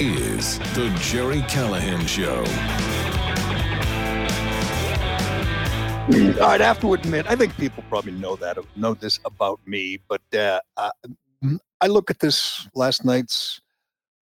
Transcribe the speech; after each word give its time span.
Is 0.00 0.60
the 0.76 0.96
Gerry 1.00 1.42
Callahan 1.48 2.06
Show. 2.06 2.44
All 6.40 6.48
right, 6.48 6.60
I 6.60 6.64
have 6.64 6.78
to 6.82 6.94
admit, 6.94 7.26
I 7.28 7.34
think 7.34 7.56
people 7.56 7.82
probably 7.88 8.12
know 8.12 8.36
that 8.36 8.58
know 8.76 8.94
this 8.94 9.18
about 9.24 9.58
me, 9.66 9.98
but 10.08 10.22
uh, 10.32 10.60
I, 10.76 10.92
I 11.80 11.88
look 11.88 12.12
at 12.12 12.20
this 12.20 12.68
last 12.76 13.04
night's 13.04 13.60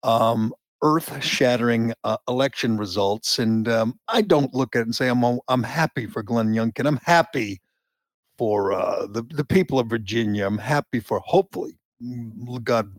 um, 0.02 0.54
earth-shattering 0.82 1.92
uh, 2.02 2.16
election 2.26 2.78
results, 2.78 3.38
and 3.38 3.68
um, 3.68 4.00
I 4.08 4.22
don't 4.22 4.54
look 4.54 4.74
at 4.74 4.80
it 4.80 4.86
and 4.86 4.94
say 4.94 5.08
I'm 5.08 5.22
I'm 5.48 5.62
happy 5.62 6.06
for 6.06 6.22
Glenn 6.22 6.54
Youngkin. 6.54 6.86
I'm 6.86 7.00
happy 7.04 7.60
for 8.38 8.72
uh, 8.72 9.06
the 9.06 9.22
the 9.22 9.44
people 9.44 9.78
of 9.78 9.88
Virginia. 9.88 10.46
I'm 10.46 10.56
happy 10.56 10.98
for 10.98 11.18
hopefully, 11.18 11.78
mm, 12.02 12.64
God, 12.64 12.90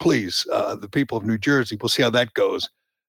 please, 0.00 0.46
uh, 0.52 0.76
the 0.76 0.88
people 0.88 1.18
of 1.18 1.24
New 1.24 1.38
Jersey. 1.38 1.76
We'll 1.80 1.88
see 1.88 2.02
how 2.02 2.10
that 2.10 2.34
goes. 2.34 2.68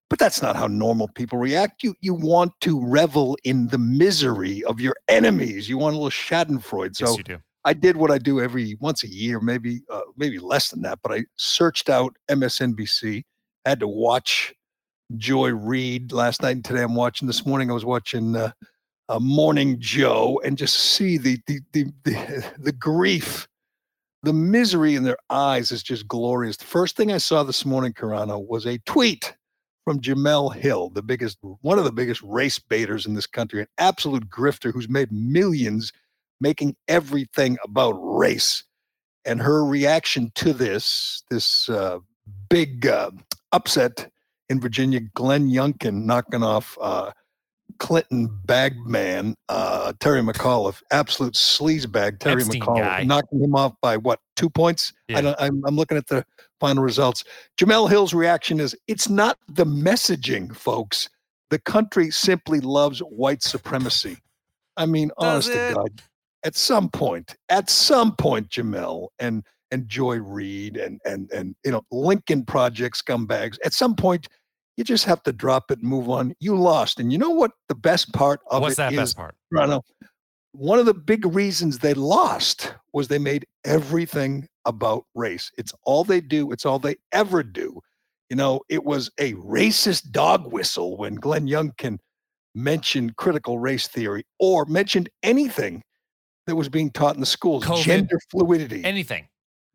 But 0.09 0.19
that's 0.19 0.41
not 0.41 0.55
how 0.55 0.67
normal 0.67 1.07
people 1.15 1.39
react. 1.39 1.81
You 1.81 1.95
you 2.01 2.13
want 2.13 2.51
to 2.61 2.79
revel 2.85 3.37
in 3.43 3.67
the 3.67 3.79
misery 3.79 4.63
of 4.65 4.79
your 4.79 4.95
enemies. 5.07 5.67
You 5.67 5.79
want 5.79 5.95
a 5.95 5.97
little 5.97 6.11
Schadenfreude. 6.11 6.95
So 6.95 7.07
yes, 7.07 7.17
you 7.17 7.23
do. 7.23 7.39
I 7.65 7.73
did 7.73 7.97
what 7.97 8.11
I 8.11 8.19
do 8.19 8.39
every 8.39 8.77
once 8.79 9.03
a 9.03 9.07
year, 9.07 9.39
maybe 9.39 9.81
uh, 9.89 10.01
maybe 10.15 10.37
less 10.37 10.69
than 10.69 10.83
that. 10.83 10.99
But 11.01 11.13
I 11.13 11.25
searched 11.37 11.89
out 11.89 12.15
MSNBC. 12.29 13.23
I 13.65 13.69
had 13.69 13.79
to 13.79 13.87
watch 13.87 14.53
Joy 15.17 15.49
Reid 15.49 16.11
last 16.11 16.43
night 16.43 16.51
and 16.51 16.63
today. 16.63 16.83
I'm 16.83 16.93
watching 16.93 17.27
this 17.27 17.43
morning. 17.43 17.71
I 17.71 17.73
was 17.73 17.85
watching 17.85 18.35
uh, 18.35 18.51
uh, 19.09 19.19
Morning 19.19 19.77
Joe 19.79 20.39
and 20.43 20.57
just 20.57 20.75
see 20.75 21.17
the 21.17 21.39
the 21.47 21.59
the 21.73 21.85
the, 22.03 22.53
the 22.59 22.71
grief, 22.71 23.47
the 24.25 24.33
misery 24.33 24.95
in 24.95 25.03
their 25.03 25.17
eyes 25.29 25.71
is 25.71 25.83
just 25.83 26.07
glorious. 26.07 26.57
The 26.57 26.65
first 26.65 26.97
thing 26.97 27.11
I 27.11 27.19
saw 27.19 27.43
this 27.43 27.63
morning, 27.63 27.93
Carano, 27.93 28.45
was 28.45 28.65
a 28.65 28.79
tweet 28.79 29.35
from 29.83 30.01
Jemele 30.01 30.55
Hill, 30.55 30.89
the 30.89 31.03
biggest, 31.03 31.37
one 31.61 31.77
of 31.77 31.83
the 31.83 31.91
biggest 31.91 32.23
race 32.23 32.57
baiters 32.57 33.05
in 33.05 33.13
this 33.13 33.27
country, 33.27 33.61
an 33.61 33.67
absolute 33.77 34.27
grifter 34.27 34.73
who's 34.73 34.89
made 34.89 35.11
millions 35.11 35.93
making 36.41 36.75
everything 36.87 37.57
about 37.63 37.91
race. 37.91 38.63
And 39.25 39.41
her 39.41 39.63
reaction 39.63 40.31
to 40.35 40.53
this, 40.53 41.21
this 41.29 41.69
uh, 41.69 41.99
big 42.49 42.87
uh, 42.87 43.11
upset 43.51 44.09
in 44.49 44.59
Virginia, 44.59 45.01
Glenn 45.01 45.49
Youngkin 45.49 46.03
knocking 46.05 46.43
off 46.43 46.77
uh, 46.81 47.11
Clinton 47.79 48.29
bagman 48.45 49.35
uh, 49.49 49.93
Terry 49.99 50.21
McAuliffe, 50.21 50.81
absolute 50.91 51.33
sleazebag 51.33 52.19
Terry 52.19 52.41
Epstein 52.41 52.61
McAuliffe, 52.61 52.79
guy. 52.79 53.03
knocking 53.03 53.43
him 53.43 53.55
off 53.55 53.73
by 53.81 53.97
what 53.97 54.19
two 54.35 54.49
points? 54.49 54.93
Yeah. 55.07 55.17
I 55.17 55.21
don't, 55.21 55.35
I'm, 55.39 55.63
I'm 55.65 55.75
looking 55.75 55.97
at 55.97 56.07
the 56.07 56.25
final 56.59 56.83
results. 56.83 57.23
Jemele 57.57 57.89
Hill's 57.89 58.13
reaction 58.13 58.59
is, 58.59 58.75
"It's 58.87 59.09
not 59.09 59.37
the 59.47 59.65
messaging, 59.65 60.55
folks. 60.55 61.09
The 61.49 61.59
country 61.59 62.11
simply 62.11 62.59
loves 62.59 62.99
white 62.99 63.43
supremacy." 63.43 64.17
I 64.77 64.85
mean, 64.85 65.11
honest 65.17 65.51
to? 65.51 65.71
God, 65.75 66.01
at 66.43 66.55
some 66.55 66.89
point, 66.89 67.35
at 67.49 67.69
some 67.69 68.15
point, 68.15 68.49
Jemele 68.49 69.07
and 69.19 69.43
and 69.71 69.87
Joy 69.87 70.17
Reid 70.17 70.77
and 70.77 70.99
and 71.05 71.31
and 71.31 71.55
you 71.63 71.71
know 71.71 71.81
Lincoln 71.91 72.45
Project 72.45 73.03
scumbags. 73.03 73.57
At 73.63 73.73
some 73.73 73.95
point, 73.95 74.27
you 74.77 74.83
just 74.83 75.05
have 75.05 75.23
to 75.23 75.31
drop 75.31 75.71
it 75.71 75.79
and 75.79 75.87
move 75.87 76.09
on. 76.09 76.33
You 76.39 76.55
lost, 76.57 76.99
and 76.99 77.11
you 77.11 77.17
know 77.17 77.29
what? 77.29 77.51
The 77.69 77.75
best 77.75 78.13
part 78.13 78.41
of 78.51 78.61
What's 78.61 78.73
it 78.73 78.77
that 78.77 78.93
is, 78.93 78.99
best 78.99 79.17
part? 79.17 79.35
Toronto, 79.51 79.83
one 80.51 80.79
of 80.79 80.85
the 80.85 80.93
big 80.93 81.25
reasons 81.25 81.79
they 81.79 81.93
lost 81.93 82.73
was 82.93 83.07
they 83.07 83.19
made 83.19 83.45
everything 83.65 84.47
about 84.65 85.05
race. 85.13 85.51
It's 85.57 85.73
all 85.83 86.03
they 86.03 86.21
do. 86.21 86.51
It's 86.51 86.65
all 86.65 86.79
they 86.79 86.95
ever 87.11 87.43
do. 87.43 87.79
You 88.29 88.35
know, 88.35 88.61
it 88.69 88.83
was 88.83 89.11
a 89.19 89.33
racist 89.33 90.11
dog 90.11 90.51
whistle 90.51 90.97
when 90.97 91.15
Glenn 91.15 91.47
Youngkin 91.47 91.99
mentioned 92.55 93.15
critical 93.17 93.59
race 93.59 93.87
theory 93.87 94.23
or 94.39 94.65
mentioned 94.65 95.09
anything 95.23 95.83
that 96.47 96.55
was 96.55 96.69
being 96.69 96.89
taught 96.91 97.15
in 97.15 97.19
the 97.19 97.25
schools, 97.25 97.63
COVID, 97.63 97.83
gender 97.83 98.19
fluidity. 98.31 98.83
Anything. 98.83 99.23
it 99.23 99.29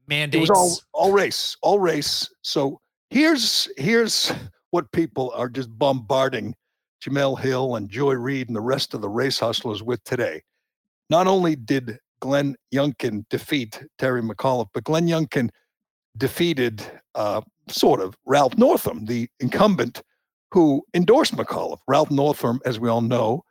Mandates. 0.08 0.48
was 0.48 0.50
all 0.50 0.78
all 0.92 1.12
race, 1.12 1.56
all 1.62 1.78
race. 1.78 2.28
So 2.42 2.80
here's 3.10 3.68
here's 3.76 4.32
what 4.70 4.92
people 4.92 5.32
are 5.34 5.48
just 5.48 5.70
bombarding 5.78 6.54
Jemele 7.03 7.38
Hill 7.38 7.76
and 7.76 7.88
Joy 7.88 8.14
Reid 8.14 8.48
and 8.48 8.56
the 8.56 8.60
rest 8.60 8.94
of 8.94 9.00
the 9.00 9.08
race 9.08 9.38
hustlers 9.38 9.82
with 9.82 10.03
today. 10.04 10.42
Not 11.08 11.26
only 11.26 11.56
did 11.56 11.98
Glenn 12.20 12.56
Youngkin 12.72 13.25
defeat 13.30 13.82
Terry 13.98 14.22
McAuliffe, 14.22 14.69
but 14.75 14.84
Glenn 14.84 15.06
Youngkin 15.06 15.50
defeated 16.16 16.82
uh, 17.14 17.41
sort 17.69 18.00
of 18.00 18.16
Ralph 18.26 18.56
Northam, 18.59 19.06
the 19.06 19.28
incumbent 19.41 20.03
who 20.53 20.82
endorsed 20.94 21.36
McAuliffe. 21.36 21.78
Ralph 21.88 22.10
Northam, 22.10 22.60
as 22.64 22.78
we 22.78 22.88
all 22.88 23.00
know, 23.00 23.42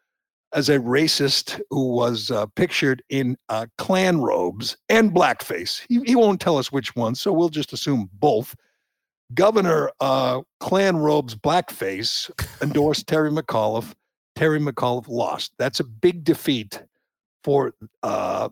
as 0.54 0.70
a 0.70 0.80
racist 0.80 1.60
who 1.70 1.88
was 1.90 2.32
uh, 2.32 2.46
pictured 2.56 3.04
in 3.10 3.38
uh, 3.50 3.68
Klan 3.78 4.20
robes 4.22 4.78
and 4.90 5.12
blackface. 5.12 5.84
He, 5.88 6.02
he 6.06 6.16
won't 6.16 6.42
tell 6.42 6.58
us 6.58 6.72
which 6.72 6.96
one, 6.96 7.16
so 7.16 7.32
we'll 7.32 7.50
just 7.50 7.74
assume 7.74 8.10
both. 8.14 8.56
Governor 9.34 9.92
uh, 10.00 10.42
Klan 10.60 10.98
robes 10.98 11.36
blackface 11.36 12.30
endorsed 12.62 13.08
Terry 13.08 13.32
McAuliffe. 13.32 13.94
Terry 14.36 14.60
McAuliffe 14.60 15.08
lost. 15.08 15.52
That's 15.60 15.80
a 15.80 15.84
big 15.84 16.24
defeat 16.24 16.82
for 17.44 17.74
uh, 18.04 18.50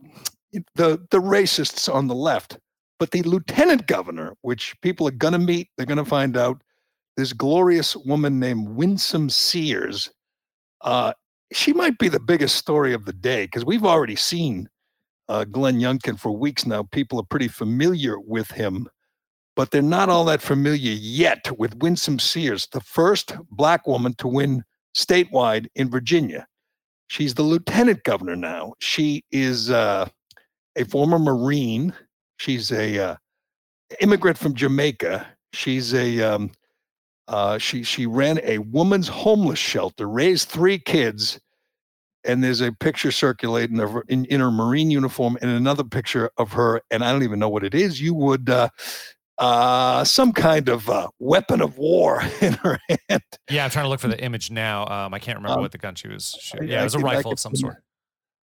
the 0.75 1.05
the 1.11 1.19
racists 1.19 1.93
on 1.93 2.07
the 2.07 2.15
left. 2.15 2.57
But 2.99 3.11
the 3.11 3.21
lieutenant 3.23 3.85
governor, 3.87 4.33
which 4.41 4.75
people 4.81 5.07
are 5.07 5.11
going 5.11 5.33
to 5.33 5.39
meet, 5.39 5.69
they're 5.77 5.85
going 5.85 5.97
to 5.97 6.05
find 6.05 6.35
out, 6.35 6.61
this 7.17 7.33
glorious 7.33 7.95
woman 7.95 8.39
named 8.39 8.69
Winsome 8.69 9.29
Sears. 9.29 10.09
Uh, 10.81 11.13
she 11.51 11.73
might 11.73 11.97
be 11.97 12.09
the 12.09 12.19
biggest 12.19 12.55
story 12.55 12.93
of 12.93 13.05
the 13.05 13.13
day 13.13 13.45
because 13.45 13.65
we've 13.65 13.85
already 13.85 14.15
seen 14.15 14.69
uh, 15.27 15.43
Glenn 15.43 15.79
Youngkin 15.79 16.19
for 16.19 16.31
weeks 16.31 16.65
now. 16.65 16.83
People 16.83 17.19
are 17.19 17.25
pretty 17.25 17.47
familiar 17.47 18.19
with 18.19 18.51
him, 18.51 18.87
but 19.57 19.71
they're 19.71 19.81
not 19.81 20.07
all 20.07 20.23
that 20.25 20.39
familiar 20.39 20.93
yet 20.93 21.49
with 21.57 21.75
Winsome 21.79 22.19
Sears, 22.19 22.67
the 22.71 22.79
first 22.79 23.35
black 23.49 23.87
woman 23.87 24.13
to 24.19 24.27
win 24.27 24.63
statewide 24.95 25.65
in 25.73 25.89
Virginia. 25.89 26.45
She's 27.07 27.33
the 27.33 27.41
lieutenant 27.41 28.03
governor 28.03 28.35
now. 28.35 28.73
She 28.79 29.23
is 29.31 29.71
uh, 29.71 30.07
a 30.75 30.85
former 30.85 31.17
Marine. 31.17 31.91
She's 32.37 32.71
a 32.71 32.99
uh, 32.99 33.15
immigrant 33.99 34.37
from 34.37 34.53
Jamaica. 34.53 35.25
She's 35.53 35.91
a 35.91 36.21
um, 36.21 36.51
uh, 37.27 37.57
she 37.57 37.81
she 37.81 38.05
ran 38.05 38.39
a 38.43 38.59
woman's 38.59 39.07
homeless 39.07 39.59
shelter, 39.59 40.07
raised 40.07 40.49
three 40.49 40.77
kids, 40.77 41.39
and 42.23 42.43
there's 42.43 42.61
a 42.61 42.73
picture 42.73 43.11
circulating 43.11 43.79
of 43.79 43.91
her 43.91 44.03
in, 44.07 44.25
in 44.25 44.39
her 44.39 44.51
Marine 44.51 44.91
uniform 44.91 45.35
and 45.41 45.49
another 45.49 45.83
picture 45.83 46.29
of 46.37 46.51
her, 46.51 46.79
and 46.91 47.03
I 47.03 47.11
don't 47.11 47.23
even 47.23 47.39
know 47.39 47.49
what 47.49 47.63
it 47.63 47.73
is. 47.73 47.99
You 47.99 48.13
would 48.13 48.51
uh, 48.51 48.69
uh, 49.37 50.03
some 50.03 50.33
kind 50.33 50.69
of 50.69 50.89
uh, 50.89 51.07
weapon 51.19 51.61
of 51.61 51.77
war 51.77 52.21
in 52.41 52.53
her 52.53 52.79
hand. 52.89 53.21
Yeah, 53.49 53.63
I'm 53.65 53.69
trying 53.69 53.85
to 53.85 53.89
look 53.89 53.99
for 53.99 54.07
the 54.07 54.21
image 54.23 54.51
now. 54.51 54.85
Um, 54.87 55.13
I 55.13 55.19
can't 55.19 55.37
remember 55.37 55.57
Um, 55.57 55.61
what 55.61 55.71
the 55.71 55.77
gun 55.77 55.95
she 55.95 56.07
was 56.07 56.37
shooting. 56.41 56.69
Yeah, 56.69 56.79
I 56.79 56.81
it 56.81 56.83
was 56.85 56.95
a 56.95 56.97
can- 56.97 57.05
rifle 57.05 57.23
can 57.23 57.33
of 57.33 57.39
some 57.39 57.55
sort. 57.55 57.77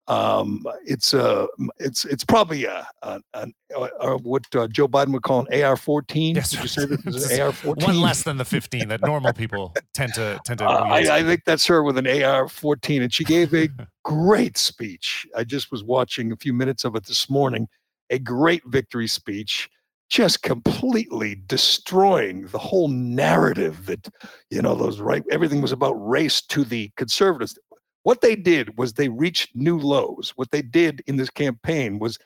Um, 0.07 0.63
it's 0.85 1.15
a 1.15 1.47
it's 1.79 2.05
it's 2.05 2.23
probably 2.23 2.65
a, 2.65 2.87
a, 3.01 3.19
an 3.33 3.51
uh, 3.75 3.87
uh, 3.99 4.17
what 4.17 4.43
uh, 4.53 4.67
Joe 4.67 4.87
Biden 4.87 5.11
would 5.13 5.23
call 5.23 5.39
an 5.39 5.63
AR-14. 5.63 6.35
Yes, 6.35 6.51
Did 6.51 6.61
you 6.61 6.67
say 6.67 6.85
this 6.85 7.03
is 7.15 7.31
an 7.31 7.41
AR-14? 7.41 7.87
One 7.87 7.99
less 8.01 8.21
than 8.21 8.37
the 8.37 8.45
15 8.45 8.87
that 8.89 9.01
normal 9.01 9.33
people 9.41 9.73
tend 9.95 10.13
to 10.13 10.39
tend 10.45 10.59
to. 10.59 10.65
Uh. 10.67 10.83
I, 10.83 10.99
I 11.17 11.23
think 11.23 11.41
that's 11.45 11.65
her 11.65 11.81
with 11.81 11.97
an 11.97 12.05
AR-14, 12.05 13.01
and 13.01 13.11
she 13.11 13.23
gave 13.23 13.51
a 13.55 13.67
great 14.03 14.59
speech. 14.59 15.25
I 15.35 15.43
just 15.43 15.71
was 15.71 15.83
watching 15.83 16.31
a 16.31 16.35
few 16.35 16.53
minutes 16.53 16.83
of 16.83 16.95
it 16.95 17.03
this 17.07 17.27
morning. 17.27 17.67
A 18.11 18.19
great 18.19 18.61
victory 18.67 19.07
speech, 19.07 19.67
just 20.09 20.43
completely 20.43 21.41
destroying 21.47 22.47
the 22.47 22.59
whole 22.59 22.87
narrative 22.87 23.85
that 23.87 24.09
you 24.49 24.61
know 24.61 24.75
those 24.75 24.99
right. 24.99 25.23
Everything 25.31 25.61
was 25.61 25.71
about 25.71 25.93
race 25.93 26.41
to 26.41 26.63
the 26.63 26.91
conservatives. 26.95 27.57
What 28.03 28.21
they 28.21 28.35
did 28.35 28.77
was 28.77 28.93
they 28.93 29.09
reached 29.09 29.55
new 29.55 29.79
lows. 29.79 30.33
What 30.35 30.51
they 30.51 30.61
did 30.61 31.01
in 31.07 31.15
this 31.15 31.29
campaign 31.29 31.97
was 31.97 32.19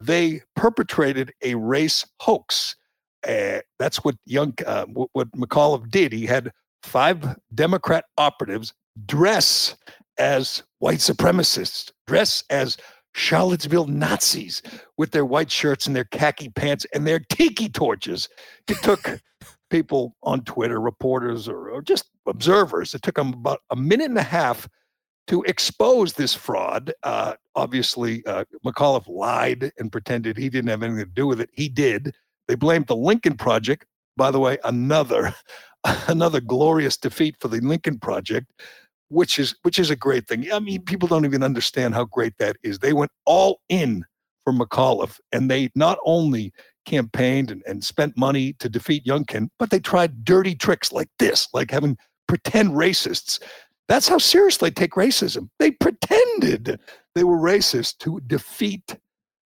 they 0.00 0.42
perpetrated 0.54 1.32
a 1.42 1.54
race 1.56 2.06
hoax. 2.20 2.76
Uh, 3.26 3.60
that's 3.78 4.04
what 4.04 4.16
young 4.24 4.54
uh, 4.66 4.86
what 4.86 5.30
McAuliffe 5.32 5.90
did. 5.90 6.12
He 6.12 6.26
had 6.26 6.52
five 6.82 7.36
Democrat 7.54 8.04
operatives 8.16 8.72
dress 9.04 9.76
as 10.18 10.62
white 10.78 11.00
supremacists, 11.00 11.90
dress 12.06 12.44
as 12.48 12.76
Charlottesville 13.16 13.86
Nazis 13.86 14.60
with 14.98 15.10
their 15.10 15.24
white 15.24 15.50
shirts 15.50 15.86
and 15.86 15.96
their 15.96 16.04
khaki 16.04 16.50
pants 16.50 16.86
and 16.92 17.06
their 17.06 17.18
tiki 17.18 17.68
torches. 17.68 18.28
It 18.68 18.76
took 18.82 19.20
people 19.70 20.14
on 20.22 20.44
Twitter, 20.44 20.80
reporters, 20.80 21.48
or, 21.48 21.70
or 21.70 21.80
just 21.80 22.10
observers, 22.26 22.94
it 22.94 23.02
took 23.02 23.14
them 23.16 23.32
about 23.32 23.62
a 23.70 23.76
minute 23.76 24.10
and 24.10 24.18
a 24.18 24.22
half 24.22 24.68
to 25.28 25.42
expose 25.44 26.12
this 26.12 26.34
fraud. 26.34 26.92
Uh, 27.02 27.34
obviously, 27.54 28.24
uh, 28.26 28.44
McAuliffe 28.64 29.08
lied 29.08 29.72
and 29.78 29.90
pretended 29.90 30.36
he 30.36 30.50
didn't 30.50 30.68
have 30.68 30.82
anything 30.82 31.04
to 31.04 31.10
do 31.10 31.26
with 31.26 31.40
it. 31.40 31.48
He 31.52 31.68
did. 31.68 32.14
They 32.48 32.54
blamed 32.54 32.86
the 32.86 32.96
Lincoln 32.96 33.36
Project. 33.36 33.86
By 34.16 34.30
the 34.30 34.40
way, 34.40 34.58
another 34.64 35.34
another 36.08 36.40
glorious 36.40 36.96
defeat 36.96 37.36
for 37.40 37.48
the 37.48 37.60
Lincoln 37.60 37.98
Project, 37.98 38.52
which 39.08 39.38
is 39.38 39.54
which 39.62 39.78
is 39.78 39.90
a 39.90 39.96
great 39.96 40.26
thing. 40.26 40.50
I 40.52 40.58
mean, 40.58 40.82
people 40.82 41.08
don't 41.08 41.24
even 41.24 41.42
understand 41.42 41.94
how 41.94 42.04
great 42.04 42.36
that 42.38 42.56
is. 42.62 42.78
They 42.78 42.92
went 42.92 43.10
all 43.24 43.60
in 43.68 44.04
for 44.44 44.52
McAuliffe, 44.52 45.18
and 45.32 45.50
they 45.50 45.70
not 45.74 45.98
only 46.04 46.52
campaigned 46.84 47.50
and, 47.50 47.62
and 47.66 47.84
spent 47.84 48.16
money 48.16 48.52
to 48.54 48.68
defeat 48.68 49.04
Youngkin, 49.04 49.48
but 49.58 49.70
they 49.70 49.80
tried 49.80 50.24
dirty 50.24 50.54
tricks 50.54 50.92
like 50.92 51.08
this, 51.18 51.48
like 51.52 51.70
having 51.70 51.96
pretend 52.28 52.70
racists. 52.70 53.40
That's 53.88 54.08
how 54.08 54.18
serious 54.18 54.56
they 54.56 54.70
take 54.70 54.92
racism. 54.92 55.48
They 55.58 55.72
pretended 55.72 56.80
they 57.14 57.24
were 57.24 57.38
racist 57.38 57.98
to 57.98 58.20
defeat 58.26 58.96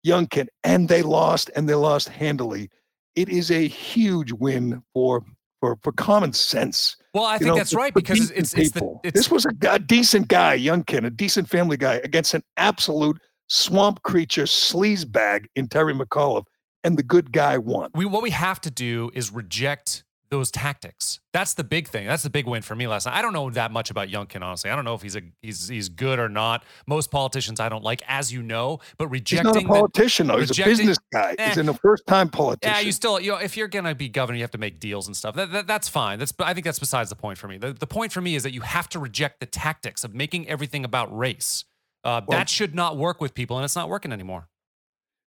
Youngkin, 0.06 0.48
and 0.64 0.90
they 0.90 1.02
lost, 1.02 1.50
and 1.56 1.68
they 1.68 1.76
lost 1.76 2.10
handily. 2.10 2.70
It 3.16 3.30
is 3.30 3.52
a 3.52 3.68
huge 3.68 4.32
win 4.32 4.82
for 4.94 5.24
for 5.62 5.78
for 5.82 5.94
common 5.94 6.34
sense. 6.34 6.98
Well, 7.14 7.24
I 7.24 7.38
think 7.38 7.50
know, 7.50 7.56
that's 7.56 7.74
right 7.74 7.94
because 7.94 8.32
it's, 8.32 8.54
it's, 8.54 8.72
the, 8.72 9.00
it's, 9.04 9.14
this 9.14 9.32
was 9.32 9.46
a, 9.46 9.54
a, 9.70 9.80
decent 9.80 10.30
guy, 10.30 10.58
Youngkin, 10.58 11.06
a 11.06 11.10
decent 11.10 11.50
family 11.50 11.76
guy 11.76 11.96
against 12.06 12.34
an 12.34 12.42
absolute 12.56 13.20
swamp 13.48 14.02
creature 14.04 14.44
sleaze 14.44 15.10
bag 15.10 15.50
in 15.56 15.68
Terry 15.68 15.94
McAuliffe, 15.94 16.46
and 16.86 16.98
the 16.98 17.04
good 17.04 17.32
guy 17.32 17.58
won. 17.58 17.92
We 17.96 18.06
what 18.06 18.24
we 18.24 18.32
have 18.32 18.60
to 18.62 18.72
do 18.72 19.12
is 19.14 19.32
reject 19.32 20.04
those 20.32 20.50
tactics. 20.50 21.20
That's 21.34 21.54
the 21.54 21.64
big 21.64 21.88
thing. 21.88 22.08
That's 22.08 22.24
the 22.24 22.30
big 22.30 22.48
win 22.48 22.62
for 22.62 22.74
me 22.74 22.88
last 22.88 23.06
night. 23.06 23.16
I 23.16 23.22
don't 23.22 23.34
know 23.34 23.50
that 23.52 23.72
much 23.72 23.92
about 23.92 24.08
Youngkin, 24.08 24.42
honestly. 24.42 24.72
I 24.72 24.76
don't 24.76 24.86
know 24.86 24.96
if 24.96 25.02
he's 25.02 25.16
a 25.18 25.22
he's 25.42 25.68
he's 25.68 25.90
good 25.90 26.20
or 26.20 26.30
not. 26.30 26.64
Most 26.88 27.12
politicians 27.12 27.60
I 27.60 27.70
don't 27.70 27.84
like, 27.84 28.02
as 28.08 28.32
you 28.32 28.42
know. 28.42 28.80
But 28.98 29.10
rejecting 29.10 29.54
he's 29.54 29.64
not 29.64 29.64
a 29.64 29.68
politician 29.68 30.28
the, 30.28 30.34
though. 30.34 30.40
He's 30.40 30.58
a 30.58 30.64
business 30.64 30.98
guy. 31.12 31.36
Eh, 31.38 31.50
he's 31.50 31.58
in 31.58 31.70
a 31.70 31.74
first 31.74 32.08
time 32.08 32.30
politician. 32.30 32.74
Yeah, 32.74 32.80
you 32.80 32.94
still 32.94 33.20
you 33.20 33.32
know 33.32 33.38
if 33.38 33.58
you're 33.58 33.68
gonna 33.68 33.94
be 33.94 34.10
governor, 34.10 34.38
you 34.38 34.44
have 34.44 34.52
to 34.52 34.58
make 34.58 34.80
deals 34.80 35.08
and 35.08 35.16
stuff. 35.16 35.36
That, 35.36 35.52
that, 35.52 35.68
that's 35.68 35.90
fine. 35.90 36.18
That's 36.18 36.34
I 36.40 36.54
think 36.54 36.66
that's 36.66 36.80
besides 36.80 37.10
the 37.10 37.16
point 37.16 37.38
for 37.38 37.48
me. 37.48 37.58
The, 37.58 37.74
the 37.74 37.88
point 37.88 38.14
for 38.14 38.22
me 38.22 38.36
is 38.36 38.44
that 38.44 38.54
you 38.54 38.62
have 38.62 38.88
to 38.90 39.00
reject 39.00 39.42
the 39.42 39.46
tactics 39.46 40.04
of 40.04 40.16
making 40.16 40.48
everything 40.48 40.86
about 40.86 41.16
race. 41.16 41.66
Uh, 42.04 42.22
well, 42.26 42.40
that 42.40 42.50
should 42.50 42.74
not 42.74 42.98
work 42.98 43.22
with 43.22 43.34
people, 43.34 43.58
and 43.58 43.66
it's 43.66 43.76
not 43.76 43.90
working 43.90 44.12
anymore 44.12 44.48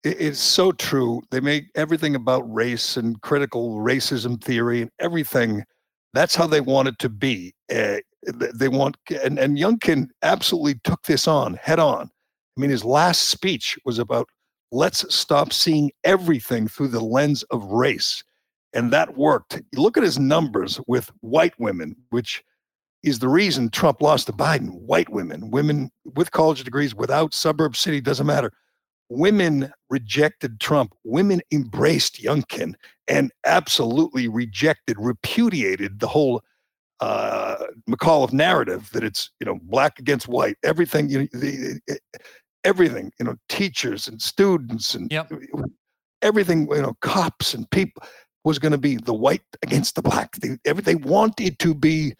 it's 0.03 0.39
so 0.39 0.71
true. 0.73 1.21
They 1.31 1.39
make 1.39 1.65
everything 1.75 2.15
about 2.15 2.41
race 2.53 2.97
and 2.97 3.21
critical 3.21 3.77
racism 3.77 4.41
theory 4.44 4.81
and 4.81 4.91
everything. 5.00 5.63
That's 6.13 6.35
how 6.35 6.45
they 6.47 6.61
want 6.61 6.89
it 6.89 7.00
to 7.00 7.09
be. 7.09 7.53
Uh, 7.73 7.97
they 8.53 8.67
want, 8.67 8.97
and, 9.23 9.39
and 9.39 9.57
Youngkin 9.57 10.09
absolutely 10.21 10.75
took 10.83 11.03
this 11.03 11.27
on 11.27 11.55
head 11.55 11.79
on. 11.79 12.09
I 12.57 12.61
mean, 12.61 12.69
his 12.69 12.85
last 12.85 13.29
speech 13.29 13.77
was 13.85 13.97
about 13.97 14.27
let's 14.71 15.13
stop 15.13 15.53
seeing 15.53 15.91
everything 16.03 16.67
through 16.67 16.89
the 16.89 17.03
lens 17.03 17.44
of 17.44 17.63
race. 17.65 18.23
And 18.73 18.91
that 18.91 19.17
worked. 19.17 19.61
You 19.71 19.81
look 19.81 19.97
at 19.97 20.03
his 20.03 20.19
numbers 20.19 20.79
with 20.88 21.11
white 21.21 21.53
women, 21.59 21.95
which 22.09 22.44
is 23.03 23.19
the 23.19 23.29
reason 23.29 23.69
Trump 23.69 24.01
lost 24.01 24.27
to 24.27 24.33
Biden. 24.33 24.71
White 24.71 25.09
women, 25.09 25.51
women 25.51 25.91
with 26.15 26.31
college 26.31 26.63
degrees, 26.63 26.95
without 26.95 27.33
suburb 27.33 27.75
city, 27.75 28.01
doesn't 28.01 28.25
matter 28.25 28.51
women 29.09 29.71
rejected 29.89 30.59
Trump. 30.59 30.94
Women 31.03 31.41
embraced 31.51 32.21
Youngkin 32.21 32.73
and 33.07 33.31
absolutely 33.45 34.27
rejected, 34.27 34.97
repudiated 35.00 36.00
the 36.00 36.07
whole 36.07 36.41
uh, 37.00 37.57
McAuliffe 37.89 38.33
narrative 38.33 38.89
that 38.94 39.03
it's 39.03 39.29
you 39.39 39.45
know 39.45 39.59
black 39.63 40.00
against 40.00 40.27
white. 40.27 40.57
Everything 40.63 41.09
you 41.09 41.19
know, 41.19 41.27
the, 41.33 41.79
everything 42.63 43.11
you 43.19 43.25
know, 43.25 43.35
teachers 43.50 44.07
and 44.07 44.21
students 44.21 44.95
and 44.95 45.11
yep. 45.11 45.31
everything 46.21 46.67
you 46.71 46.81
know, 46.81 46.95
cops 47.01 47.53
and 47.53 47.69
people 47.71 48.03
was 48.44 48.59
going 48.59 48.71
to 48.71 48.77
be 48.77 48.97
the 48.97 49.13
white 49.13 49.41
against 49.61 49.95
the 49.95 50.01
black. 50.01 50.35
They, 50.38 50.57
every, 50.65 50.83
they 50.83 50.95
wanted 50.95 51.59
to 51.59 51.73
be 51.73 52.13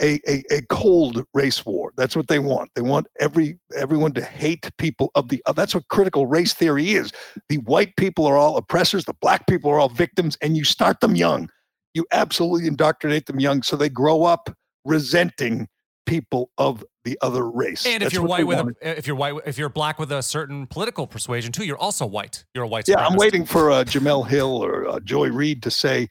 a, 0.00 0.20
a, 0.28 0.42
a 0.50 0.62
cold 0.68 1.24
race 1.34 1.64
war. 1.64 1.92
That's 1.96 2.16
what 2.16 2.28
they 2.28 2.38
want. 2.38 2.70
They 2.74 2.82
want 2.82 3.06
every 3.18 3.58
everyone 3.76 4.12
to 4.12 4.22
hate 4.22 4.70
people 4.78 5.10
of 5.14 5.28
the. 5.28 5.42
Uh, 5.46 5.52
that's 5.52 5.74
what 5.74 5.88
critical 5.88 6.26
race 6.26 6.52
theory 6.52 6.92
is. 6.92 7.12
The 7.48 7.58
white 7.58 7.96
people 7.96 8.26
are 8.26 8.36
all 8.36 8.56
oppressors. 8.56 9.04
The 9.04 9.14
black 9.20 9.46
people 9.46 9.70
are 9.70 9.78
all 9.78 9.88
victims, 9.88 10.36
and 10.42 10.56
you 10.56 10.64
start 10.64 11.00
them 11.00 11.16
young. 11.16 11.48
You 11.94 12.06
absolutely 12.12 12.68
indoctrinate 12.68 13.26
them 13.26 13.40
young, 13.40 13.62
so 13.62 13.76
they 13.76 13.88
grow 13.88 14.24
up 14.24 14.54
resenting 14.84 15.68
people 16.04 16.50
of 16.58 16.84
the 17.04 17.18
other 17.20 17.50
race. 17.50 17.86
And 17.86 18.02
if 18.02 18.12
you're 18.12 18.22
white 18.22 18.46
with 18.46 18.58
a, 18.58 18.98
if 18.98 19.06
you're 19.06 19.16
white 19.16 19.34
if 19.46 19.58
you're 19.58 19.68
black 19.68 19.98
with 19.98 20.12
a 20.12 20.22
certain 20.22 20.66
political 20.66 21.06
persuasion 21.06 21.52
too, 21.52 21.64
you're 21.64 21.78
also 21.78 22.06
white. 22.06 22.44
You're 22.54 22.64
a 22.64 22.68
white. 22.68 22.88
Yeah, 22.88 23.04
I'm 23.04 23.16
waiting 23.16 23.44
for 23.44 23.70
uh, 23.70 23.84
Jemele 23.84 24.26
Hill 24.26 24.62
or 24.62 24.88
uh, 24.88 25.00
Joy 25.00 25.30
Reid 25.30 25.62
to 25.62 25.70
say 25.70 26.08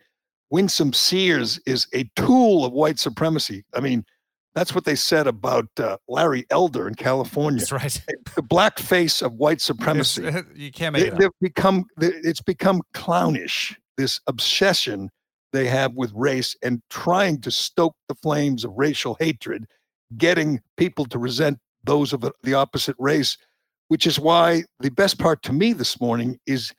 Winsome 0.50 0.94
Sears 0.94 1.60
is 1.66 1.88
a 1.94 2.10
tool 2.16 2.66
of 2.66 2.74
white 2.74 3.00
supremacy. 3.00 3.64
I 3.74 3.80
mean, 3.80 4.06
that's 4.54 4.74
what 4.74 4.86
they 4.86 4.96
said 4.96 5.28
about 5.28 5.68
uh, 5.78 5.98
Larry 6.08 6.46
Elder 6.50 6.88
in 6.88 6.96
California. 6.96 7.60
That's 7.60 7.72
right. 7.72 8.02
The 8.36 8.42
black 8.42 8.80
face 8.80 9.22
of 9.22 9.34
white 9.34 9.62
supremacy. 9.70 10.26
It's, 10.26 10.48
you 10.56 10.72
can't 10.72 10.94
make 10.94 11.04
they, 11.04 11.10
it. 11.10 11.20
They've 11.20 11.30
become. 11.42 11.86
It's 12.00 12.42
become 12.42 12.82
clownish. 12.94 13.78
This 13.98 14.20
obsession 14.28 15.10
they 15.52 15.68
have 15.68 15.94
with 15.94 16.12
race 16.14 16.56
and 16.64 16.82
trying 16.90 17.40
to 17.42 17.52
stoke 17.52 17.96
the 18.08 18.16
flames 18.16 18.66
of 18.66 18.74
racial 18.76 19.16
hatred, 19.20 19.66
getting 20.18 20.60
people 20.78 21.06
to 21.06 21.18
resent 21.18 21.60
those 21.86 22.12
of 22.14 22.30
the 22.44 22.54
opposite 22.54 22.96
race, 23.00 23.38
which 23.88 24.06
is 24.06 24.20
why 24.20 24.64
the 24.80 24.92
best 24.92 25.18
part 25.18 25.42
to 25.44 25.54
me 25.54 25.72
this 25.72 26.02
morning 26.02 26.38
is 26.46 26.74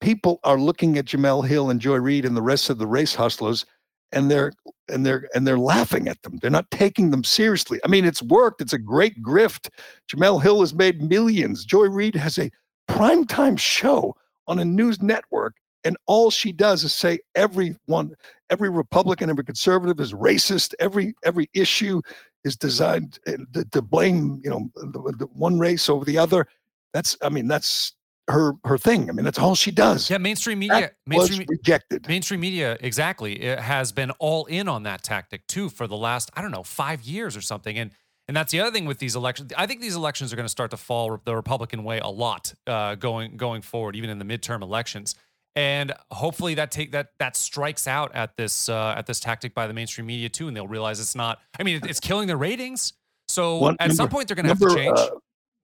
people 0.00 0.40
are 0.44 0.58
looking 0.58 0.98
at 0.98 1.06
Jemele 1.06 1.46
Hill 1.46 1.70
and 1.70 1.80
Joy 1.80 1.96
Reid 1.96 2.24
and 2.24 2.36
the 2.36 2.42
rest 2.42 2.70
of 2.70 2.78
the 2.78 2.86
race 2.86 3.14
hustlers 3.14 3.66
and 4.12 4.30
they're 4.30 4.52
and 4.88 5.06
they're 5.06 5.28
and 5.34 5.46
they're 5.46 5.58
laughing 5.58 6.08
at 6.08 6.20
them. 6.22 6.38
They're 6.38 6.50
not 6.50 6.70
taking 6.70 7.10
them 7.10 7.24
seriously. 7.24 7.80
I 7.84 7.88
mean, 7.88 8.04
it's 8.04 8.22
worked. 8.22 8.60
It's 8.60 8.72
a 8.72 8.78
great 8.78 9.22
grift. 9.22 9.68
Jemele 10.10 10.42
Hill 10.42 10.60
has 10.60 10.74
made 10.74 11.02
millions. 11.02 11.64
Joy 11.64 11.84
Reid 11.84 12.14
has 12.16 12.38
a 12.38 12.50
primetime 12.88 13.58
show 13.58 14.16
on 14.48 14.58
a 14.58 14.64
news 14.64 15.00
network, 15.00 15.54
and 15.84 15.96
all 16.06 16.30
she 16.30 16.50
does 16.50 16.82
is 16.82 16.92
say 16.92 17.20
everyone, 17.36 18.14
every 18.50 18.68
Republican, 18.68 19.30
every 19.30 19.44
conservative 19.44 20.00
is 20.00 20.12
racist. 20.12 20.74
Every 20.80 21.14
every 21.22 21.48
issue 21.54 22.00
is 22.44 22.56
designed 22.56 23.18
eh, 23.26 23.36
to, 23.52 23.64
to 23.66 23.82
blame, 23.82 24.40
you 24.42 24.50
know, 24.50 24.70
the, 24.74 25.14
the 25.18 25.26
one 25.34 25.58
race 25.58 25.88
over 25.88 26.04
the 26.04 26.18
other. 26.18 26.46
That's, 26.92 27.16
I 27.22 27.28
mean, 27.28 27.46
that's 27.46 27.94
her 28.28 28.52
her 28.64 28.78
thing. 28.78 29.08
I 29.08 29.12
mean, 29.12 29.24
that's 29.24 29.38
all 29.38 29.54
she 29.54 29.70
does. 29.70 30.10
Yeah, 30.10 30.18
mainstream 30.18 30.58
media, 30.58 30.80
that 30.80 30.94
mainstream 31.06 31.46
rejected. 31.48 32.08
Mainstream 32.08 32.40
media, 32.40 32.76
exactly, 32.80 33.42
it 33.42 33.58
has 33.60 33.92
been 33.92 34.10
all 34.12 34.46
in 34.46 34.68
on 34.68 34.84
that 34.84 35.02
tactic 35.02 35.46
too 35.46 35.68
for 35.68 35.86
the 35.86 35.96
last 35.96 36.30
I 36.34 36.42
don't 36.42 36.50
know 36.50 36.62
five 36.62 37.02
years 37.02 37.36
or 37.36 37.40
something. 37.40 37.78
And 37.78 37.90
and 38.28 38.36
that's 38.36 38.52
the 38.52 38.60
other 38.60 38.70
thing 38.70 38.84
with 38.84 38.98
these 38.98 39.16
elections. 39.16 39.52
I 39.56 39.66
think 39.66 39.80
these 39.80 39.96
elections 39.96 40.32
are 40.32 40.36
going 40.36 40.44
to 40.44 40.50
start 40.50 40.70
to 40.70 40.76
fall 40.76 41.18
the 41.24 41.34
Republican 41.34 41.82
way 41.82 41.98
a 41.98 42.06
lot 42.08 42.54
uh, 42.66 42.94
going 42.94 43.36
going 43.36 43.62
forward, 43.62 43.96
even 43.96 44.10
in 44.10 44.18
the 44.18 44.24
midterm 44.24 44.62
elections. 44.62 45.16
And 45.56 45.92
hopefully 46.12 46.54
that 46.54 46.70
take 46.70 46.92
that 46.92 47.08
that 47.18 47.34
strikes 47.34 47.88
out 47.88 48.14
at 48.14 48.36
this 48.36 48.68
uh, 48.68 48.94
at 48.96 49.06
this 49.06 49.18
tactic 49.18 49.52
by 49.52 49.66
the 49.66 49.74
mainstream 49.74 50.06
media 50.06 50.28
too, 50.28 50.46
and 50.46 50.56
they'll 50.56 50.68
realize 50.68 51.00
it's 51.00 51.16
not. 51.16 51.40
I 51.58 51.64
mean, 51.64 51.80
it's 51.82 51.98
killing 51.98 52.28
their 52.28 52.36
ratings. 52.36 52.92
So 53.26 53.58
One, 53.58 53.76
at 53.80 53.88
number, 53.88 53.94
some 53.94 54.08
point 54.08 54.28
they're 54.28 54.36
going 54.36 54.46
to 54.46 54.50
have 54.50 54.60
to 54.60 54.74
change. 54.74 54.98
Uh, 54.98 55.10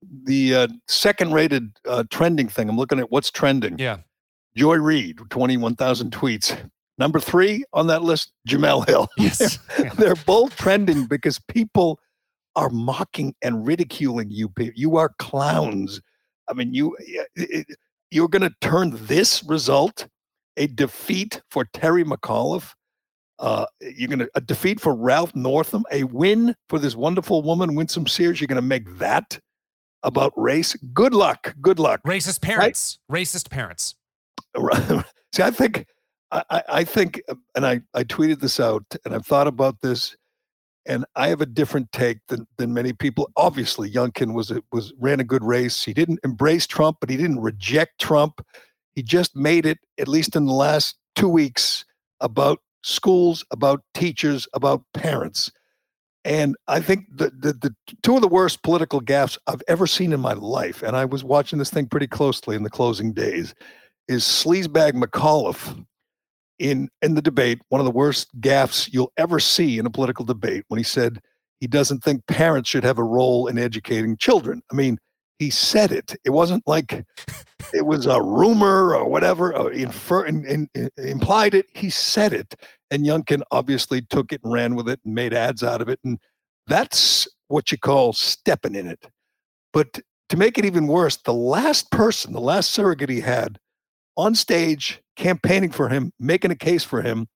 the 0.01 0.55
uh, 0.55 0.67
second 0.87 1.33
rated 1.33 1.71
uh, 1.85 2.03
trending 2.09 2.47
thing. 2.47 2.69
I'm 2.69 2.77
looking 2.77 2.99
at 2.99 3.11
what's 3.11 3.31
trending. 3.31 3.77
Yeah. 3.79 3.97
Joy 4.55 4.75
Reid, 4.75 5.19
21,000 5.29 6.11
tweets. 6.11 6.69
Number 6.97 7.19
three 7.19 7.63
on 7.73 7.87
that 7.87 8.01
list, 8.01 8.31
Jemele 8.47 8.87
Hill. 8.87 9.07
Yes. 9.17 9.59
they're, 9.77 9.91
they're 9.91 10.15
both 10.15 10.55
trending 10.55 11.05
because 11.05 11.39
people 11.39 11.99
are 12.55 12.69
mocking 12.69 13.35
and 13.43 13.67
ridiculing 13.67 14.31
you. 14.31 14.51
You 14.75 14.97
are 14.97 15.13
clowns. 15.19 16.01
I 16.47 16.53
mean, 16.53 16.73
you 16.73 16.97
you're 18.09 18.29
going 18.29 18.41
to 18.41 18.55
turn 18.61 18.97
this 19.05 19.43
result 19.43 20.07
a 20.55 20.67
defeat 20.67 21.41
for 21.51 21.65
Terry 21.65 22.03
McAuliffe. 22.03 22.73
Uh, 23.37 23.67
you're 23.79 24.07
going 24.07 24.19
to 24.19 24.29
a 24.33 24.41
defeat 24.41 24.79
for 24.79 24.95
Ralph 24.95 25.35
Northam, 25.35 25.85
a 25.91 26.03
win 26.05 26.55
for 26.67 26.79
this 26.79 26.95
wonderful 26.95 27.43
woman, 27.43 27.75
Winsome 27.75 28.07
Sears. 28.07 28.41
You're 28.41 28.47
going 28.47 28.55
to 28.55 28.61
make 28.63 28.97
that 28.97 29.39
about 30.07 30.33
race, 30.37 30.73
good 30.93 31.13
luck. 31.13 31.53
Good 31.61 31.77
luck. 31.77 32.01
Racist 32.07 32.41
parents. 32.41 32.97
Right? 33.07 33.21
Racist 33.21 33.49
parents. 33.51 33.93
See, 35.35 35.43
I 35.43 35.51
think, 35.51 35.85
I, 36.31 36.63
I 36.69 36.83
think, 36.83 37.21
and 37.55 37.65
I, 37.65 37.81
I 37.93 38.05
tweeted 38.05 38.39
this 38.39 38.59
out, 38.59 38.85
and 39.05 39.13
I've 39.13 39.25
thought 39.25 39.47
about 39.47 39.81
this, 39.81 40.15
and 40.87 41.05
I 41.17 41.27
have 41.27 41.41
a 41.41 41.45
different 41.45 41.91
take 41.91 42.19
than 42.29 42.47
than 42.57 42.73
many 42.73 42.93
people. 42.93 43.29
Obviously, 43.35 43.91
Youngkin 43.91 44.33
was 44.33 44.53
was 44.71 44.93
ran 44.97 45.19
a 45.19 45.25
good 45.25 45.43
race. 45.43 45.83
He 45.83 45.93
didn't 45.93 46.21
embrace 46.23 46.65
Trump, 46.65 46.97
but 47.01 47.09
he 47.09 47.17
didn't 47.17 47.41
reject 47.41 47.99
Trump. 47.99 48.41
He 48.95 49.03
just 49.03 49.35
made 49.35 49.65
it, 49.65 49.79
at 49.99 50.07
least 50.07 50.37
in 50.37 50.45
the 50.45 50.53
last 50.53 50.95
two 51.15 51.27
weeks, 51.27 51.83
about 52.21 52.59
schools, 52.83 53.43
about 53.51 53.83
teachers, 53.93 54.47
about 54.53 54.83
parents. 54.93 55.51
And 56.27 56.57
I 56.67 56.81
think 56.81 57.05
the, 57.09 57.29
the, 57.29 57.53
the 57.53 57.73
two 58.03 58.15
of 58.15 58.21
the 58.21 58.27
worst 58.27 58.61
political 58.61 58.99
gaffes 58.99 59.37
I've 59.47 59.63
ever 59.69 59.87
seen 59.87 60.11
in 60.11 60.19
my 60.19 60.33
life, 60.33 60.83
and 60.83 60.93
I 60.93 61.05
was 61.05 61.23
watching 61.23 61.57
this 61.57 61.69
thing 61.69 61.87
pretty 61.87 62.07
closely 62.07 62.57
in 62.57 62.63
the 62.63 62.69
closing 62.69 63.13
days, 63.13 63.55
is 64.09 64.23
sleazebag 64.23 64.91
McAuliffe 64.91 65.85
in 66.59 66.89
in 67.01 67.15
the 67.15 67.21
debate, 67.21 67.61
one 67.69 67.79
of 67.79 67.85
the 67.85 67.91
worst 67.91 68.27
gaffes 68.41 68.91
you'll 68.91 69.13
ever 69.15 69.39
see 69.39 69.79
in 69.79 69.85
a 69.85 69.89
political 69.89 70.25
debate 70.25 70.65
when 70.67 70.77
he 70.77 70.83
said 70.83 71.21
he 71.61 71.67
doesn't 71.67 72.03
think 72.03 72.27
parents 72.27 72.69
should 72.69 72.83
have 72.83 72.97
a 72.97 73.03
role 73.03 73.47
in 73.47 73.57
educating 73.57 74.17
children. 74.17 74.61
I 74.69 74.75
mean, 74.75 74.97
he 75.39 75.49
said 75.49 75.93
it. 75.93 76.13
It 76.25 76.31
wasn't 76.31 76.67
like 76.67 77.05
it 77.73 77.85
was 77.85 78.05
a 78.05 78.21
rumor 78.21 78.93
or 78.95 79.07
whatever, 79.07 79.55
or 79.55 79.71
infer, 79.71 80.25
in, 80.25 80.45
in, 80.45 80.67
in, 80.73 80.89
implied 80.97 81.53
it. 81.53 81.67
He 81.73 81.89
said 81.89 82.33
it. 82.33 82.55
And 82.89 83.05
Youngkin 83.05 83.41
obviously 83.51 84.01
took 84.01 84.31
it 84.31 84.41
and 84.43 84.53
ran 84.53 84.75
with 84.75 84.87
it 84.87 84.99
and 85.03 85.13
made 85.13 85.33
ads 85.33 85.63
out 85.63 85.81
of 85.81 85.89
it. 85.89 85.99
And 86.03 86.19
that's 86.67 87.27
what 87.47 87.71
you 87.71 87.77
call 87.77 88.13
stepping 88.13 88.75
in 88.75 88.87
it. 88.87 89.07
But 89.73 89.99
to 90.29 90.37
make 90.37 90.57
it 90.57 90.65
even 90.65 90.87
worse, 90.87 91.17
the 91.17 91.33
last 91.33 91.91
person, 91.91 92.33
the 92.33 92.41
last 92.41 92.71
surrogate 92.71 93.09
he 93.09 93.21
had 93.21 93.59
on 94.15 94.35
stage 94.35 95.01
campaigning 95.15 95.71
for 95.71 95.89
him, 95.89 96.11
making 96.19 96.51
a 96.51 96.55
case 96.55 96.83
for 96.83 97.01
him, 97.01 97.27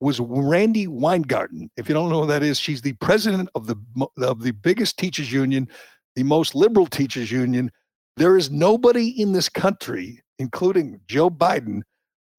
was 0.00 0.20
Randi 0.20 0.86
Weingarten. 0.86 1.70
If 1.76 1.88
you 1.88 1.94
don't 1.94 2.10
know 2.10 2.22
who 2.22 2.26
that 2.28 2.42
is, 2.42 2.58
she's 2.58 2.82
the 2.82 2.92
president 2.94 3.48
of 3.54 3.66
the 3.66 3.76
of 4.18 4.42
the 4.42 4.52
biggest 4.52 4.96
teachers 4.98 5.32
union, 5.32 5.68
the 6.14 6.22
most 6.22 6.54
liberal 6.54 6.86
teachers 6.86 7.32
union. 7.32 7.70
There 8.16 8.36
is 8.36 8.50
nobody 8.50 9.08
in 9.20 9.32
this 9.32 9.48
country, 9.48 10.22
including 10.38 11.00
Joe 11.06 11.30
Biden, 11.30 11.82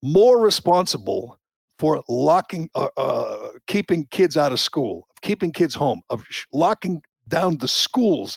more 0.02 0.40
responsible 0.40 1.38
for 1.80 2.04
locking, 2.10 2.68
uh, 2.74 2.88
uh, 2.98 3.48
keeping 3.66 4.06
kids 4.10 4.36
out 4.36 4.52
of 4.52 4.60
school, 4.60 5.08
keeping 5.22 5.50
kids 5.50 5.74
home, 5.74 6.02
of 6.10 6.22
locking 6.52 7.00
down 7.26 7.56
the 7.56 7.68
schools, 7.68 8.36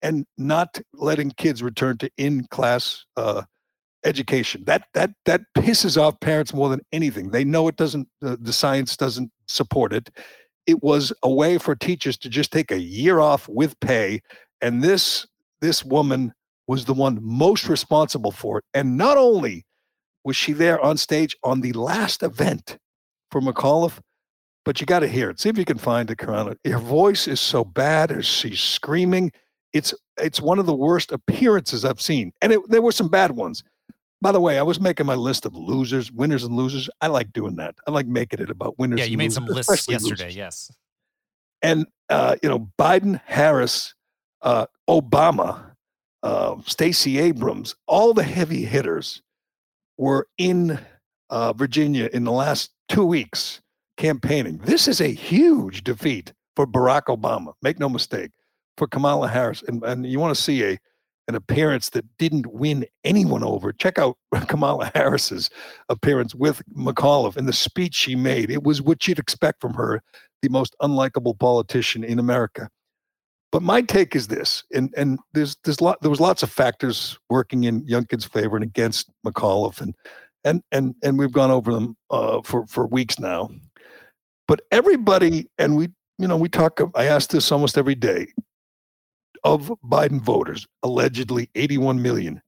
and 0.00 0.24
not 0.38 0.80
letting 0.94 1.30
kids 1.32 1.62
return 1.62 1.98
to 1.98 2.10
in-class 2.16 3.04
uh, 3.18 3.42
education. 4.02 4.64
That 4.64 4.84
that 4.94 5.10
that 5.26 5.42
pisses 5.54 6.00
off 6.00 6.18
parents 6.20 6.54
more 6.54 6.70
than 6.70 6.80
anything. 6.90 7.32
They 7.32 7.44
know 7.44 7.68
it 7.68 7.76
doesn't. 7.76 8.08
the 8.22 8.52
science 8.52 8.96
doesn't 8.96 9.30
support 9.46 9.92
it. 9.92 10.08
It 10.66 10.82
was 10.82 11.12
a 11.22 11.30
way 11.30 11.58
for 11.58 11.74
teachers 11.76 12.16
to 12.18 12.30
just 12.30 12.50
take 12.50 12.70
a 12.70 12.80
year 12.80 13.20
off 13.20 13.46
with 13.46 13.78
pay, 13.80 14.22
and 14.62 14.82
this 14.82 15.26
this 15.60 15.84
woman 15.84 16.32
was 16.66 16.86
the 16.86 16.94
one 16.94 17.18
most 17.20 17.68
responsible 17.68 18.30
for 18.30 18.56
it. 18.56 18.64
And 18.72 18.96
not 18.96 19.18
only 19.18 19.66
was 20.24 20.36
she 20.36 20.52
there 20.52 20.80
on 20.80 20.96
stage 20.96 21.36
on 21.42 21.60
the 21.60 21.72
last 21.72 22.22
event 22.22 22.78
for 23.30 23.40
McAuliffe? 23.40 23.98
But 24.64 24.80
you 24.80 24.86
got 24.86 25.00
to 25.00 25.08
hear 25.08 25.30
it. 25.30 25.40
See 25.40 25.48
if 25.48 25.56
you 25.56 25.64
can 25.64 25.78
find 25.78 26.10
it, 26.10 26.18
Karana. 26.18 26.54
Her 26.66 26.78
voice 26.78 27.26
is 27.26 27.40
so 27.40 27.64
bad 27.64 28.12
as 28.12 28.26
she's 28.26 28.60
screaming. 28.60 29.32
It's 29.72 29.94
it's 30.18 30.40
one 30.40 30.58
of 30.58 30.66
the 30.66 30.74
worst 30.74 31.12
appearances 31.12 31.84
I've 31.84 32.00
seen, 32.00 32.32
and 32.42 32.52
it, 32.52 32.60
there 32.68 32.82
were 32.82 32.92
some 32.92 33.08
bad 33.08 33.32
ones. 33.32 33.64
By 34.22 34.32
the 34.32 34.40
way, 34.40 34.58
I 34.58 34.62
was 34.62 34.78
making 34.78 35.06
my 35.06 35.14
list 35.14 35.46
of 35.46 35.54
losers, 35.54 36.12
winners, 36.12 36.44
and 36.44 36.54
losers. 36.54 36.90
I 37.00 37.06
like 37.06 37.32
doing 37.32 37.56
that. 37.56 37.74
I 37.86 37.90
like 37.90 38.06
making 38.06 38.40
it 38.40 38.50
about 38.50 38.78
winners. 38.78 39.00
Yeah, 39.00 39.06
you 39.06 39.16
made 39.16 39.30
losers, 39.30 39.34
some 39.34 39.46
lists 39.46 39.88
yesterday. 39.88 40.24
Losers. 40.24 40.36
Yes. 40.36 40.70
And 41.62 41.86
uh, 42.10 42.36
you 42.42 42.48
know, 42.48 42.70
Biden, 42.78 43.20
Harris, 43.24 43.94
uh, 44.42 44.66
Obama, 44.88 45.70
uh, 46.22 46.56
Stacey 46.66 47.18
Abrams, 47.18 47.74
all 47.86 48.12
the 48.12 48.22
heavy 48.22 48.64
hitters 48.64 49.22
were 50.00 50.26
in 50.38 50.80
uh, 51.28 51.52
Virginia 51.52 52.08
in 52.12 52.24
the 52.24 52.32
last 52.32 52.70
two 52.88 53.04
weeks 53.04 53.60
campaigning. 53.98 54.56
This 54.64 54.88
is 54.88 54.98
a 55.00 55.08
huge 55.08 55.84
defeat 55.84 56.32
for 56.56 56.66
Barack 56.66 57.14
Obama. 57.14 57.52
Make 57.60 57.78
no 57.78 57.88
mistake, 57.88 58.30
for 58.78 58.86
Kamala 58.86 59.28
Harris. 59.28 59.62
And, 59.68 59.84
and 59.84 60.06
you 60.06 60.18
want 60.18 60.34
to 60.34 60.40
see 60.40 60.64
a 60.64 60.78
an 61.28 61.36
appearance 61.36 61.90
that 61.90 62.04
didn't 62.18 62.46
win 62.46 62.84
anyone 63.04 63.44
over. 63.44 63.72
Check 63.72 63.98
out 63.98 64.16
Kamala 64.48 64.90
Harris's 64.94 65.48
appearance 65.88 66.34
with 66.34 66.60
McAuliffe 66.76 67.36
and 67.36 67.46
the 67.46 67.52
speech 67.52 67.94
she 67.94 68.16
made. 68.16 68.50
It 68.50 68.64
was 68.64 68.82
what 68.82 69.06
you'd 69.06 69.20
expect 69.20 69.60
from 69.60 69.74
her, 69.74 70.02
the 70.42 70.48
most 70.48 70.74
unlikable 70.82 71.38
politician 71.38 72.02
in 72.02 72.18
America. 72.18 72.68
But 73.52 73.62
my 73.62 73.82
take 73.82 74.14
is 74.14 74.28
this, 74.28 74.62
and 74.72 74.94
and 74.96 75.18
there's 75.32 75.56
there's 75.64 75.80
lot 75.80 76.00
there 76.02 76.10
was 76.10 76.20
lots 76.20 76.42
of 76.42 76.50
factors 76.50 77.18
working 77.28 77.64
in 77.64 77.84
Youngkin's 77.84 78.24
favor 78.24 78.56
and 78.56 78.64
against 78.64 79.10
McAuliffe, 79.26 79.80
and 79.80 79.94
and 80.44 80.62
and 80.70 80.94
and 81.02 81.18
we've 81.18 81.32
gone 81.32 81.50
over 81.50 81.72
them 81.72 81.96
uh, 82.10 82.42
for 82.44 82.66
for 82.66 82.86
weeks 82.86 83.18
now. 83.18 83.50
But 84.46 84.60
everybody, 84.70 85.48
and 85.58 85.76
we 85.76 85.88
you 86.18 86.28
know 86.28 86.36
we 86.36 86.48
talk. 86.48 86.80
I 86.94 87.06
ask 87.06 87.30
this 87.30 87.50
almost 87.50 87.76
every 87.76 87.96
day 87.96 88.28
of 89.42 89.72
Biden 89.84 90.20
voters, 90.20 90.66
allegedly 90.82 91.48
81 91.54 92.02
million. 92.02 92.42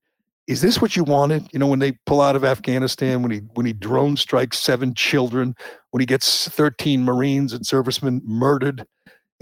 Is 0.47 0.61
this 0.61 0.81
what 0.83 0.97
you 0.97 1.05
wanted? 1.05 1.49
You 1.53 1.59
know, 1.59 1.67
when 1.67 1.79
they 1.79 1.93
pull 2.05 2.21
out 2.21 2.37
of 2.37 2.45
Afghanistan, 2.45 3.23
when 3.23 3.31
he 3.31 3.39
when 3.55 3.67
he 3.67 3.73
drone 3.73 4.17
strikes 4.17 4.59
seven 4.59 4.95
children, 4.95 5.55
when 5.91 6.01
he 6.01 6.07
gets 6.07 6.49
13 6.49 7.05
Marines 7.05 7.53
and 7.53 7.67
servicemen 7.67 8.21
murdered 8.25 8.87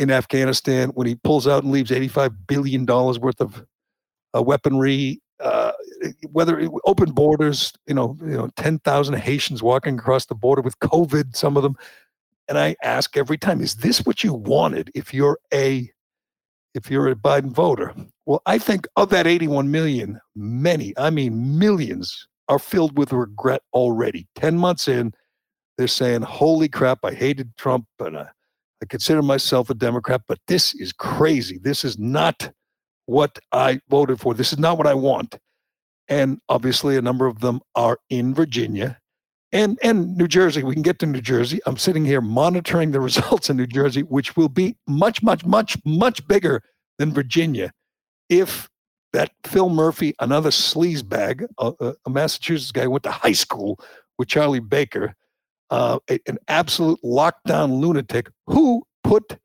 in 0.00 0.10
Afghanistan, 0.10 0.88
when 0.90 1.06
he 1.06 1.14
pulls 1.14 1.46
out 1.46 1.62
and 1.62 1.70
leaves 1.70 1.92
85 1.92 2.46
billion 2.46 2.86
dollars 2.86 3.18
worth 3.18 3.38
of 3.38 3.66
uh, 4.34 4.42
weaponry, 4.42 5.20
uh, 5.40 5.72
whether 6.32 6.58
it, 6.58 6.70
open 6.86 7.12
borders, 7.12 7.74
you 7.86 7.92
know, 7.92 8.16
you 8.22 8.32
know, 8.32 8.48
10,000 8.56 9.14
Haitians 9.14 9.62
walking 9.62 9.98
across 9.98 10.24
the 10.24 10.34
border 10.34 10.62
with 10.62 10.78
COVID, 10.78 11.36
some 11.36 11.54
of 11.54 11.62
them. 11.62 11.76
And 12.48 12.58
I 12.58 12.76
ask 12.82 13.14
every 13.14 13.36
time, 13.36 13.60
is 13.60 13.76
this 13.76 13.98
what 14.06 14.24
you 14.24 14.32
wanted 14.32 14.90
if 14.94 15.12
you're 15.12 15.38
a 15.52 15.90
if 16.74 16.90
you're 16.90 17.08
a 17.08 17.14
Biden 17.14 17.52
voter? 17.52 17.94
Well, 18.24 18.40
I 18.46 18.56
think 18.58 18.86
of 18.96 19.10
that 19.10 19.26
81 19.26 19.70
million, 19.70 20.18
many, 20.34 20.94
I 20.96 21.10
mean 21.10 21.58
millions, 21.58 22.26
are 22.48 22.58
filled 22.58 22.96
with 22.96 23.12
regret 23.12 23.62
already. 23.74 24.28
10 24.36 24.56
months 24.56 24.88
in, 24.88 25.12
they're 25.76 25.88
saying, 25.88 26.22
holy 26.22 26.68
crap, 26.68 27.00
I 27.04 27.12
hated 27.12 27.54
Trump 27.58 27.86
and 27.98 28.16
I, 28.16 28.28
I 28.82 28.86
consider 28.86 29.22
myself 29.22 29.70
a 29.70 29.74
Democrat, 29.74 30.22
but 30.26 30.38
this 30.46 30.74
is 30.74 30.92
crazy. 30.92 31.58
This 31.58 31.84
is 31.84 31.98
not 31.98 32.50
what 33.06 33.38
I 33.52 33.80
voted 33.88 34.20
for. 34.20 34.34
This 34.34 34.52
is 34.52 34.58
not 34.58 34.78
what 34.78 34.86
I 34.86 34.94
want. 34.94 35.38
And 36.08 36.40
obviously, 36.48 36.96
a 36.96 37.02
number 37.02 37.26
of 37.26 37.40
them 37.40 37.60
are 37.74 37.98
in 38.08 38.34
Virginia 38.34 38.98
and 39.52 39.78
and 39.82 40.16
New 40.16 40.28
Jersey. 40.28 40.62
We 40.62 40.74
can 40.74 40.82
get 40.82 40.98
to 41.00 41.06
New 41.06 41.20
Jersey. 41.20 41.60
I'm 41.66 41.76
sitting 41.76 42.04
here 42.04 42.20
monitoring 42.20 42.90
the 42.90 43.00
results 43.08 43.50
in 43.50 43.56
New 43.56 43.66
Jersey, 43.66 44.02
which 44.02 44.36
will 44.36 44.48
be 44.48 44.76
much, 44.86 45.22
much, 45.22 45.44
much, 45.44 45.76
much 45.84 46.26
bigger 46.26 46.62
than 46.98 47.12
Virginia 47.12 47.72
if 48.28 48.68
that 49.12 49.32
Phil 49.44 49.70
Murphy, 49.70 50.14
another 50.20 50.50
sleazebag, 50.50 51.46
a, 51.58 51.94
a 52.06 52.10
Massachusetts 52.10 52.70
guy, 52.70 52.86
went 52.86 53.02
to 53.02 53.10
high 53.10 53.32
school 53.32 53.78
with 54.18 54.28
Charlie 54.28 54.60
Baker, 54.60 55.16
uh, 55.70 55.98
a, 56.10 56.18
an 56.26 56.38
absolute 56.48 57.00
lockdown 57.04 57.80
lunatic 57.80 58.28
who 58.46 58.82
put 59.04 59.38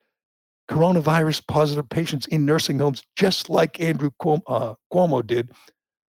coronavirus 0.69 1.45
positive 1.47 1.87
patients 1.89 2.25
in 2.27 2.45
nursing 2.45 2.79
homes, 2.79 3.03
just 3.15 3.49
like 3.49 3.79
Andrew 3.79 4.09
Cuomo, 4.21 4.41
uh, 4.47 4.73
Cuomo 4.91 5.25
did. 5.25 5.51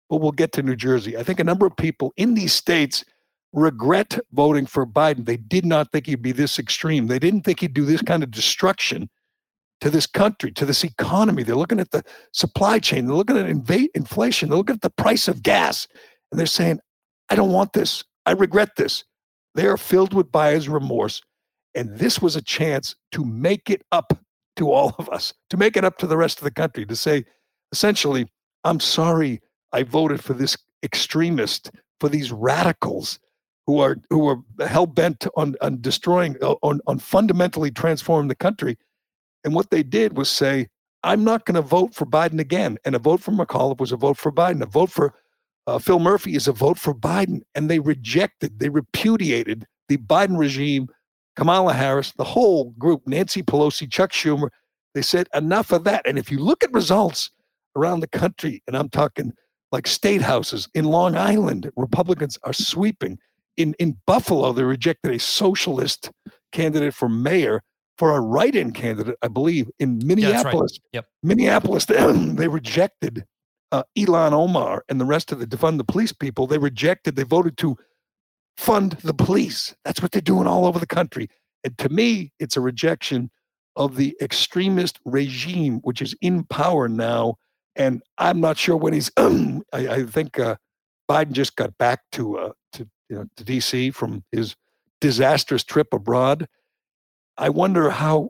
But 0.09 0.17
we'll 0.17 0.31
get 0.31 0.51
to 0.53 0.63
New 0.63 0.75
Jersey. 0.75 1.17
I 1.17 1.23
think 1.23 1.39
a 1.39 1.43
number 1.43 1.65
of 1.65 1.75
people 1.75 2.13
in 2.15 2.35
these 2.35 2.53
states 2.53 3.03
regret 3.53 4.19
voting 4.33 4.65
for 4.65 4.85
Biden. 4.85 5.25
They 5.25 5.37
did 5.37 5.65
not 5.65 5.91
think 5.91 6.05
he'd 6.05 6.21
be 6.21 6.31
this 6.31 6.59
extreme. 6.59 7.07
They 7.07 7.19
didn't 7.19 7.41
think 7.41 7.61
he'd 7.61 7.73
do 7.73 7.85
this 7.85 8.01
kind 8.01 8.21
of 8.21 8.31
destruction 8.31 9.09
to 9.81 9.89
this 9.89 10.05
country, 10.05 10.51
to 10.51 10.65
this 10.65 10.83
economy. 10.83 11.43
They're 11.43 11.55
looking 11.55 11.79
at 11.79 11.91
the 11.91 12.03
supply 12.33 12.79
chain. 12.79 13.07
They're 13.07 13.15
looking 13.15 13.37
at 13.37 13.47
inflation. 13.47 14.49
They're 14.49 14.57
looking 14.57 14.75
at 14.75 14.81
the 14.81 14.89
price 14.89 15.27
of 15.27 15.41
gas. 15.41 15.87
And 16.31 16.39
they're 16.39 16.45
saying, 16.47 16.79
I 17.29 17.35
don't 17.35 17.51
want 17.51 17.73
this. 17.73 18.03
I 18.25 18.31
regret 18.31 18.75
this. 18.77 19.03
They 19.55 19.67
are 19.67 19.77
filled 19.77 20.13
with 20.13 20.31
buyer's 20.31 20.69
remorse. 20.69 21.21
And 21.73 21.97
this 21.97 22.21
was 22.21 22.35
a 22.35 22.41
chance 22.41 22.95
to 23.11 23.25
make 23.25 23.69
it 23.69 23.83
up 23.91 24.13
to 24.57 24.71
all 24.71 24.95
of 24.97 25.09
us, 25.09 25.33
to 25.49 25.57
make 25.57 25.75
it 25.75 25.83
up 25.83 25.97
to 25.97 26.07
the 26.07 26.17
rest 26.17 26.37
of 26.37 26.43
the 26.43 26.51
country, 26.51 26.85
to 26.85 26.95
say, 26.95 27.25
essentially, 27.71 28.27
I'm 28.63 28.79
sorry 28.79 29.41
I 29.73 29.83
voted 29.83 30.23
for 30.23 30.33
this 30.33 30.57
extremist, 30.83 31.71
for 31.99 32.07
these 32.07 32.31
radicals 32.31 33.19
who 33.67 33.79
are 33.79 33.97
who 34.09 34.27
are 34.27 34.37
hell 34.65 34.85
bent 34.85 35.27
on, 35.35 35.55
on 35.61 35.81
destroying, 35.81 36.37
uh, 36.41 36.55
on, 36.61 36.79
on 36.87 36.99
fundamentally 36.99 37.71
transforming 37.71 38.27
the 38.27 38.35
country. 38.35 38.77
And 39.43 39.53
what 39.53 39.69
they 39.69 39.83
did 39.83 40.17
was 40.17 40.29
say, 40.29 40.67
I'm 41.03 41.23
not 41.23 41.45
going 41.45 41.55
to 41.55 41.61
vote 41.61 41.93
for 41.93 42.05
Biden 42.05 42.39
again. 42.39 42.77
And 42.85 42.95
a 42.95 42.99
vote 42.99 43.21
for 43.21 43.31
McAuliffe 43.31 43.79
was 43.79 43.91
a 43.91 43.97
vote 43.97 44.17
for 44.17 44.31
Biden. 44.31 44.61
A 44.61 44.65
vote 44.65 44.91
for 44.91 45.13
uh, 45.67 45.79
Phil 45.79 45.99
Murphy 45.99 46.35
is 46.35 46.47
a 46.47 46.53
vote 46.53 46.77
for 46.77 46.93
Biden. 46.93 47.41
And 47.55 47.69
they 47.69 47.79
rejected, 47.79 48.59
they 48.59 48.69
repudiated 48.69 49.65
the 49.89 49.97
Biden 49.97 50.37
regime, 50.37 50.87
Kamala 51.35 51.73
Harris, 51.73 52.13
the 52.13 52.23
whole 52.23 52.71
group, 52.77 53.01
Nancy 53.05 53.43
Pelosi, 53.43 53.91
Chuck 53.91 54.11
Schumer. 54.11 54.49
They 54.93 55.01
said 55.01 55.27
enough 55.33 55.71
of 55.71 55.83
that. 55.83 56.07
And 56.07 56.17
if 56.17 56.31
you 56.31 56.39
look 56.39 56.63
at 56.63 56.71
results 56.71 57.31
around 57.75 57.99
the 57.99 58.07
country, 58.07 58.63
and 58.67 58.77
I'm 58.77 58.89
talking 58.89 59.33
like 59.71 59.87
state 59.87 60.21
houses 60.21 60.69
in 60.73 60.85
Long 60.85 61.17
Island, 61.17 61.71
Republicans 61.75 62.37
are 62.43 62.53
sweeping. 62.53 63.17
In 63.57 63.73
in 63.79 63.97
Buffalo, 64.05 64.53
they 64.53 64.63
rejected 64.63 65.11
a 65.13 65.19
socialist 65.19 66.11
candidate 66.51 66.93
for 66.93 67.09
mayor 67.09 67.61
for 67.97 68.15
a 68.15 68.19
write-in 68.19 68.71
candidate, 68.71 69.15
I 69.21 69.29
believe, 69.29 69.69
in 69.79 69.99
Minneapolis. 70.05 70.71
right. 70.73 70.89
Yep. 70.93 71.05
Minneapolis, 71.23 71.85
they 71.85 72.47
rejected 72.47 73.25
uh, 73.75 73.83
Ilhan 73.97 74.31
Omar 74.31 74.85
and 74.87 75.01
the 75.01 75.05
rest 75.05 75.31
of 75.31 75.39
the 75.39 75.47
defund 75.47 75.77
the 75.77 75.83
police 75.83 76.13
people. 76.13 76.47
They 76.47 76.57
rejected. 76.57 77.15
They 77.15 77.23
voted 77.23 77.57
to 77.57 77.77
fund 78.57 78.93
the 79.03 79.13
police. 79.13 79.75
That's 79.83 80.01
what 80.01 80.11
they're 80.11 80.21
doing 80.21 80.47
all 80.47 80.65
over 80.65 80.79
the 80.79 80.87
country. 80.87 81.29
And 81.63 81.77
to 81.79 81.89
me, 81.89 82.31
it's 82.39 82.55
a 82.55 82.61
rejection 82.61 83.29
of 83.75 83.97
the 83.97 84.15
extremist 84.21 84.99
regime, 85.03 85.79
which 85.79 86.01
is 86.01 86.15
in 86.21 86.45
power 86.45 86.87
now. 86.87 87.35
And 87.75 88.01
I'm 88.17 88.39
not 88.39 88.57
sure 88.57 88.77
when 88.77 88.93
he's. 88.93 89.11
I, 89.17 89.61
I, 89.73 90.05
think 90.05 90.39
uh, 90.39 90.55
Biden 91.09 91.33
just 91.33 91.57
got 91.57 91.77
back 91.77 91.99
to 92.13 92.37
uh, 92.37 92.51
to 92.73 92.87
you 93.09 93.17
know, 93.17 93.25
to 93.35 93.43
DC 93.43 93.93
from 93.93 94.23
his 94.31 94.55
disastrous 95.01 95.65
trip 95.65 95.93
abroad. 95.93 96.47
I 97.37 97.49
wonder 97.49 97.89
how 97.89 98.29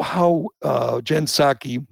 how 0.00 0.48
uh, 0.62 1.02
Jen 1.02 1.26
Psaki 1.26 1.86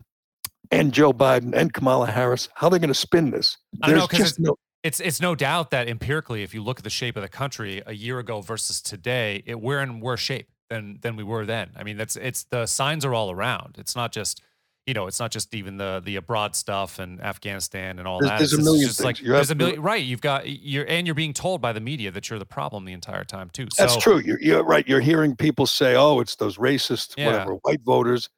and 0.71 0.93
Joe 0.93 1.13
Biden 1.13 1.55
and 1.55 1.73
Kamala 1.73 2.07
Harris 2.07 2.49
how 2.55 2.69
they're 2.69 2.79
going 2.79 2.89
to 2.89 2.95
spin 2.95 3.31
this. 3.31 3.57
I 3.83 3.89
don't 3.89 3.99
know 3.99 4.07
because 4.07 4.31
it's, 4.31 4.39
no, 4.39 4.57
it's 4.83 5.01
it's 5.01 5.21
no 5.21 5.35
doubt 5.35 5.71
that 5.71 5.89
empirically, 5.89 6.43
if 6.43 6.55
you 6.55 6.63
look 6.63 6.79
at 6.79 6.85
the 6.85 6.91
shape 6.91 7.17
of 7.17 7.23
the 7.23 7.29
country 7.29 7.83
a 7.87 7.93
year 7.93 8.19
ago 8.19 8.41
versus 8.41 8.81
today, 8.81 9.43
it, 9.47 9.61
we're 9.61 9.81
in 9.81 10.01
worse 10.01 10.21
shape 10.21 10.49
than 10.69 10.99
than 11.03 11.17
we 11.17 11.25
were 11.25 11.45
then. 11.45 11.71
I 11.77 11.83
mean, 11.83 11.97
that's 11.97 12.17
it's 12.17 12.45
the 12.45 12.67
signs 12.67 13.05
are 13.05 13.15
all 13.15 13.31
around. 13.31 13.77
It's 13.79 13.97
not 13.97 14.13
just 14.13 14.43
you 14.87 14.95
know, 14.95 15.09
it's 15.09 15.19
not 15.19 15.33
just 15.33 15.53
even 15.53 15.79
the 15.79 16.01
the 16.05 16.15
abroad 16.15 16.55
stuff 16.55 17.01
and 17.01 17.21
Afghanistan 17.21 17.99
and 17.99 18.07
all 18.07 18.21
there's, 18.21 18.31
that. 18.31 18.39
There's 18.39 18.53
it's 18.53 18.63
a 18.63 18.65
million 18.65 18.87
just 18.87 18.99
things. 18.99 19.05
like 19.05 19.21
you're 19.21 19.35
there's 19.35 19.51
a 19.51 19.57
million, 19.57 19.83
right? 19.83 20.03
You've 20.03 20.21
got 20.21 20.49
you're 20.49 20.87
and 20.87 21.07
you're 21.07 21.15
being 21.15 21.33
told 21.33 21.61
by 21.61 21.73
the 21.73 21.81
media 21.81 22.13
that 22.13 22.31
you're 22.31 22.39
the 22.39 22.47
problem 22.47 22.85
the 22.85 22.93
entire 22.93 23.25
time 23.25 23.51
too. 23.51 23.67
So, 23.73 23.83
That's 23.83 23.97
true. 23.97 24.19
You're, 24.19 24.41
you're 24.41 24.63
right. 24.63 24.87
You're 24.87 25.01
hearing 25.01 25.35
people 25.35 25.67
say, 25.67 25.97
"Oh, 25.97 26.21
it's 26.21 26.37
those 26.37 26.57
racist, 26.57 27.15
Yeah. 27.17 27.27
whatever, 27.27 27.55
white 27.63 27.81
voters," 27.85 28.29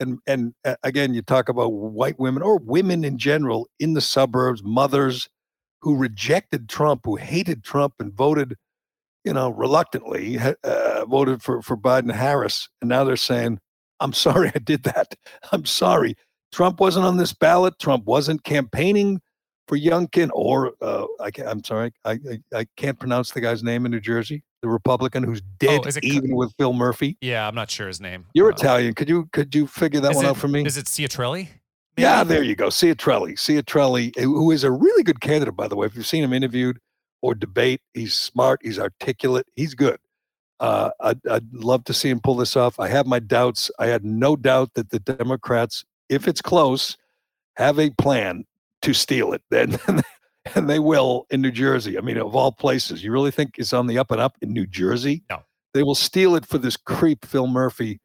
and 0.00 0.18
and 0.26 0.54
uh, 0.64 0.76
again, 0.82 1.14
you 1.14 1.22
talk 1.22 1.48
about 1.48 1.72
white 1.72 2.18
women 2.18 2.42
or 2.42 2.58
women 2.58 3.04
in 3.04 3.18
general 3.18 3.68
in 3.78 3.94
the 3.94 4.00
suburbs, 4.00 4.62
mothers 4.62 5.28
who 5.80 5.96
rejected 5.96 6.68
Trump, 6.68 7.02
who 7.04 7.16
hated 7.16 7.62
Trump, 7.62 7.94
and 7.98 8.12
voted, 8.12 8.56
you 9.24 9.32
know, 9.32 9.50
reluctantly, 9.50 10.38
uh, 10.64 11.04
voted 11.06 11.42
for 11.42 11.62
for 11.62 11.76
Biden 11.76 12.12
Harris, 12.12 12.68
and 12.80 12.88
now 12.88 13.04
they're 13.04 13.16
saying, 13.16 13.58
"I'm 14.00 14.12
sorry, 14.26 14.50
I 14.54 14.58
did 14.58 14.82
that. 14.84 15.14
I'm 15.52 15.64
sorry." 15.64 16.16
Trump 16.52 16.80
wasn't 16.80 17.04
on 17.04 17.16
this 17.16 17.32
ballot. 17.32 17.78
Trump 17.78 18.04
wasn't 18.06 18.44
campaigning 18.44 19.20
for 19.66 19.76
Youngkin 19.76 20.30
or 20.32 20.74
uh, 20.80 21.06
I 21.20 21.30
can't, 21.30 21.48
I'm 21.48 21.62
sorry, 21.64 21.92
I, 22.04 22.12
I 22.12 22.40
I 22.60 22.66
can't 22.76 22.98
pronounce 22.98 23.32
the 23.32 23.40
guy's 23.40 23.62
name 23.62 23.84
in 23.86 23.92
New 23.92 24.00
Jersey, 24.00 24.42
the 24.62 24.68
Republican 24.68 25.22
who's 25.24 25.40
dead 25.58 25.80
Oh, 25.84 25.88
it 25.88 25.94
Cu- 25.94 26.00
even 26.02 26.34
with 26.36 26.52
Phil 26.58 26.72
Murphy. 26.72 27.16
yeah, 27.20 27.46
I'm 27.48 27.54
not 27.54 27.70
sure 27.70 27.86
his 27.88 28.00
name. 28.00 28.26
You're 28.34 28.48
Uh, 28.52 28.56
Italian. 28.56 28.94
Could 28.94 29.08
you 29.08 29.28
could 29.32 29.54
you 29.54 29.66
figure 29.66 30.00
that 30.00 30.10
is 30.12 30.16
one 30.16 30.24
it- 30.24 30.28
out 30.28 30.36
for 30.36 30.48
me? 30.48 30.64
Is 30.64 30.76
it 30.76 30.86
Ciattarelli? 30.86 31.48
Yeah, 31.96 32.24
there 32.24 32.42
you 32.42 32.54
go. 32.54 32.68
Ciattarelli. 32.68 33.32
Ciattarelli, 33.34 34.16
who 34.18 34.36
who 34.36 34.50
is 34.50 34.64
a 34.64 34.70
really 34.70 35.02
good 35.02 35.20
candidate, 35.20 35.56
by 35.56 35.66
the 35.68 35.76
way. 35.76 35.86
If 35.86 35.96
you've 35.96 36.06
seen 36.06 36.22
him 36.22 36.32
interviewed 36.32 36.78
or 37.22 37.34
debate, 37.34 37.80
he's 37.94 38.14
smart, 38.14 38.60
he's 38.62 38.78
articulate, 38.78 39.46
he's 39.56 39.74
good. 39.74 39.98
Uh, 40.60 40.90
I'd, 41.00 41.20
I'd 41.26 41.52
love 41.52 41.84
to 41.84 41.92
see 41.94 42.08
him 42.08 42.20
pull 42.20 42.36
this 42.36 42.56
off. 42.56 42.78
I 42.80 42.88
have 42.88 43.06
my 43.06 43.18
doubts. 43.18 43.70
I 43.78 43.86
had 43.88 44.04
no 44.04 44.36
doubt 44.36 44.72
that 44.74 44.90
the 44.90 44.98
Democrats, 45.00 45.84
if 46.08 46.26
it's 46.28 46.40
close, 46.40 46.96
have 47.56 47.78
a 47.78 47.90
plan 47.90 48.44
to 48.86 48.94
steal 48.94 49.32
it. 49.32 49.42
Then 49.50 49.78
and 50.54 50.70
they 50.70 50.78
will 50.78 51.26
in 51.30 51.42
New 51.42 51.50
Jersey. 51.50 51.98
I 51.98 52.00
mean, 52.00 52.16
of 52.16 52.34
all 52.34 52.52
places, 52.52 53.02
you 53.02 53.12
really 53.12 53.32
think 53.32 53.56
it's 53.58 53.72
on 53.72 53.88
the 53.88 53.98
up 53.98 54.10
and 54.12 54.20
up 54.20 54.36
in 54.40 54.52
New 54.52 54.66
Jersey? 54.66 55.24
No. 55.28 55.42
They 55.74 55.82
will 55.82 55.96
steal 55.96 56.36
it 56.36 56.46
for 56.46 56.58
this 56.58 56.76
creep, 56.76 57.26
Phil 57.26 57.48
Murphy, 57.48 58.00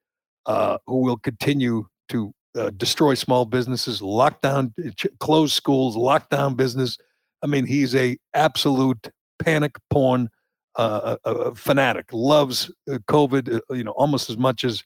uh, 0.48 0.80
who 0.88 0.98
will 0.98 1.18
continue 1.18 1.86
to 2.10 2.34
uh, 2.58 2.72
destroy 2.72 3.14
small 3.14 3.46
businesses, 3.46 4.02
lock 4.02 4.42
down, 4.42 4.74
ch- 4.98 5.08
close 5.20 5.54
schools, 5.54 5.96
lock 5.96 6.30
down 6.30 6.56
business. 6.56 6.98
I 7.44 7.48
mean, 7.48 7.66
he's 7.66 7.96
a 7.96 8.18
absolute 8.34 9.10
panic 9.40 9.78
porn 9.90 10.30
uh, 10.76 11.16
fanatic. 11.54 12.08
Loves 12.12 12.72
uh, 12.92 12.98
COVID, 13.08 13.56
uh, 13.56 13.74
you 13.74 13.84
know, 13.84 13.92
almost 13.92 14.30
as 14.30 14.38
much 14.38 14.64
as 14.64 14.84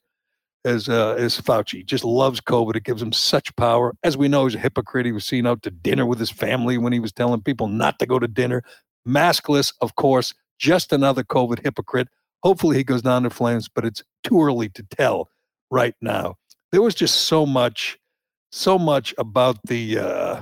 as 0.65 0.89
uh, 0.89 1.15
as 1.17 1.39
Fauci. 1.39 1.85
Just 1.85 2.03
loves 2.03 2.41
COVID. 2.41 2.75
It 2.75 2.83
gives 2.83 3.01
him 3.01 3.13
such 3.13 3.55
power. 3.55 3.95
As 4.03 4.17
we 4.17 4.27
know, 4.27 4.45
he's 4.45 4.55
a 4.55 4.59
hypocrite. 4.59 5.05
He 5.05 5.11
was 5.11 5.23
seen 5.23 5.47
out 5.47 5.61
to 5.63 5.71
dinner 5.71 6.05
with 6.05 6.19
his 6.19 6.31
family 6.31 6.77
when 6.77 6.91
he 6.91 6.99
was 6.99 7.13
telling 7.13 7.41
people 7.41 7.67
not 7.67 7.99
to 7.99 8.05
go 8.05 8.19
to 8.19 8.27
dinner. 8.27 8.63
Maskless, 9.07 9.73
of 9.79 9.95
course. 9.95 10.33
Just 10.57 10.91
another 10.91 11.23
COVID 11.23 11.63
hypocrite. 11.63 12.09
Hopefully, 12.43 12.77
he 12.77 12.83
goes 12.83 13.01
down 13.01 13.23
in 13.23 13.29
flames, 13.29 13.69
but 13.69 13.85
it's 13.85 14.03
too 14.23 14.41
early 14.41 14.69
to 14.69 14.83
tell 14.83 15.29
right 15.69 15.95
now. 16.01 16.35
There 16.71 16.81
was 16.81 16.95
just 16.95 17.21
so 17.21 17.45
much, 17.45 17.97
so 18.51 18.77
much 18.77 19.13
about 19.17 19.57
the 19.65 19.99
uh, 19.99 20.41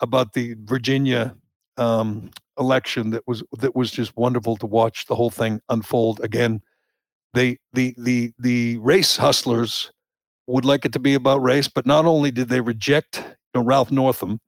about 0.00 0.32
the 0.32 0.56
Virginia 0.64 1.36
um, 1.76 2.30
election 2.58 3.10
that 3.10 3.26
was 3.26 3.42
that 3.58 3.74
was 3.76 3.90
just 3.90 4.16
wonderful 4.16 4.56
to 4.56 4.66
watch 4.66 5.06
the 5.06 5.14
whole 5.14 5.30
thing 5.30 5.60
unfold 5.68 6.20
again. 6.20 6.62
They 7.34 7.58
the 7.72 7.94
the 7.98 8.32
the 8.38 8.78
race 8.78 9.16
hustlers 9.16 9.90
would 10.46 10.64
like 10.64 10.84
it 10.84 10.92
to 10.92 10.98
be 10.98 11.14
about 11.14 11.42
race, 11.42 11.68
but 11.68 11.86
not 11.86 12.04
only 12.04 12.30
did 12.30 12.48
they 12.48 12.60
reject 12.60 13.16
you 13.16 13.60
know, 13.60 13.64
Ralph 13.64 13.90
Northam, 13.90 14.40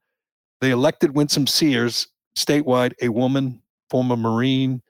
they 0.61 0.71
elected 0.71 1.15
Winsome 1.15 1.47
Sears 1.47 2.07
statewide, 2.37 2.93
a 3.01 3.09
woman, 3.09 3.61
former 3.89 4.15
Marine, 4.15 4.81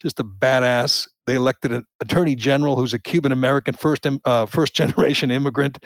just 0.00 0.20
a 0.20 0.24
badass. 0.24 1.08
They 1.26 1.34
elected 1.34 1.72
an 1.72 1.84
attorney 2.00 2.34
general 2.34 2.76
who's 2.76 2.94
a 2.94 2.98
Cuban 2.98 3.32
American, 3.32 3.74
first 3.74 4.06
uh, 4.24 4.46
first 4.46 4.74
generation 4.80 5.30
immigrant. 5.30 5.78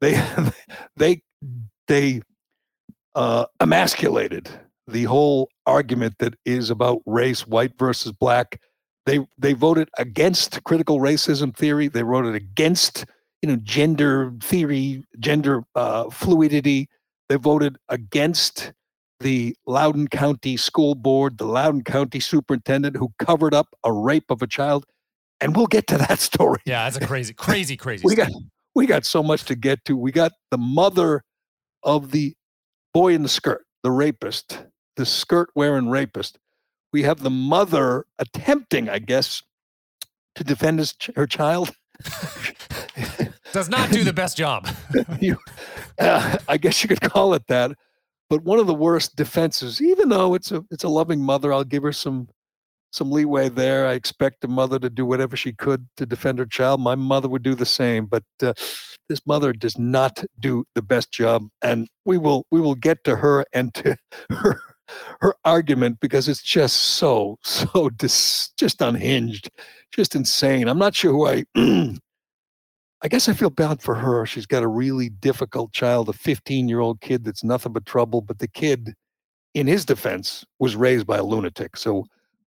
They 0.00 0.22
they 0.96 1.22
they 1.88 2.22
uh, 3.14 3.46
emasculated 3.60 4.48
the 4.86 5.04
whole 5.04 5.48
argument 5.66 6.16
that 6.18 6.34
is 6.44 6.70
about 6.70 7.00
race, 7.06 7.46
white 7.46 7.78
versus 7.78 8.12
black. 8.12 8.60
They 9.06 9.20
they 9.38 9.52
voted 9.52 9.90
against 9.98 10.62
critical 10.64 10.98
racism 10.98 11.54
theory. 11.54 11.88
They 11.88 12.02
voted 12.02 12.34
against 12.34 13.04
you 13.42 13.48
know 13.48 13.56
gender 13.56 14.32
theory, 14.42 15.04
gender 15.18 15.64
uh, 15.74 16.10
fluidity. 16.10 16.88
They 17.28 17.36
voted 17.36 17.76
against 17.88 18.72
the 19.20 19.56
Loudoun 19.66 20.08
County 20.08 20.56
School 20.56 20.94
Board, 20.94 21.38
the 21.38 21.46
Loudoun 21.46 21.82
County 21.82 22.20
Superintendent 22.20 22.96
who 22.96 23.12
covered 23.18 23.54
up 23.54 23.68
a 23.84 23.92
rape 23.92 24.30
of 24.30 24.42
a 24.42 24.46
child. 24.46 24.84
And 25.40 25.56
we'll 25.56 25.66
get 25.66 25.86
to 25.88 25.98
that 25.98 26.18
story. 26.30 26.60
Yeah, 26.64 26.84
that's 26.84 26.96
a 26.96 27.06
crazy, 27.06 27.34
crazy, 27.36 27.76
crazy. 27.76 28.04
We 28.06 28.14
got 28.14 28.30
we 28.74 28.86
got 28.86 29.04
so 29.04 29.22
much 29.22 29.44
to 29.44 29.54
get 29.54 29.84
to. 29.84 29.96
We 29.96 30.12
got 30.12 30.32
the 30.50 30.58
mother 30.58 31.22
of 31.82 32.10
the 32.10 32.34
boy 32.92 33.14
in 33.14 33.22
the 33.22 33.28
skirt, 33.28 33.64
the 33.82 33.90
rapist, 33.90 34.64
the 34.96 35.06
skirt 35.06 35.50
wearing 35.54 35.90
rapist. 35.90 36.38
We 36.94 37.02
have 37.02 37.24
the 37.24 37.30
mother 37.30 38.06
attempting, 38.20 38.88
I 38.88 39.00
guess, 39.00 39.42
to 40.36 40.44
defend 40.44 40.78
his, 40.78 40.94
her 41.16 41.26
child. 41.26 41.74
Does 43.52 43.68
not 43.68 43.90
do 43.90 44.04
the 44.04 44.12
best 44.12 44.36
job. 44.36 44.68
you, 45.20 45.36
uh, 45.98 46.38
I 46.46 46.56
guess 46.56 46.84
you 46.84 46.88
could 46.88 47.00
call 47.00 47.34
it 47.34 47.48
that. 47.48 47.72
But 48.30 48.44
one 48.44 48.60
of 48.60 48.68
the 48.68 48.74
worst 48.74 49.16
defenses, 49.16 49.82
even 49.82 50.08
though 50.08 50.34
it's 50.34 50.52
a 50.52 50.64
it's 50.70 50.84
a 50.84 50.88
loving 50.88 51.20
mother, 51.20 51.52
I'll 51.52 51.64
give 51.64 51.82
her 51.82 51.92
some 51.92 52.28
some 52.92 53.10
leeway 53.10 53.48
there. 53.48 53.88
I 53.88 53.94
expect 53.94 54.44
a 54.44 54.48
mother 54.48 54.78
to 54.78 54.88
do 54.88 55.04
whatever 55.04 55.36
she 55.36 55.52
could 55.52 55.88
to 55.96 56.06
defend 56.06 56.38
her 56.38 56.46
child. 56.46 56.80
My 56.80 56.94
mother 56.94 57.28
would 57.28 57.42
do 57.42 57.56
the 57.56 57.66
same, 57.66 58.06
but 58.06 58.22
uh, 58.40 58.52
this 59.08 59.26
mother 59.26 59.52
does 59.52 59.76
not 59.76 60.24
do 60.38 60.64
the 60.76 60.82
best 60.82 61.10
job, 61.10 61.48
and 61.60 61.88
we 62.04 62.18
will 62.18 62.46
we 62.52 62.60
will 62.60 62.76
get 62.76 63.02
to 63.02 63.16
her 63.16 63.44
and 63.52 63.74
to 63.74 63.96
her 64.30 64.60
her 65.20 65.34
argument 65.44 66.00
because 66.00 66.28
it's 66.28 66.42
just 66.42 66.76
so 66.76 67.38
so 67.42 67.90
dis, 67.96 68.50
just 68.56 68.80
unhinged, 68.82 69.50
just 69.92 70.14
insane. 70.14 70.68
I'm 70.68 70.78
not 70.78 70.94
sure 70.94 71.12
who 71.12 71.26
I. 71.26 71.44
I 73.02 73.08
guess 73.08 73.28
I 73.28 73.34
feel 73.34 73.50
bad 73.50 73.82
for 73.82 73.94
her. 73.94 74.24
She's 74.24 74.46
got 74.46 74.62
a 74.62 74.68
really 74.68 75.10
difficult 75.10 75.72
child, 75.72 76.08
a 76.08 76.14
15 76.14 76.68
year 76.68 76.80
old 76.80 77.02
kid 77.02 77.24
that's 77.24 77.44
nothing 77.44 77.72
but 77.72 77.84
trouble. 77.84 78.22
But 78.22 78.38
the 78.38 78.48
kid, 78.48 78.94
in 79.52 79.66
his 79.66 79.84
defense, 79.84 80.44
was 80.58 80.74
raised 80.74 81.06
by 81.06 81.18
a 81.18 81.24
lunatic. 81.24 81.76
So 81.76 82.06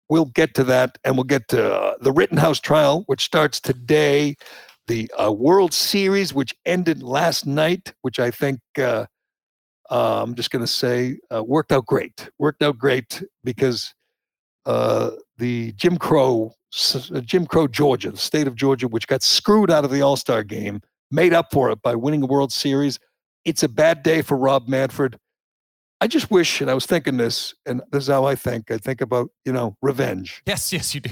we'll 0.09 0.25
get 0.25 0.55
to 0.55 0.63
that 0.63 0.97
and 1.03 1.15
we'll 1.15 1.25
get 1.25 1.47
to 1.49 1.73
uh, 1.75 1.95
the 2.01 2.11
Rittenhouse 2.11 2.59
trial, 2.59 3.03
which 3.05 3.23
starts 3.23 3.59
today. 3.59 4.35
the 4.87 5.11
uh, 5.21 5.31
World 5.31 5.73
Series, 5.73 6.33
which 6.33 6.55
ended 6.65 7.03
last 7.03 7.45
night, 7.45 7.93
which 8.01 8.19
I 8.19 8.31
think 8.31 8.59
uh, 8.79 9.05
uh, 9.89 10.21
I'm 10.23 10.35
just 10.35 10.51
going 10.51 10.63
to 10.63 10.71
say 10.71 11.17
uh, 11.33 11.43
worked 11.43 11.71
out 11.71 11.85
great. 11.85 12.29
Worked 12.39 12.61
out 12.63 12.77
great 12.77 13.23
because 13.43 13.93
uh, 14.65 15.11
the 15.37 15.71
Jim 15.73 15.97
Crow, 15.97 16.53
uh, 16.93 17.21
Jim 17.21 17.45
Crow, 17.45 17.67
Georgia, 17.67 18.11
the 18.11 18.17
state 18.17 18.47
of 18.47 18.55
Georgia, 18.55 18.87
which 18.87 19.07
got 19.07 19.23
screwed 19.23 19.71
out 19.71 19.85
of 19.85 19.91
the 19.91 20.01
All 20.01 20.17
Star 20.17 20.43
game, 20.43 20.81
made 21.09 21.33
up 21.33 21.51
for 21.51 21.71
it 21.71 21.81
by 21.81 21.95
winning 21.95 22.19
the 22.19 22.27
World 22.27 22.51
Series. 22.51 22.99
It's 23.45 23.63
a 23.63 23.69
bad 23.69 24.03
day 24.03 24.21
for 24.21 24.37
Rob 24.37 24.67
Manfred. 24.67 25.17
I 25.99 26.07
just 26.07 26.29
wish, 26.29 26.61
and 26.61 26.69
I 26.69 26.73
was 26.73 26.85
thinking 26.85 27.17
this, 27.17 27.55
and 27.65 27.81
this 27.91 28.03
is 28.03 28.09
how 28.09 28.25
I 28.25 28.35
think. 28.35 28.69
I 28.69 28.77
think 28.77 29.01
about 29.01 29.29
you 29.45 29.53
know 29.53 29.75
revenge. 29.81 30.43
Yes, 30.45 30.71
yes, 30.71 30.93
you 30.93 31.01
do. 31.01 31.11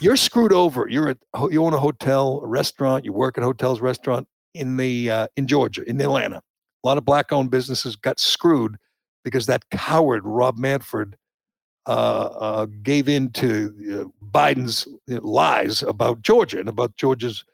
You're 0.00 0.16
screwed 0.16 0.52
over. 0.52 0.88
You're 0.88 1.10
at 1.10 1.18
you 1.50 1.64
own 1.64 1.72
a 1.72 1.78
hotel, 1.78 2.40
a 2.42 2.46
restaurant. 2.46 3.04
You 3.04 3.12
work 3.12 3.38
at 3.38 3.44
hotels, 3.44 3.80
restaurant 3.80 4.26
in 4.54 4.76
the 4.76 5.10
uh, 5.10 5.26
in 5.36 5.46
Georgia, 5.46 5.88
in 5.88 6.00
Atlanta. 6.00 6.42
A 6.82 6.88
lot 6.88 6.98
of 6.98 7.04
black-owned 7.04 7.50
businesses 7.50 7.96
got 7.96 8.18
screwed 8.18 8.76
because 9.24 9.46
that 9.46 9.68
coward 9.70 10.22
Rob 10.24 10.58
Manfred 10.58 11.16
uh, 11.86 11.90
uh, 11.90 12.66
gave 12.82 13.08
in 13.08 13.30
to 13.30 13.74
uh, 13.92 14.26
Biden's 14.32 14.86
lies 15.08 15.82
about 15.82 16.22
Georgia 16.22 16.60
and 16.60 16.68
about 16.68 16.96
Georgia's 16.96 17.44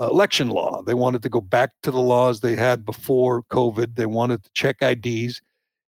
election 0.00 0.48
law. 0.48 0.82
They 0.82 0.94
wanted 0.94 1.22
to 1.22 1.28
go 1.28 1.40
back 1.40 1.70
to 1.82 1.90
the 1.90 2.00
laws 2.00 2.40
they 2.40 2.56
had 2.56 2.84
before 2.84 3.42
COVID. 3.44 3.96
They 3.96 4.06
wanted 4.06 4.42
to 4.44 4.50
check 4.54 4.82
IDs. 4.82 5.40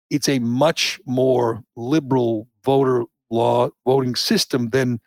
It's 0.09 0.27
a 0.27 0.39
much 0.39 0.99
more 1.05 1.63
liberal 1.75 2.47
voter 2.63 3.05
law 3.29 3.69
voting 3.85 4.15
system 4.15 4.69
than 4.69 4.99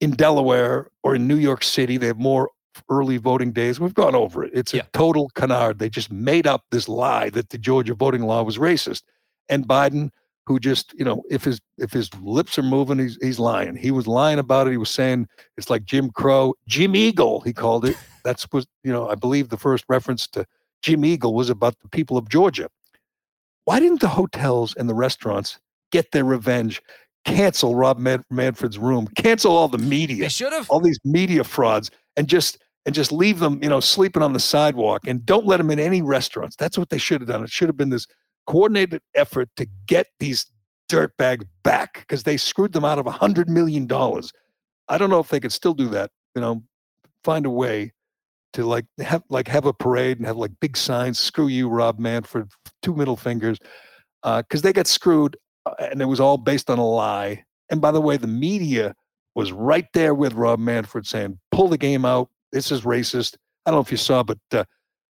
in 0.00 0.12
Delaware 0.12 0.90
or 1.02 1.14
in 1.14 1.28
New 1.28 1.36
York 1.36 1.62
City. 1.62 1.98
They 1.98 2.06
have 2.06 2.18
more 2.18 2.50
early 2.88 3.16
voting 3.16 3.52
days. 3.52 3.80
We've 3.80 3.94
gone 3.94 4.14
over 4.14 4.44
it. 4.44 4.52
It's 4.54 4.72
yeah. 4.72 4.82
a 4.82 4.96
total 4.96 5.30
canard. 5.34 5.78
They 5.78 5.88
just 5.88 6.10
made 6.10 6.46
up 6.46 6.64
this 6.70 6.88
lie 6.88 7.30
that 7.30 7.50
the 7.50 7.58
Georgia 7.58 7.94
voting 7.94 8.22
law 8.22 8.42
was 8.42 8.58
racist. 8.58 9.02
And 9.48 9.66
Biden, 9.66 10.10
who 10.46 10.58
just, 10.58 10.92
you 10.94 11.04
know, 11.04 11.22
if 11.30 11.44
his 11.44 11.60
if 11.78 11.92
his 11.92 12.12
lips 12.20 12.58
are 12.58 12.62
moving, 12.62 12.98
he's 12.98 13.18
he's 13.20 13.38
lying. 13.38 13.76
He 13.76 13.90
was 13.90 14.06
lying 14.06 14.38
about 14.38 14.66
it. 14.66 14.72
He 14.72 14.76
was 14.76 14.90
saying 14.90 15.28
it's 15.56 15.70
like 15.70 15.84
Jim 15.84 16.10
Crow, 16.10 16.54
Jim 16.66 16.94
Eagle, 16.94 17.40
he 17.40 17.52
called 17.52 17.84
it. 17.84 17.96
That's 18.24 18.46
was, 18.52 18.66
you 18.84 18.92
know, 18.92 19.08
I 19.08 19.14
believe 19.14 19.48
the 19.48 19.56
first 19.56 19.84
reference 19.88 20.26
to 20.28 20.44
Jim 20.82 21.04
Eagle 21.04 21.34
was 21.34 21.50
about 21.50 21.78
the 21.80 21.88
people 21.88 22.16
of 22.16 22.28
Georgia. 22.28 22.68
Why 23.64 23.80
didn't 23.80 24.00
the 24.00 24.08
hotels 24.08 24.74
and 24.76 24.88
the 24.88 24.94
restaurants 24.94 25.58
get 25.90 26.12
their 26.12 26.24
revenge? 26.24 26.82
Cancel 27.24 27.74
Rob 27.74 27.98
Man- 27.98 28.24
Manfred's 28.30 28.78
room. 28.78 29.06
Cancel 29.16 29.56
all 29.56 29.68
the 29.68 29.78
media. 29.78 30.24
They 30.24 30.28
should 30.28 30.52
have 30.52 30.68
all 30.70 30.80
these 30.80 30.98
media 31.04 31.44
frauds 31.44 31.90
and 32.16 32.28
just 32.28 32.58
and 32.86 32.94
just 32.94 33.12
leave 33.12 33.40
them, 33.40 33.60
you 33.62 33.68
know, 33.68 33.80
sleeping 33.80 34.22
on 34.22 34.32
the 34.32 34.40
sidewalk 34.40 35.06
and 35.06 35.24
don't 35.26 35.46
let 35.46 35.58
them 35.58 35.70
in 35.70 35.78
any 35.78 36.00
restaurants. 36.00 36.56
That's 36.56 36.78
what 36.78 36.88
they 36.88 36.98
should 36.98 37.20
have 37.20 37.28
done. 37.28 37.44
It 37.44 37.50
should 37.50 37.68
have 37.68 37.76
been 37.76 37.90
this 37.90 38.06
coordinated 38.46 39.02
effort 39.14 39.50
to 39.56 39.66
get 39.86 40.06
these 40.18 40.46
dirtbags 40.90 41.44
back 41.62 42.00
because 42.00 42.22
they 42.22 42.36
screwed 42.36 42.72
them 42.72 42.84
out 42.84 42.98
of 42.98 43.06
a 43.06 43.10
hundred 43.10 43.48
million 43.48 43.86
dollars. 43.86 44.32
I 44.88 44.98
don't 44.98 45.10
know 45.10 45.20
if 45.20 45.28
they 45.28 45.40
could 45.40 45.52
still 45.52 45.74
do 45.74 45.88
that. 45.90 46.10
You 46.34 46.40
know, 46.40 46.62
find 47.22 47.44
a 47.46 47.50
way 47.50 47.92
to 48.52 48.64
like 48.64 48.86
have 48.98 49.22
like 49.28 49.48
have 49.48 49.66
a 49.66 49.72
parade 49.72 50.18
and 50.18 50.26
have 50.26 50.36
like 50.36 50.52
big 50.60 50.76
signs 50.76 51.18
screw 51.18 51.46
you 51.46 51.68
rob 51.68 51.98
manfred 51.98 52.50
two 52.82 52.94
middle 52.94 53.16
fingers 53.16 53.58
because 54.22 54.60
uh, 54.60 54.62
they 54.62 54.72
got 54.72 54.86
screwed 54.86 55.36
uh, 55.66 55.74
and 55.78 56.02
it 56.02 56.06
was 56.06 56.20
all 56.20 56.36
based 56.36 56.70
on 56.70 56.78
a 56.78 56.86
lie 56.86 57.44
and 57.70 57.80
by 57.80 57.90
the 57.90 58.00
way 58.00 58.16
the 58.16 58.26
media 58.26 58.94
was 59.34 59.52
right 59.52 59.86
there 59.94 60.14
with 60.14 60.32
rob 60.34 60.58
manfred 60.58 61.06
saying 61.06 61.38
pull 61.52 61.68
the 61.68 61.78
game 61.78 62.04
out 62.04 62.28
this 62.52 62.70
is 62.70 62.82
racist 62.82 63.36
i 63.66 63.70
don't 63.70 63.78
know 63.78 63.82
if 63.82 63.90
you 63.90 63.96
saw 63.96 64.22
but 64.22 64.38
uh, 64.52 64.64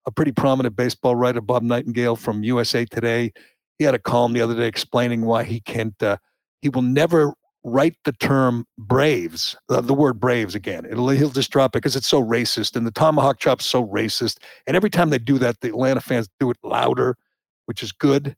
a 0.05 0.11
pretty 0.11 0.31
prominent 0.31 0.75
baseball 0.75 1.15
writer 1.15 1.41
bob 1.41 1.63
nightingale 1.63 2.15
from 2.15 2.43
usa 2.43 2.85
today 2.85 3.31
he 3.77 3.85
had 3.85 3.95
a 3.95 3.99
column 3.99 4.33
the 4.33 4.41
other 4.41 4.55
day 4.55 4.67
explaining 4.67 5.25
why 5.25 5.43
he 5.43 5.59
can't 5.59 6.01
uh, 6.01 6.17
he 6.61 6.69
will 6.69 6.81
never 6.81 7.33
write 7.67 7.97
the 8.05 8.13
term 8.13 8.65
Braves, 8.77 9.55
uh, 9.69 9.81
the 9.81 9.93
word 9.93 10.19
Braves 10.19 10.55
again. 10.55 10.85
It'll, 10.85 11.09
he'll 11.09 11.29
just 11.29 11.51
drop 11.51 11.75
it 11.75 11.79
because 11.79 11.95
it's 11.95 12.07
so 12.07 12.23
racist, 12.23 12.75
and 12.75 12.87
the 12.87 12.91
tomahawk 12.91 13.39
chop's 13.39 13.65
so 13.65 13.85
racist. 13.85 14.37
And 14.65 14.75
every 14.75 14.89
time 14.89 15.09
they 15.09 15.19
do 15.19 15.37
that, 15.39 15.59
the 15.59 15.69
Atlanta 15.69 16.01
fans 16.01 16.29
do 16.39 16.49
it 16.49 16.57
louder, 16.63 17.17
which 17.65 17.83
is 17.83 17.91
good. 17.91 18.35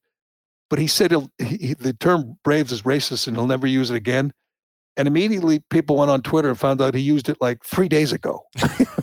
But 0.69 0.79
he 0.79 0.87
said 0.87 1.13
he, 1.37 1.73
the 1.75 1.93
term 1.93 2.37
Braves 2.43 2.71
is 2.71 2.81
racist, 2.81 3.27
and 3.27 3.37
he'll 3.37 3.47
never 3.47 3.67
use 3.67 3.91
it 3.91 3.95
again. 3.95 4.33
And 4.99 5.07
immediately, 5.07 5.63
people 5.69 5.95
went 5.95 6.11
on 6.11 6.21
Twitter 6.21 6.49
and 6.49 6.59
found 6.59 6.81
out 6.81 6.93
he 6.93 6.99
used 6.99 7.29
it 7.29 7.37
like 7.39 7.63
three 7.63 7.87
days 7.87 8.11
ago. 8.11 8.43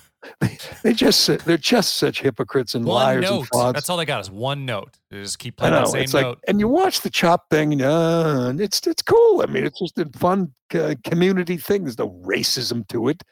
they 0.83 0.93
just 0.93 1.27
they're 1.47 1.57
just 1.57 1.97
such 1.97 2.21
hypocrites 2.21 2.75
and 2.75 2.85
one 2.85 3.03
liars 3.03 3.23
note. 3.23 3.39
and 3.39 3.49
frauds. 3.49 3.75
That's 3.75 3.89
all 3.89 3.97
they 3.97 4.05
got 4.05 4.21
is 4.21 4.31
one 4.31 4.67
note. 4.67 4.99
They 5.11 5.23
just 5.23 5.39
keep 5.39 5.57
playing 5.57 5.73
I 5.73 5.79
know, 5.79 5.85
the 5.87 5.93
same 5.93 6.03
it's 6.03 6.13
note. 6.13 6.29
Like, 6.29 6.39
and 6.49 6.61
you 6.61 6.69
watch 6.69 7.01
the 7.01 7.09
chop 7.09 7.49
thing, 7.49 7.73
and 7.73 7.81
uh, 7.81 8.53
it's 8.59 8.87
it's 8.87 9.01
cool. 9.01 9.41
I 9.41 9.47
mean, 9.47 9.65
it's 9.65 9.79
just 9.79 9.99
a 9.99 10.07
fun 10.19 10.53
uh, 10.75 10.97
community 11.03 11.57
thing. 11.57 11.85
There's 11.85 11.97
no 11.97 12.11
racism 12.27 12.87
to 12.89 13.09
it. 13.09 13.23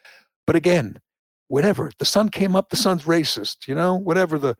But 0.47 0.55
again, 0.55 0.99
whatever 1.49 1.91
the 1.99 2.05
sun 2.05 2.29
came 2.29 2.55
up, 2.55 2.71
the 2.71 2.77
sun's 2.77 3.03
racist. 3.03 3.67
You 3.67 3.75
know, 3.75 3.93
whatever 3.93 4.39
the 4.39 4.55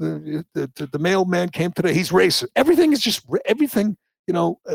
the 0.00 0.44
the, 0.54 0.88
the, 0.90 0.98
mailman 0.98 1.50
came 1.50 1.70
today, 1.70 1.94
he's 1.94 2.10
racist. 2.10 2.48
Everything 2.56 2.92
is 2.92 3.00
just 3.00 3.24
everything. 3.44 3.96
You 4.26 4.34
know, 4.34 4.58
uh, 4.68 4.74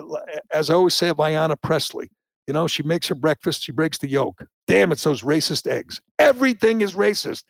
as 0.54 0.70
I 0.70 0.76
always 0.76 0.94
say 0.94 1.10
of 1.10 1.18
Ayanna 1.18 1.62
Pressley, 1.62 2.10
you 2.52 2.54
know, 2.54 2.68
she 2.68 2.84
makes 2.84 3.08
her 3.08 3.16
breakfast, 3.16 3.64
she 3.64 3.72
breaks 3.72 3.98
the 4.00 4.10
yolk. 4.10 4.44
Damn, 4.68 4.92
it's 4.92 5.06
those 5.06 5.22
racist 5.22 5.68
eggs. 5.68 6.02
Everything 6.20 6.82
is 6.82 6.96
racist, 6.96 7.46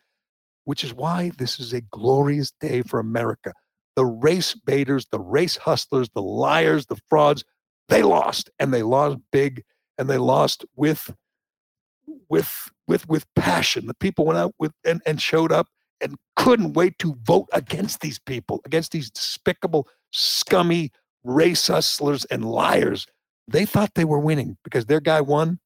which 0.62 0.84
is 0.84 0.94
why 0.94 1.32
this 1.38 1.58
is 1.58 1.72
a 1.72 1.80
glorious 1.80 2.52
day 2.60 2.82
for 2.82 3.00
America. 3.00 3.52
The 3.96 4.04
race 4.04 4.54
baiters, 4.54 5.08
the 5.10 5.18
race 5.18 5.56
hustlers, 5.56 6.08
the 6.10 6.22
liars, 6.22 6.86
the 6.86 7.00
frauds, 7.10 7.44
they 7.88 8.04
lost 8.04 8.48
and 8.60 8.72
they 8.72 8.84
lost 8.84 9.18
big 9.32 9.64
and 9.98 10.08
they 10.08 10.18
lost 10.18 10.64
with 10.76 11.12
with 12.28 12.70
with 12.86 13.08
with 13.08 13.26
passion. 13.34 13.88
The 13.88 13.94
people 13.94 14.24
went 14.24 14.38
out 14.38 14.54
with 14.60 14.70
and, 14.84 15.02
and 15.04 15.20
showed 15.20 15.50
up 15.50 15.66
and 16.00 16.14
couldn't 16.36 16.74
wait 16.74 16.96
to 17.00 17.18
vote 17.24 17.48
against 17.52 18.02
these 18.02 18.20
people, 18.20 18.60
against 18.64 18.92
these 18.92 19.10
despicable, 19.10 19.88
scummy 20.12 20.92
race 21.24 21.66
hustlers 21.66 22.24
and 22.26 22.44
liars 22.44 23.08
they 23.48 23.64
thought 23.64 23.94
they 23.94 24.04
were 24.04 24.18
winning 24.18 24.56
because 24.64 24.86
their 24.86 25.00
guy 25.00 25.20
won 25.20 25.58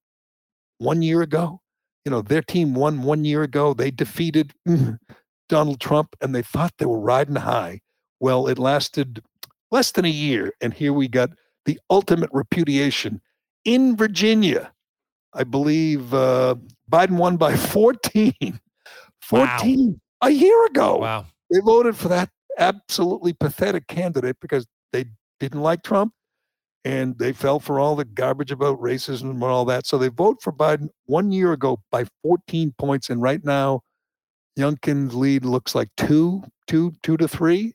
one 0.79 1.03
year 1.03 1.23
ago. 1.23 1.61
You 2.05 2.11
know, 2.11 2.23
their 2.23 2.43
team 2.43 2.75
won 2.75 3.03
one 3.03 3.25
year 3.25 3.43
ago. 3.43 3.75
They 3.75 3.91
defeated 3.91 4.53
Donald 5.49 5.81
Trump 5.81 6.15
and 6.21 6.35
they 6.35 6.43
thought 6.43 6.73
they 6.79 6.87
were 6.87 7.01
riding 7.01 7.37
high. 7.37 7.81
Well, 8.21 8.47
it 8.47 8.59
lasted 8.59 9.23
less 9.71 9.93
than 9.93 10.05
a 10.05 10.11
year. 10.11 10.53
And 10.61 10.73
here 10.73 10.93
we 10.93 11.09
got 11.09 11.31
the 11.65 11.79
ultimate 11.91 12.31
repudiation 12.33 13.21
in 13.65 13.97
Virginia. 13.97 14.73
I 15.35 15.45
believe 15.45 16.15
uh, 16.15 16.55
Biden 16.91 17.19
won 17.19 17.37
by 17.37 17.57
14. 17.57 18.33
14 19.21 19.89
wow. 19.89 19.95
a 20.23 20.31
year 20.31 20.67
ago. 20.67 20.99
Wow. 20.99 21.27
They 21.51 21.61
voted 21.61 21.97
for 21.97 22.09
that 22.09 22.31
absolutely 22.59 23.33
pathetic 23.33 23.87
candidate 23.89 24.37
because 24.41 24.67
they 24.93 25.07
didn't 25.41 25.61
like 25.61 25.83
Trump 25.83 26.12
and 26.87 27.18
they 27.18 27.33
fell 27.33 27.59
for 27.59 27.81
all 27.81 27.96
the 27.96 28.05
garbage 28.05 28.53
about 28.53 28.81
racism 28.81 29.31
and 29.31 29.42
all 29.42 29.64
that. 29.64 29.87
So 29.87 29.99
they 29.99 30.07
vote 30.07 30.40
for 30.40 30.53
Biden 30.53 30.88
one 31.07 31.33
year 31.33 31.53
ago 31.53 31.81
by 31.90 32.05
14 32.22 32.75
points, 32.79 33.11
and 33.11 33.20
right 33.20 33.44
now, 33.44 33.81
Youngkin's 34.57 35.12
lead 35.12 35.44
looks 35.44 35.75
like 35.75 35.88
two, 35.96 36.44
two, 36.68 36.92
two 37.03 37.16
to 37.16 37.27
three. 37.27 37.75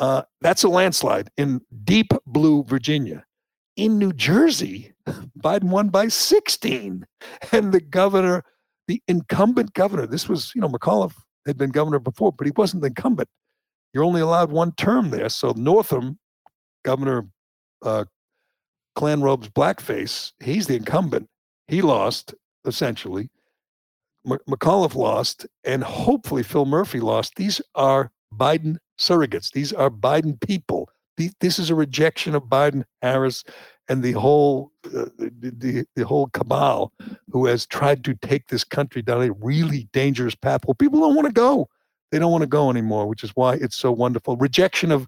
Uh, 0.00 0.22
that's 0.40 0.64
a 0.64 0.68
landslide 0.68 1.30
in 1.36 1.60
deep 1.84 2.12
blue 2.26 2.64
Virginia. 2.64 3.24
In 3.76 3.98
New 3.98 4.12
Jersey, 4.12 4.94
Biden 5.38 5.70
won 5.70 5.88
by 5.88 6.08
16, 6.08 7.06
and 7.52 7.72
the 7.72 7.80
governor, 7.80 8.42
the 8.88 9.00
incumbent 9.06 9.74
governor, 9.74 10.08
this 10.08 10.28
was 10.28 10.52
you 10.56 10.60
know 10.60 10.68
McAuliffe 10.68 11.14
had 11.46 11.56
been 11.56 11.70
governor 11.70 12.00
before, 12.00 12.32
but 12.32 12.48
he 12.48 12.52
wasn't 12.56 12.82
the 12.82 12.88
incumbent. 12.88 13.28
You're 13.94 14.04
only 14.04 14.22
allowed 14.22 14.50
one 14.50 14.72
term 14.72 15.10
there. 15.10 15.28
So 15.28 15.52
Northam, 15.56 16.18
Governor 16.84 17.28
uh, 17.82 18.04
Robes 19.00 19.48
blackface. 19.48 20.32
He's 20.40 20.66
the 20.66 20.76
incumbent. 20.76 21.28
He 21.68 21.82
lost 21.82 22.34
essentially. 22.66 23.30
M- 24.28 24.38
McAuliffe 24.48 24.94
lost, 24.94 25.46
and 25.64 25.82
hopefully 25.82 26.42
Phil 26.42 26.66
Murphy 26.66 27.00
lost. 27.00 27.36
These 27.36 27.62
are 27.74 28.10
Biden 28.34 28.76
surrogates. 28.98 29.52
These 29.52 29.72
are 29.72 29.90
Biden 29.90 30.38
people. 30.40 30.90
this 31.40 31.58
is 31.58 31.70
a 31.70 31.74
rejection 31.74 32.34
of 32.34 32.44
Biden, 32.44 32.84
Harris, 33.02 33.44
and 33.88 34.02
the 34.02 34.12
whole 34.12 34.72
uh, 34.86 35.06
the, 35.18 35.52
the, 35.56 35.86
the 35.96 36.06
whole 36.06 36.28
cabal 36.28 36.92
who 37.30 37.46
has 37.46 37.66
tried 37.66 38.04
to 38.04 38.14
take 38.14 38.46
this 38.48 38.64
country 38.64 39.02
down 39.02 39.22
a 39.22 39.32
really 39.32 39.88
dangerous 39.92 40.34
path. 40.34 40.64
Well, 40.66 40.74
people 40.74 41.00
don't 41.00 41.14
want 41.16 41.26
to 41.26 41.32
go. 41.32 41.68
They 42.10 42.18
don't 42.18 42.32
want 42.32 42.42
to 42.42 42.48
go 42.48 42.70
anymore, 42.70 43.06
which 43.06 43.24
is 43.24 43.30
why 43.34 43.54
it's 43.54 43.76
so 43.76 43.92
wonderful. 43.92 44.36
Rejection 44.36 44.92
of 44.92 45.06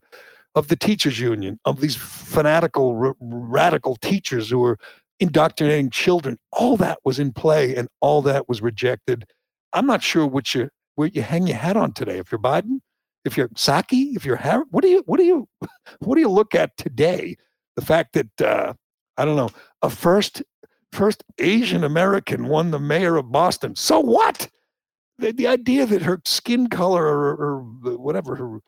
of 0.54 0.68
the 0.68 0.76
teachers 0.76 1.18
union, 1.18 1.58
of 1.64 1.80
these 1.80 1.96
fanatical, 1.96 2.96
r- 2.96 3.14
radical 3.20 3.96
teachers 3.96 4.50
who 4.50 4.58
were 4.58 4.78
indoctrinating 5.20 5.90
children. 5.90 6.38
All 6.52 6.76
that 6.78 6.98
was 7.04 7.18
in 7.18 7.32
play 7.32 7.74
and 7.76 7.88
all 8.00 8.22
that 8.22 8.48
was 8.48 8.60
rejected. 8.60 9.24
I'm 9.72 9.86
not 9.86 10.02
sure 10.02 10.26
which 10.26 10.54
you 10.54 10.68
where 10.96 11.08
you 11.08 11.22
hang 11.22 11.46
your 11.46 11.56
hat 11.56 11.76
on 11.76 11.92
today. 11.92 12.18
If 12.18 12.30
you're 12.30 12.40
Biden, 12.40 12.80
if 13.24 13.36
you're 13.36 13.48
Psaki 13.48 14.16
if 14.16 14.24
you're 14.24 14.36
Harris, 14.36 14.66
what 14.70 14.82
do 14.82 14.88
you 14.88 15.02
what 15.06 15.18
do 15.18 15.24
you 15.24 15.48
what 16.00 16.16
do 16.16 16.20
you 16.20 16.28
look 16.28 16.54
at 16.54 16.76
today? 16.76 17.36
The 17.76 17.84
fact 17.84 18.12
that 18.14 18.40
uh, 18.40 18.74
I 19.16 19.24
don't 19.24 19.36
know 19.36 19.50
a 19.80 19.88
first 19.88 20.42
first 20.92 21.22
Asian 21.38 21.84
American 21.84 22.48
won 22.48 22.70
the 22.70 22.78
mayor 22.78 23.16
of 23.16 23.32
Boston. 23.32 23.76
So 23.76 24.00
what? 24.00 24.48
The, 25.18 25.32
the 25.32 25.46
idea 25.46 25.86
that 25.86 26.02
her 26.02 26.20
skin 26.24 26.68
color 26.68 27.04
or, 27.04 27.34
or 27.34 27.96
whatever 27.96 28.34
her 28.36 28.58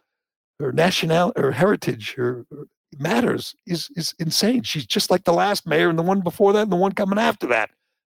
her 0.60 0.72
national 0.72 1.32
her 1.36 1.52
heritage 1.52 2.16
or, 2.18 2.46
or 2.50 2.66
matters 2.98 3.54
is 3.66 3.90
is 3.96 4.14
insane. 4.18 4.62
She's 4.62 4.86
just 4.86 5.10
like 5.10 5.24
the 5.24 5.32
last 5.32 5.66
mayor 5.66 5.88
and 5.88 5.98
the 5.98 6.02
one 6.02 6.20
before 6.20 6.52
that 6.52 6.62
and 6.62 6.72
the 6.72 6.76
one 6.76 6.92
coming 6.92 7.18
after 7.18 7.46
that. 7.48 7.70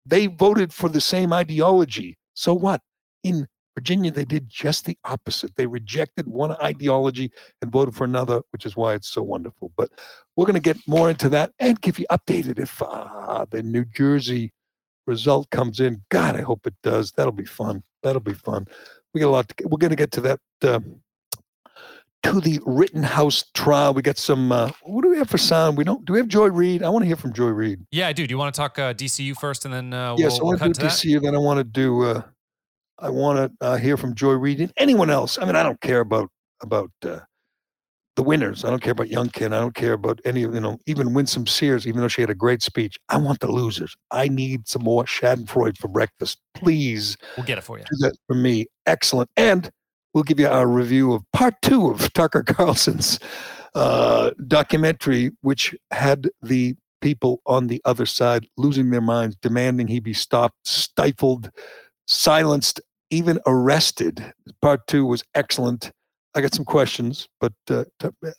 They 0.06 0.28
voted 0.28 0.73
for 0.73 0.89
the 0.89 1.02
same 1.02 1.34
ideology. 1.34 2.17
So 2.34 2.54
what? 2.54 2.82
In 3.23 3.47
Virginia, 3.76 4.10
they 4.10 4.26
did 4.26 4.50
just 4.50 4.86
the 4.86 4.97
opposite. 5.04 5.56
They 5.56 5.67
rejected 5.67 6.28
one 6.28 6.54
ideology 6.63 7.32
and 7.62 7.71
voted 7.71 7.93
for 7.93 8.06
another, 8.06 8.41
which 8.52 8.65
is 8.65 8.76
why 8.76 8.93
it's 8.93 9.10
so 9.10 9.21
wonderful. 9.21 9.71
But 9.78 9.89
we're 10.36 10.45
going 10.45 10.56
to 10.56 10.60
get 10.60 10.78
more 10.88 11.10
into 11.10 11.30
that 11.30 11.52
and 11.60 11.80
give 11.82 12.00
you 12.00 12.06
updated 12.10 12.58
if 12.58 12.82
uh, 12.82 13.45
the 13.52 13.62
New 13.62 13.86
Jersey 13.86 14.54
result 15.06 15.50
comes 15.50 15.80
in. 15.80 16.02
God, 16.10 16.36
I 16.36 16.41
hope 16.41 16.65
it 16.65 16.76
does. 16.82 17.12
That'll 17.12 17.32
be 17.32 17.45
fun. 17.45 17.84
That'll 18.02 18.19
be 18.19 18.34
fun. 18.34 18.65
We 19.13 19.21
got 19.21 19.28
a 19.28 19.30
lot. 19.30 19.50
To, 19.50 19.67
we're 19.67 19.78
going 19.78 19.91
to 19.91 19.95
get 19.95 20.12
to 20.13 20.21
that. 20.21 20.39
Uh, 20.63 20.80
to 22.23 22.41
the 22.41 22.60
Rittenhouse 22.65 23.45
trial. 23.53 23.93
We 23.93 24.01
got 24.01 24.17
some. 24.17 24.51
Uh, 24.51 24.71
what 24.84 25.03
do 25.03 25.10
we 25.10 25.17
have 25.17 25.30
for 25.30 25.38
sound? 25.38 25.77
We 25.77 25.84
don't. 25.84 26.03
Do 26.06 26.13
we 26.13 26.19
have 26.19 26.27
Joy 26.27 26.47
Reid? 26.47 26.84
I 26.84 26.89
want 26.89 27.03
to 27.03 27.08
hear 27.08 27.15
from 27.15 27.34
Joy 27.34 27.47
Reid. 27.47 27.86
Yeah, 27.91 28.08
I 28.08 28.13
do. 28.13 28.27
Do 28.27 28.34
you 28.34 28.38
want 28.38 28.53
to 28.53 28.58
talk 28.58 28.80
uh, 28.80 28.93
DCU 28.93 29.36
first, 29.36 29.65
and 29.65 29.73
then 29.73 29.93
uh, 29.93 30.15
yes, 30.17 30.34
we'll, 30.34 30.41
I 30.41 30.43
want 30.49 30.62
we'll 30.62 30.73
to 30.73 30.82
do 30.82 30.88
DCU. 30.88 31.21
Then 31.21 31.36
I 31.36 31.39
want 31.39 31.58
to 31.60 31.63
do. 31.63 32.03
Uh, 32.03 32.21
I 32.99 33.10
want 33.10 33.38
to 33.60 33.65
uh, 33.65 33.77
hear 33.77 33.97
from 33.97 34.15
Joy 34.15 34.34
Reid 34.34 34.60
and 34.60 34.73
anyone 34.77 35.10
else. 35.10 35.38
I 35.39 35.45
mean, 35.45 35.56
I 35.56 35.63
don't 35.63 35.80
care 35.82 35.99
about 35.99 36.30
about 36.62 36.91
uh, 37.03 37.19
the 38.15 38.23
winners. 38.23 38.65
I 38.65 38.69
don't 38.71 38.82
care 38.82 38.91
about 38.91 39.08
Youngkin. 39.08 39.53
I 39.53 39.60
don't 39.60 39.75
care 39.75 39.93
about 39.93 40.19
any 40.25 40.43
of 40.43 40.53
you 40.53 40.60
know 40.60 40.80
even 40.88 41.13
Winsome 41.13 41.47
Sears, 41.47 41.88
even 41.88 42.01
though 42.01 42.08
she 42.08 42.21
had 42.21 42.30
a 42.30 42.36
great 42.36 42.62
speech. 42.62 42.97
I 43.10 43.17
want 43.17 43.39
the 43.39 43.51
losers. 43.51 43.95
I 44.12 44.27
need 44.27 44.67
some 44.67 44.84
more 44.84 45.06
Schadenfreude 45.06 45.77
for 45.77 45.88
breakfast, 45.88 46.39
please. 46.56 47.15
We'll 47.38 47.45
get 47.45 47.60
it 47.60 47.62
for 47.62 47.77
you. 47.77 47.86
Do 47.86 47.97
that 48.08 48.17
for 48.27 48.34
me. 48.34 48.65
Excellent. 48.86 49.30
And 49.38 49.71
we'll 50.13 50.23
give 50.23 50.39
you 50.39 50.47
our 50.47 50.67
review 50.67 51.13
of 51.13 51.23
part 51.33 51.55
two 51.61 51.89
of 51.89 52.11
Tucker 52.13 52.43
Carlson's 52.43 53.19
uh, 53.75 54.31
documentary, 54.47 55.31
which 55.41 55.75
had 55.91 56.29
the 56.41 56.75
people 57.01 57.41
on 57.45 57.67
the 57.67 57.81
other 57.85 58.05
side 58.05 58.47
losing 58.57 58.89
their 58.89 59.01
minds, 59.01 59.35
demanding 59.41 59.87
he 59.87 59.99
be 59.99 60.13
stopped, 60.13 60.55
stifled, 60.67 61.51
silenced, 62.07 62.81
even 63.11 63.39
arrested. 63.45 64.33
Part 64.61 64.87
two 64.87 65.05
was 65.05 65.23
excellent. 65.35 65.91
I 66.35 66.41
got 66.41 66.53
some 66.53 66.65
questions, 66.65 67.27
but 67.39 67.53
uh, 67.69 67.85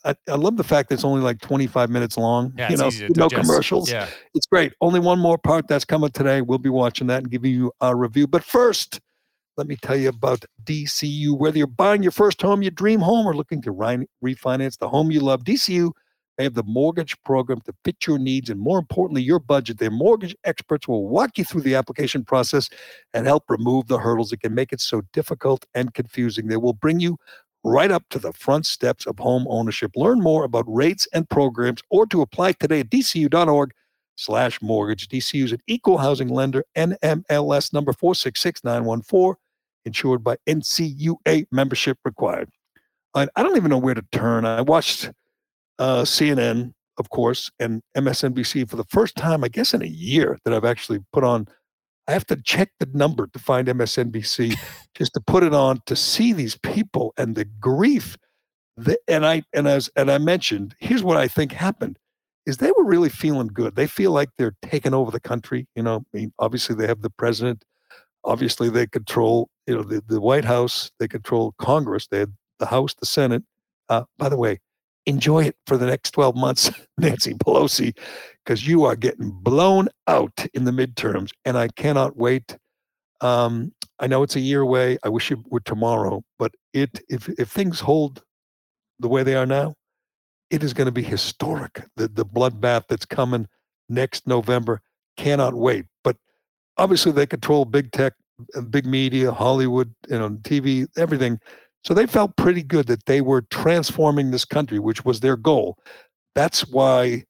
I, 0.05 0.15
I, 0.29 0.35
love 0.35 0.55
the 0.55 0.63
fact 0.63 0.87
that 0.87 0.95
it's 0.95 1.03
only 1.03 1.21
like 1.21 1.41
25 1.41 1.89
minutes 1.89 2.17
long. 2.17 2.53
Yeah, 2.57 2.69
you 2.69 2.77
know, 2.77 2.89
no 2.89 3.27
digest. 3.27 3.35
commercials. 3.35 3.91
Yeah. 3.91 4.07
It's 4.33 4.45
great. 4.45 4.71
Only 4.79 5.01
one 5.01 5.19
more 5.19 5.37
part 5.37 5.67
that's 5.67 5.83
coming 5.83 6.09
today. 6.11 6.41
We'll 6.41 6.59
be 6.59 6.69
watching 6.69 7.07
that 7.07 7.23
and 7.23 7.31
giving 7.31 7.53
you 7.53 7.73
our 7.81 7.97
review. 7.97 8.25
But 8.25 8.43
first, 8.43 9.01
let 9.59 9.67
me 9.67 9.75
tell 9.75 9.97
you 9.97 10.09
about 10.09 10.45
DCU. 10.63 11.37
Whether 11.37 11.57
you're 11.57 11.67
buying 11.67 12.01
your 12.01 12.13
first 12.13 12.41
home, 12.41 12.61
your 12.61 12.71
dream 12.71 13.01
home, 13.01 13.27
or 13.27 13.35
looking 13.35 13.61
to 13.63 13.71
re- 13.71 14.07
refinance 14.23 14.77
the 14.77 14.87
home 14.87 15.11
you 15.11 15.19
love, 15.19 15.43
DCU 15.43 15.91
they 16.37 16.45
have 16.45 16.53
the 16.53 16.63
mortgage 16.63 17.21
program 17.23 17.59
to 17.65 17.73
fit 17.83 18.07
your 18.07 18.17
needs 18.17 18.49
and, 18.49 18.61
more 18.61 18.79
importantly, 18.79 19.21
your 19.21 19.39
budget. 19.39 19.77
Their 19.77 19.91
mortgage 19.91 20.33
experts 20.45 20.87
will 20.87 21.09
walk 21.09 21.37
you 21.37 21.43
through 21.43 21.63
the 21.63 21.75
application 21.75 22.23
process 22.23 22.69
and 23.13 23.27
help 23.27 23.43
remove 23.49 23.87
the 23.87 23.99
hurdles 23.99 24.29
that 24.29 24.39
can 24.39 24.55
make 24.55 24.71
it 24.71 24.79
so 24.79 25.01
difficult 25.11 25.65
and 25.73 25.93
confusing. 25.93 26.47
They 26.47 26.55
will 26.55 26.71
bring 26.71 27.01
you 27.01 27.17
right 27.65 27.91
up 27.91 28.05
to 28.11 28.19
the 28.19 28.31
front 28.31 28.65
steps 28.65 29.05
of 29.05 29.19
home 29.19 29.47
ownership. 29.49 29.91
Learn 29.97 30.21
more 30.21 30.45
about 30.45 30.63
rates 30.69 31.09
and 31.13 31.29
programs 31.29 31.81
or 31.89 32.05
to 32.05 32.21
apply 32.21 32.53
today 32.53 32.79
at 32.79 32.89
dcu.org 32.89 33.73
slash 34.15 34.61
mortgage. 34.61 35.09
DCU 35.09 35.43
is 35.43 35.51
an 35.51 35.59
equal 35.67 35.97
housing 35.97 36.29
lender, 36.29 36.63
NMLS 36.77 37.73
number 37.73 37.91
466914 37.91 39.35
insured 39.89 40.23
by 40.23 40.37
NCUA 40.47 41.47
membership 41.51 41.97
required. 42.05 42.49
I, 43.15 43.27
I 43.35 43.43
don't 43.43 43.57
even 43.57 43.69
know 43.69 43.77
where 43.77 43.95
to 43.95 44.05
turn. 44.11 44.45
I 44.45 44.61
watched 44.61 45.11
uh, 45.79 46.03
CNN, 46.03 46.73
of 46.97 47.09
course, 47.09 47.49
and 47.59 47.81
MSNBC 47.97 48.69
for 48.69 48.75
the 48.75 48.83
first 48.85 49.15
time, 49.15 49.43
I 49.43 49.47
guess, 49.47 49.73
in 49.73 49.81
a 49.81 49.87
year 49.87 50.37
that 50.45 50.53
I've 50.53 50.65
actually 50.65 50.99
put 51.11 51.23
on. 51.23 51.47
I 52.07 52.11
have 52.11 52.25
to 52.27 52.35
check 52.37 52.69
the 52.79 52.87
number 52.93 53.27
to 53.27 53.39
find 53.39 53.67
MSNBC 53.67 54.55
just 54.95 55.13
to 55.13 55.21
put 55.21 55.43
it 55.43 55.53
on 55.53 55.81
to 55.85 55.95
see 55.95 56.33
these 56.33 56.57
people 56.57 57.13
and 57.17 57.35
the 57.35 57.45
grief. 57.45 58.15
That, 58.77 58.99
and 59.07 59.25
I 59.25 59.43
and 59.53 59.67
as 59.67 59.89
and 59.95 60.09
I 60.09 60.19
mentioned, 60.19 60.75
here's 60.79 61.03
what 61.03 61.17
I 61.17 61.27
think 61.27 61.51
happened 61.51 61.97
is 62.45 62.57
they 62.57 62.71
were 62.71 62.85
really 62.85 63.09
feeling 63.09 63.47
good. 63.47 63.75
They 63.75 63.87
feel 63.87 64.11
like 64.11 64.29
they're 64.37 64.55
taking 64.61 64.93
over 64.93 65.11
the 65.11 65.19
country. 65.19 65.67
You 65.75 65.83
know, 65.83 66.05
I 66.13 66.17
mean, 66.17 66.33
obviously 66.39 66.75
they 66.75 66.87
have 66.87 67.01
the 67.01 67.09
president. 67.09 67.63
Obviously 68.23 68.69
they 68.69 68.87
control 68.87 69.49
you 69.69 69.75
know, 69.75 69.83
the, 69.83 70.03
the 70.07 70.19
White 70.19 70.45
House, 70.45 70.89
they 70.99 71.07
control 71.07 71.53
Congress, 71.59 72.07
they 72.07 72.19
had 72.19 72.33
the 72.57 72.65
House, 72.65 72.95
the 72.95 73.05
Senate. 73.05 73.43
Uh, 73.87 74.03
by 74.17 74.27
the 74.27 74.37
way, 74.37 74.59
enjoy 75.05 75.43
it 75.43 75.55
for 75.67 75.77
the 75.77 75.85
next 75.85 76.11
12 76.11 76.35
months, 76.35 76.71
Nancy 76.97 77.35
Pelosi, 77.35 77.95
because 78.43 78.67
you 78.67 78.83
are 78.85 78.95
getting 78.95 79.29
blown 79.29 79.87
out 80.07 80.45
in 80.55 80.63
the 80.63 80.71
midterms. 80.71 81.29
And 81.45 81.55
I 81.55 81.67
cannot 81.69 82.17
wait. 82.17 82.57
Um, 83.21 83.73
I 83.99 84.07
know 84.07 84.23
it's 84.23 84.35
a 84.35 84.39
year 84.39 84.61
away. 84.61 84.97
I 85.03 85.09
wish 85.09 85.31
it 85.31 85.39
were 85.49 85.59
tomorrow, 85.59 86.23
but 86.39 86.53
it 86.73 87.01
if 87.09 87.27
if 87.29 87.49
things 87.49 87.81
hold 87.81 88.23
the 88.99 89.09
way 89.09 89.23
they 89.23 89.35
are 89.35 89.45
now, 89.45 89.75
it 90.49 90.63
is 90.63 90.73
going 90.73 90.85
to 90.85 90.91
be 90.91 91.03
historic. 91.03 91.83
The 91.95 92.07
the 92.07 92.25
bloodbath 92.25 92.85
that's 92.87 93.05
coming 93.05 93.47
next 93.89 94.25
November. 94.25 94.81
Cannot 95.17 95.53
wait. 95.53 95.85
Obviously 96.79 97.11
they 97.11 97.27
control 97.27 97.65
big 97.65 97.91
tech 97.91 98.13
big 98.69 98.85
media, 98.85 99.31
Hollywood, 99.31 99.93
you 100.09 100.17
know, 100.17 100.29
TV, 100.29 100.87
everything. 100.97 101.39
So 101.83 101.93
they 101.93 102.05
felt 102.05 102.35
pretty 102.35 102.63
good 102.63 102.87
that 102.87 103.05
they 103.05 103.21
were 103.21 103.41
transforming 103.43 104.31
this 104.31 104.45
country, 104.45 104.79
which 104.79 105.05
was 105.05 105.19
their 105.19 105.37
goal. 105.37 105.77
That's 106.35 106.67
why 106.67 107.23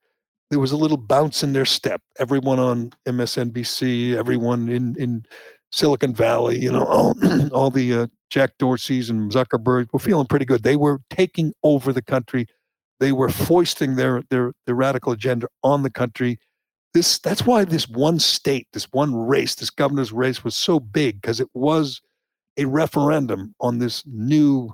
there 0.49 0.59
was 0.59 0.71
a 0.71 0.77
little 0.77 0.97
bounce 0.97 1.43
in 1.43 1.53
their 1.53 1.65
step. 1.65 2.01
Everyone 2.17 2.59
on 2.59 2.91
MSNBC, 3.07 4.15
everyone 4.15 4.69
in 4.69 4.95
in 4.97 5.23
Silicon 5.71 6.15
Valley, 6.15 6.59
you 6.59 6.71
know, 6.71 6.83
all, 6.85 7.15
all 7.51 7.69
the 7.69 7.93
uh, 7.93 8.07
Jack 8.31 8.57
Dorseys 8.59 9.09
and 9.11 9.31
Zuckerberg 9.31 9.87
were 9.93 9.99
feeling 9.99 10.25
pretty 10.25 10.45
good. 10.45 10.63
They 10.63 10.75
were 10.75 10.99
taking 11.11 11.53
over 11.63 11.93
the 11.93 12.01
country. 12.01 12.47
They 12.99 13.11
were 13.11 13.29
foisting 13.29 13.95
their 13.95 14.23
their 14.29 14.53
their 14.65 14.75
radical 14.75 15.11
agenda 15.13 15.47
on 15.63 15.83
the 15.83 15.91
country 15.91 16.39
this 16.93 17.19
that's 17.19 17.45
why 17.45 17.65
this 17.65 17.87
one 17.87 18.19
state, 18.19 18.67
this 18.73 18.91
one 18.91 19.15
race, 19.15 19.55
this 19.55 19.69
governor's 19.69 20.11
race 20.11 20.43
was 20.43 20.55
so 20.55 20.79
big 20.79 21.21
because 21.21 21.39
it 21.39 21.49
was 21.53 22.01
a 22.57 22.65
referendum 22.65 23.55
on 23.61 23.79
this 23.79 24.03
new 24.05 24.73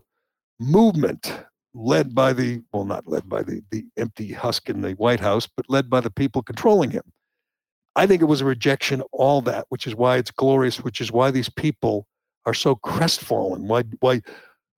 movement 0.59 1.31
led 1.73 2.15
by 2.15 2.31
the 2.31 2.61
well 2.71 2.85
not 2.85 3.05
led 3.05 3.27
by 3.27 3.43
the 3.43 3.61
the 3.69 3.85
empty 3.97 4.31
husk 4.31 4.69
in 4.69 4.81
the 4.81 4.91
white 4.93 5.19
house 5.19 5.47
but 5.57 5.69
led 5.69 5.89
by 5.89 5.99
the 5.99 6.09
people 6.09 6.41
controlling 6.41 6.91
him. 6.91 7.03
I 7.97 8.07
think 8.07 8.21
it 8.21 8.25
was 8.25 8.41
a 8.41 8.45
rejection 8.45 9.01
of 9.01 9.07
all 9.11 9.41
that 9.41 9.65
which 9.69 9.85
is 9.85 9.95
why 9.95 10.17
it's 10.17 10.31
glorious 10.31 10.77
which 10.77 11.01
is 11.01 11.11
why 11.11 11.31
these 11.31 11.49
people 11.49 12.07
are 12.45 12.53
so 12.53 12.75
crestfallen 12.75 13.67
why 13.67 13.83
why 13.99 14.21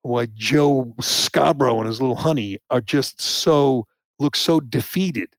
why 0.01 0.27
joe 0.33 0.93
scarborough 0.99 1.77
and 1.79 1.87
his 1.87 2.01
little 2.01 2.15
honey 2.15 2.57
are 2.71 2.81
just 2.81 3.21
so 3.21 3.85
look 4.19 4.35
so 4.35 4.59
defeated 4.59 5.29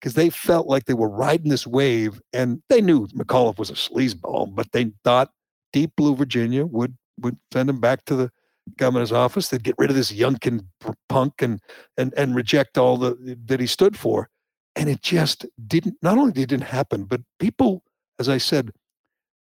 because 0.00 0.14
they 0.14 0.30
felt 0.30 0.66
like 0.66 0.86
they 0.86 0.94
were 0.94 1.08
riding 1.08 1.50
this 1.50 1.66
wave 1.66 2.20
and 2.32 2.62
they 2.68 2.80
knew 2.80 3.06
McAuliffe 3.08 3.58
was 3.58 3.70
a 3.70 3.74
sleazeball, 3.74 4.54
but 4.54 4.72
they 4.72 4.92
thought 5.04 5.30
deep 5.72 5.92
blue 5.96 6.16
Virginia 6.16 6.64
would 6.64 6.96
would 7.20 7.36
send 7.52 7.68
him 7.68 7.80
back 7.80 8.04
to 8.06 8.16
the 8.16 8.30
governor's 8.76 9.12
office. 9.12 9.48
They'd 9.48 9.62
get 9.62 9.74
rid 9.78 9.90
of 9.90 9.96
this 9.96 10.12
Youngkin 10.12 10.64
punk 11.08 11.42
and 11.42 11.60
and 11.96 12.14
and 12.16 12.34
reject 12.34 12.78
all 12.78 12.96
the 12.96 13.38
that 13.46 13.60
he 13.60 13.66
stood 13.66 13.96
for. 13.96 14.28
And 14.76 14.88
it 14.88 15.02
just 15.02 15.44
didn't 15.66 15.96
not 16.02 16.16
only 16.16 16.32
did 16.32 16.42
it 16.42 16.48
didn't 16.48 16.64
happen, 16.64 17.04
but 17.04 17.20
people, 17.38 17.82
as 18.18 18.28
I 18.28 18.38
said, 18.38 18.70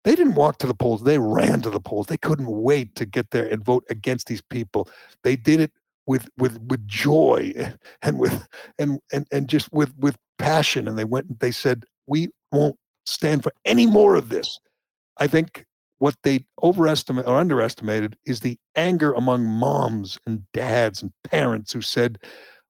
they 0.03 0.15
didn't 0.15 0.35
walk 0.35 0.57
to 0.59 0.67
the 0.67 0.73
polls. 0.73 1.03
They 1.03 1.19
ran 1.19 1.61
to 1.61 1.69
the 1.69 1.79
polls. 1.79 2.07
They 2.07 2.17
couldn't 2.17 2.49
wait 2.49 2.95
to 2.95 3.05
get 3.05 3.31
there 3.31 3.45
and 3.45 3.63
vote 3.63 3.85
against 3.89 4.27
these 4.27 4.41
people. 4.41 4.89
They 5.23 5.35
did 5.35 5.59
it 5.59 5.71
with 6.07 6.27
with 6.37 6.59
with 6.63 6.85
joy 6.87 7.53
eh, 7.55 7.71
and 8.01 8.19
with 8.19 8.47
and 8.79 8.99
and 9.13 9.27
and 9.31 9.47
just 9.47 9.71
with 9.71 9.95
with 9.97 10.17
passion 10.39 10.87
and 10.87 10.97
they 10.97 11.03
went 11.03 11.27
and 11.27 11.39
they 11.39 11.51
said 11.51 11.83
we 12.07 12.29
won't 12.51 12.75
stand 13.05 13.43
for 13.43 13.51
any 13.65 13.85
more 13.85 14.15
of 14.15 14.29
this 14.29 14.59
i 15.17 15.27
think 15.27 15.65
what 15.99 16.15
they 16.23 16.45
overestimated 16.63 17.29
or 17.29 17.37
underestimated 17.37 18.15
is 18.25 18.39
the 18.39 18.57
anger 18.75 19.13
among 19.13 19.45
moms 19.45 20.17
and 20.25 20.43
dads 20.53 21.01
and 21.01 21.11
parents 21.23 21.73
who 21.73 21.81
said 21.81 22.17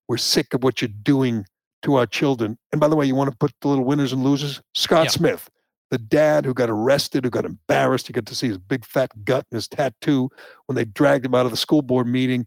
we're 0.08 0.18
sick 0.18 0.54
of 0.54 0.64
what 0.64 0.82
you're 0.82 0.90
doing 1.04 1.46
to 1.82 1.96
our 1.96 2.06
children 2.06 2.58
and 2.72 2.82
by 2.82 2.88
the 2.88 2.96
way 2.96 3.06
you 3.06 3.16
want 3.16 3.30
to 3.30 3.38
put 3.38 3.54
the 3.62 3.68
little 3.68 3.86
winners 3.86 4.12
and 4.12 4.24
losers 4.24 4.62
scott 4.74 5.06
yeah. 5.06 5.12
smith 5.12 5.50
the 5.92 5.98
dad 5.98 6.46
who 6.46 6.54
got 6.54 6.70
arrested, 6.70 7.24
who 7.24 7.30
got 7.30 7.46
embarrassed. 7.46 8.08
You 8.08 8.14
get 8.14 8.26
to 8.28 8.36
see 8.36 8.48
his 8.48 8.58
big 8.58 8.86
fat 8.86 9.12
gut 9.26 9.46
and 9.52 9.58
his 9.58 9.68
tattoo 9.68 10.30
when 10.68 10.76
they 10.76 10.86
dragged 10.86 11.26
him 11.26 11.36
out 11.36 11.46
of 11.46 11.52
the 11.52 11.58
school 11.58 11.82
board 11.82 12.08
meeting 12.08 12.46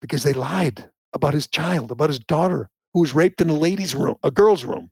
because 0.00 0.22
they 0.22 0.32
lied 0.32 0.88
about 1.12 1.34
his 1.34 1.46
child, 1.46 1.90
about 1.90 2.10
his 2.10 2.18
daughter, 2.18 2.70
who 2.94 3.00
was 3.00 3.14
raped 3.14 3.40
in 3.40 3.50
a 3.50 3.54
ladies' 3.54 3.94
room, 3.94 4.16
a 4.22 4.30
girl's 4.30 4.64
room, 4.64 4.90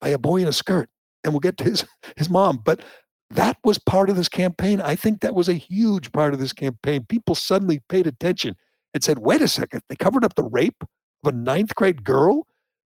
by 0.00 0.08
a 0.08 0.18
boy 0.18 0.38
in 0.38 0.48
a 0.48 0.52
skirt. 0.52 0.88
And 1.22 1.32
we'll 1.32 1.40
get 1.40 1.56
to 1.58 1.64
his 1.64 1.84
his 2.16 2.28
mom. 2.30 2.60
But 2.64 2.82
that 3.30 3.56
was 3.64 3.78
part 3.78 4.10
of 4.10 4.16
this 4.16 4.28
campaign. 4.28 4.80
I 4.80 4.94
think 4.94 5.20
that 5.20 5.34
was 5.34 5.48
a 5.48 5.54
huge 5.54 6.12
part 6.12 6.34
of 6.34 6.40
this 6.40 6.52
campaign. 6.52 7.06
People 7.08 7.34
suddenly 7.34 7.80
paid 7.88 8.06
attention 8.06 8.54
and 8.92 9.02
said, 9.02 9.18
wait 9.18 9.42
a 9.42 9.48
second, 9.48 9.82
they 9.88 9.96
covered 9.96 10.24
up 10.24 10.34
the 10.34 10.44
rape 10.44 10.82
of 10.82 11.34
a 11.34 11.36
ninth 11.36 11.74
grade 11.74 12.04
girl 12.04 12.46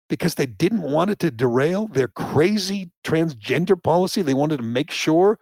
because 0.10 0.36
they 0.36 0.46
didn't 0.46 0.82
want 0.82 1.12
it 1.12 1.20
to 1.20 1.32
derail 1.32 1.88
their 1.88 2.08
crazy 2.08 2.92
transgender 3.06 3.82
policy. 3.82 4.22
They 4.22 4.34
wanted 4.34 4.58
to 4.58 4.64
make 4.64 4.92
sure 4.92 5.40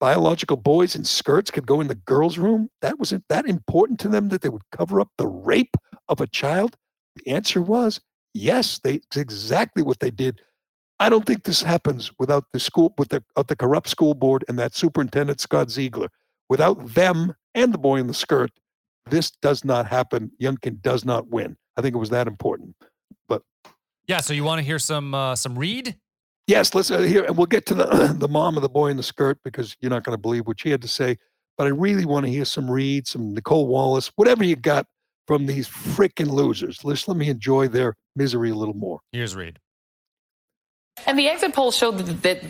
biological 0.00 0.56
boys 0.56 0.96
in 0.96 1.04
skirts 1.04 1.50
could 1.50 1.66
go 1.66 1.80
in 1.80 1.86
the 1.86 1.94
girls' 1.94 2.38
room. 2.38 2.70
That 2.80 2.98
wasn't 2.98 3.24
that 3.28 3.46
important 3.46 4.00
to 4.00 4.08
them 4.08 4.30
that 4.30 4.40
they 4.40 4.48
would 4.48 4.68
cover 4.72 5.00
up 5.00 5.10
the 5.18 5.28
rape 5.28 5.76
of 6.08 6.20
a 6.20 6.26
child. 6.26 6.76
The 7.16 7.30
answer 7.30 7.60
was 7.60 8.00
yes. 8.34 8.80
They 8.82 8.94
it's 8.94 9.16
exactly 9.16 9.82
what 9.82 10.00
they 10.00 10.10
did. 10.10 10.40
I 11.00 11.08
don't 11.08 11.24
think 11.24 11.44
this 11.44 11.62
happens 11.62 12.12
without 12.18 12.44
the 12.52 12.60
school, 12.60 12.92
with 12.98 13.08
the, 13.08 13.24
the 13.48 13.56
corrupt 13.56 13.88
school 13.88 14.12
board 14.12 14.44
and 14.48 14.58
that 14.58 14.74
superintendent 14.74 15.40
Scott 15.40 15.70
Ziegler. 15.70 16.08
Without 16.50 16.94
them 16.94 17.34
and 17.54 17.72
the 17.72 17.78
boy 17.78 17.96
in 17.96 18.06
the 18.06 18.14
skirt, 18.14 18.50
this 19.06 19.30
does 19.30 19.64
not 19.64 19.86
happen. 19.86 20.30
Youngkin 20.40 20.82
does 20.82 21.06
not 21.06 21.28
win. 21.28 21.56
I 21.76 21.80
think 21.80 21.94
it 21.94 21.98
was 21.98 22.10
that 22.10 22.26
important. 22.26 22.76
But 23.28 23.42
yeah, 24.06 24.20
so 24.20 24.34
you 24.34 24.44
want 24.44 24.58
to 24.58 24.64
hear 24.64 24.78
some 24.78 25.14
uh, 25.14 25.36
some 25.36 25.58
Reid? 25.58 25.96
Yes, 26.46 26.74
let's 26.74 26.90
uh, 26.90 26.98
hear, 27.00 27.24
and 27.24 27.36
we'll 27.36 27.46
get 27.46 27.64
to 27.66 27.74
the 27.74 28.14
the 28.18 28.28
mom 28.28 28.56
of 28.56 28.62
the 28.62 28.68
boy 28.68 28.88
in 28.88 28.98
the 28.98 29.02
skirt 29.02 29.38
because 29.42 29.76
you're 29.80 29.90
not 29.90 30.04
going 30.04 30.16
to 30.16 30.20
believe 30.20 30.46
what 30.46 30.60
she 30.60 30.70
had 30.70 30.82
to 30.82 30.88
say. 30.88 31.16
But 31.56 31.66
I 31.66 31.70
really 31.70 32.04
want 32.04 32.26
to 32.26 32.32
hear 32.32 32.44
some 32.44 32.70
Reid, 32.70 33.06
some 33.06 33.34
Nicolle 33.34 33.66
Wallace, 33.66 34.10
whatever 34.16 34.44
you 34.44 34.56
got 34.56 34.86
from 35.26 35.46
these 35.46 35.68
freaking 35.68 36.30
losers. 36.30 36.84
Let's 36.84 37.06
let 37.06 37.16
me 37.16 37.28
enjoy 37.28 37.68
their 37.68 37.94
misery 38.16 38.50
a 38.50 38.54
little 38.54 38.76
more. 38.76 39.00
Here's 39.12 39.34
Reid. 39.34 39.58
And 41.06 41.18
the 41.18 41.28
exit 41.28 41.54
poll 41.54 41.72
showed 41.72 41.98
that, 41.98 42.22
that 42.22 42.42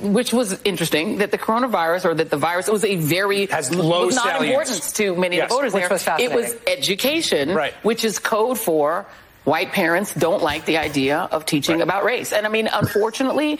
which 0.00 0.32
was 0.32 0.60
interesting 0.62 1.18
that 1.18 1.30
the 1.30 1.38
coronavirus 1.38 2.04
or 2.04 2.14
that 2.14 2.30
the 2.30 2.36
virus 2.36 2.68
was 2.68 2.84
a 2.84 2.96
very 2.96 3.46
has 3.46 3.74
low 3.74 4.06
was 4.06 4.14
not 4.14 4.42
importance 4.42 4.92
to 4.92 5.16
many 5.16 5.36
yes, 5.36 5.44
of 5.44 5.48
the 5.48 5.54
voters 5.56 5.72
which 5.74 5.82
there. 5.82 5.90
Was 5.90 6.06
it 6.20 6.32
was 6.32 6.56
education, 6.66 7.54
right. 7.54 7.74
which 7.82 8.04
is 8.04 8.18
code 8.18 8.58
for 8.58 9.06
white 9.44 9.72
parents 9.72 10.14
don't 10.14 10.42
like 10.42 10.66
the 10.66 10.76
idea 10.76 11.28
of 11.32 11.46
teaching 11.46 11.76
right. 11.76 11.82
about 11.82 12.04
race. 12.04 12.32
And 12.32 12.46
I 12.46 12.48
mean, 12.48 12.68
unfortunately, 12.72 13.58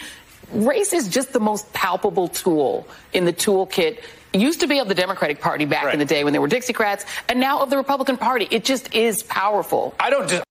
race 0.53 0.93
is 0.93 1.09
just 1.09 1.33
the 1.33 1.41
most 1.41 1.73
palpable 1.73 2.29
tool 2.29 2.87
in 3.13 3.25
the 3.25 3.33
toolkit 3.33 4.01
used 4.35 4.61
to 4.61 4.67
be 4.67 4.79
of 4.79 4.89
the 4.89 4.95
Democratic 4.95 5.41
Party 5.41 5.65
back 5.65 5.85
right. 5.85 5.95
in 5.95 5.99
the 5.99 6.05
day 6.05 6.23
when 6.23 6.33
they 6.33 6.39
were 6.39 6.49
Dixiecrats, 6.49 7.07
and 7.29 7.41
now 7.41 7.61
of 7.61 7.71
the 7.71 7.77
Republican 7.77 8.17
Party. 8.17 8.47
It 8.51 8.65
just 8.65 8.95
is 8.95 9.23
powerful. 9.23 9.95
I 9.99 10.11
don't 10.11 10.29
just. 10.29 10.45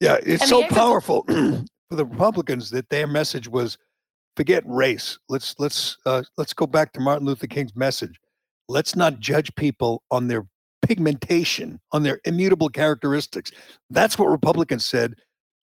Yeah, 0.00 0.16
it's 0.24 0.42
and 0.42 0.48
so 0.48 0.66
powerful 0.68 1.24
for 1.28 1.96
the 1.96 2.06
Republicans 2.06 2.70
that 2.70 2.88
their 2.88 3.06
message 3.06 3.48
was 3.48 3.76
forget 4.36 4.62
race. 4.66 5.18
Let's 5.28 5.54
let's 5.58 5.96
uh, 6.06 6.22
let's 6.36 6.54
go 6.54 6.66
back 6.66 6.92
to 6.94 7.00
Martin 7.00 7.26
Luther 7.26 7.46
King's 7.46 7.76
message. 7.76 8.18
Let's 8.68 8.96
not 8.96 9.20
judge 9.20 9.54
people 9.56 10.02
on 10.10 10.28
their 10.28 10.46
pigmentation, 10.82 11.80
on 11.92 12.02
their 12.02 12.20
immutable 12.24 12.68
characteristics. 12.68 13.50
That's 13.90 14.18
what 14.18 14.30
Republicans 14.30 14.86
said. 14.86 15.14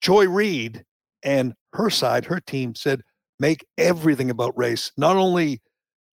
Joy 0.01 0.27
Reid 0.27 0.83
and 1.23 1.53
her 1.73 1.89
side, 1.89 2.25
her 2.25 2.39
team 2.39 2.75
said, 2.75 3.01
make 3.39 3.65
everything 3.77 4.29
about 4.29 4.57
race. 4.57 4.91
Not 4.97 5.15
only 5.15 5.61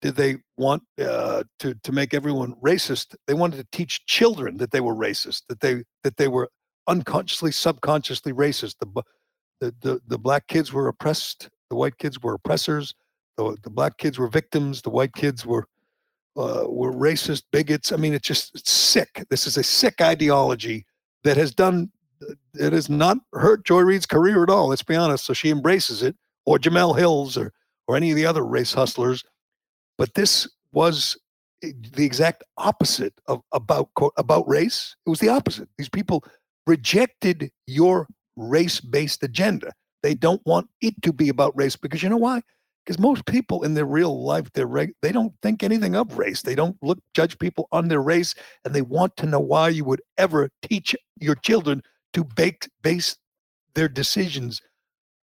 did 0.01 0.15
they 0.15 0.37
want 0.57 0.83
uh, 1.01 1.43
to 1.59 1.73
to 1.75 1.91
make 1.91 2.13
everyone 2.13 2.55
racist, 2.63 3.15
they 3.27 3.33
wanted 3.33 3.57
to 3.57 3.67
teach 3.71 4.05
children 4.05 4.57
that 4.57 4.71
they 4.71 4.81
were 4.81 4.95
racist, 4.95 5.43
that 5.49 5.59
they 5.61 5.83
that 6.03 6.17
they 6.17 6.27
were 6.27 6.49
unconsciously, 6.89 7.51
subconsciously 7.51 8.33
racist. 8.33 8.75
The 8.79 9.03
the 9.61 9.75
the, 9.81 10.01
the 10.07 10.17
black 10.17 10.47
kids 10.47 10.73
were 10.73 10.87
oppressed, 10.87 11.49
the 11.69 11.75
white 11.75 11.97
kids 11.97 12.21
were 12.21 12.33
oppressors, 12.33 12.93
the, 13.37 13.55
the 13.63 13.69
black 13.69 13.97
kids 13.97 14.19
were 14.19 14.27
victims, 14.27 14.81
the 14.81 14.89
white 14.89 15.13
kids 15.13 15.45
were 15.45 15.65
uh, 16.35 16.65
were 16.67 16.91
racist 16.91 17.43
bigots. 17.51 17.91
I 17.91 17.95
mean, 17.95 18.13
it's 18.13 18.27
just 18.27 18.55
it's 18.55 18.71
sick. 18.71 19.25
This 19.29 19.47
is 19.47 19.57
a 19.57 19.63
sick 19.63 20.01
ideology 20.01 20.85
that 21.23 21.37
has 21.37 21.53
done 21.53 21.91
it 22.53 22.73
has 22.73 22.89
not 22.89 23.17
hurt 23.33 23.65
Joy 23.65 23.81
Reid's 23.81 24.05
career 24.05 24.43
at 24.43 24.49
all. 24.49 24.67
Let's 24.67 24.83
be 24.83 24.95
honest. 24.95 25.25
So 25.25 25.33
she 25.33 25.49
embraces 25.49 26.03
it, 26.03 26.15
or 26.45 26.57
Jemele 26.57 26.97
Hills, 26.97 27.37
or 27.37 27.53
or 27.87 27.95
any 27.95 28.09
of 28.11 28.15
the 28.15 28.25
other 28.25 28.45
race 28.45 28.73
hustlers. 28.73 29.23
But 29.97 30.13
this 30.13 30.47
was 30.71 31.17
the 31.61 32.05
exact 32.05 32.43
opposite 32.57 33.13
of 33.27 33.41
about 33.51 33.89
about 34.17 34.47
race. 34.47 34.95
It 35.05 35.09
was 35.09 35.19
the 35.19 35.29
opposite. 35.29 35.69
These 35.77 35.89
people 35.89 36.23
rejected 36.69 37.51
your 37.67 38.07
race-based 38.35 39.23
agenda. 39.23 39.73
They 40.03 40.13
don't 40.13 40.41
want 40.45 40.69
it 40.81 41.01
to 41.01 41.11
be 41.11 41.29
about 41.29 41.57
race 41.57 41.75
because 41.75 42.01
you 42.03 42.09
know 42.09 42.17
why? 42.17 42.41
because 42.89 42.99
most 42.99 43.23
people 43.27 43.63
in 43.63 43.75
their 43.75 43.85
real 43.85 44.23
life 44.23 44.51
they're 44.53 44.65
reg- 44.65 44.95
they 45.03 45.11
don't 45.11 45.33
think 45.43 45.61
anything 45.61 45.95
of 45.95 46.17
race. 46.17 46.41
They 46.41 46.55
don't 46.55 46.75
look 46.81 46.97
judge 47.13 47.37
people 47.37 47.67
on 47.71 47.87
their 47.87 48.01
race 48.01 48.33
and 48.65 48.73
they 48.73 48.81
want 48.81 49.15
to 49.17 49.27
know 49.27 49.39
why 49.39 49.69
you 49.69 49.85
would 49.85 50.01
ever 50.17 50.49
teach 50.63 50.95
your 51.19 51.35
children 51.35 51.83
to 52.13 52.23
bake, 52.23 52.67
base 52.81 53.15
their 53.75 53.89
decisions 53.89 54.59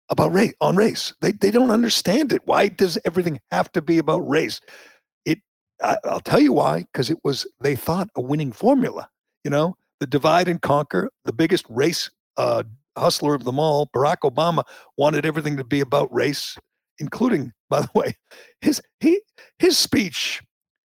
about 0.10 0.34
race 0.34 0.56
on 0.60 0.76
race. 0.76 1.14
They, 1.22 1.34
they 1.34 1.52
don't 1.52 1.70
understand 1.70 2.34
it. 2.34 2.42
Why 2.46 2.68
does 2.68 2.98
everything 3.06 3.40
have 3.52 3.72
to 3.74 3.82
be 3.84 4.00
about 4.00 4.28
race? 4.28 4.60
It 5.26 5.38
I, 5.84 5.98
i'll 6.06 6.20
tell 6.20 6.40
you 6.40 6.54
why 6.54 6.86
because 6.92 7.12
it 7.12 7.20
was 7.24 7.46
they 7.60 7.76
thought 7.76 8.10
a 8.16 8.22
winning 8.22 8.52
formula 8.52 9.08
you 9.44 9.52
know 9.52 9.76
the 10.02 10.08
divide 10.08 10.50
and 10.50 10.62
conquer 10.62 11.10
the 11.24 11.32
biggest 11.32 11.66
race 11.70 12.10
uh, 12.36 12.64
hustler 12.98 13.34
of 13.34 13.46
them 13.46 13.58
all 13.58 13.88
barack 13.96 14.18
obama 14.26 14.64
wanted 14.98 15.26
everything 15.26 15.56
to 15.56 15.64
be 15.64 15.80
about 15.80 16.14
race 16.14 16.58
including, 17.02 17.52
by 17.70 17.82
the 17.82 17.90
way, 17.94 18.16
his 18.62 18.82
he 19.02 19.22
his 19.60 19.78
speech 19.78 20.42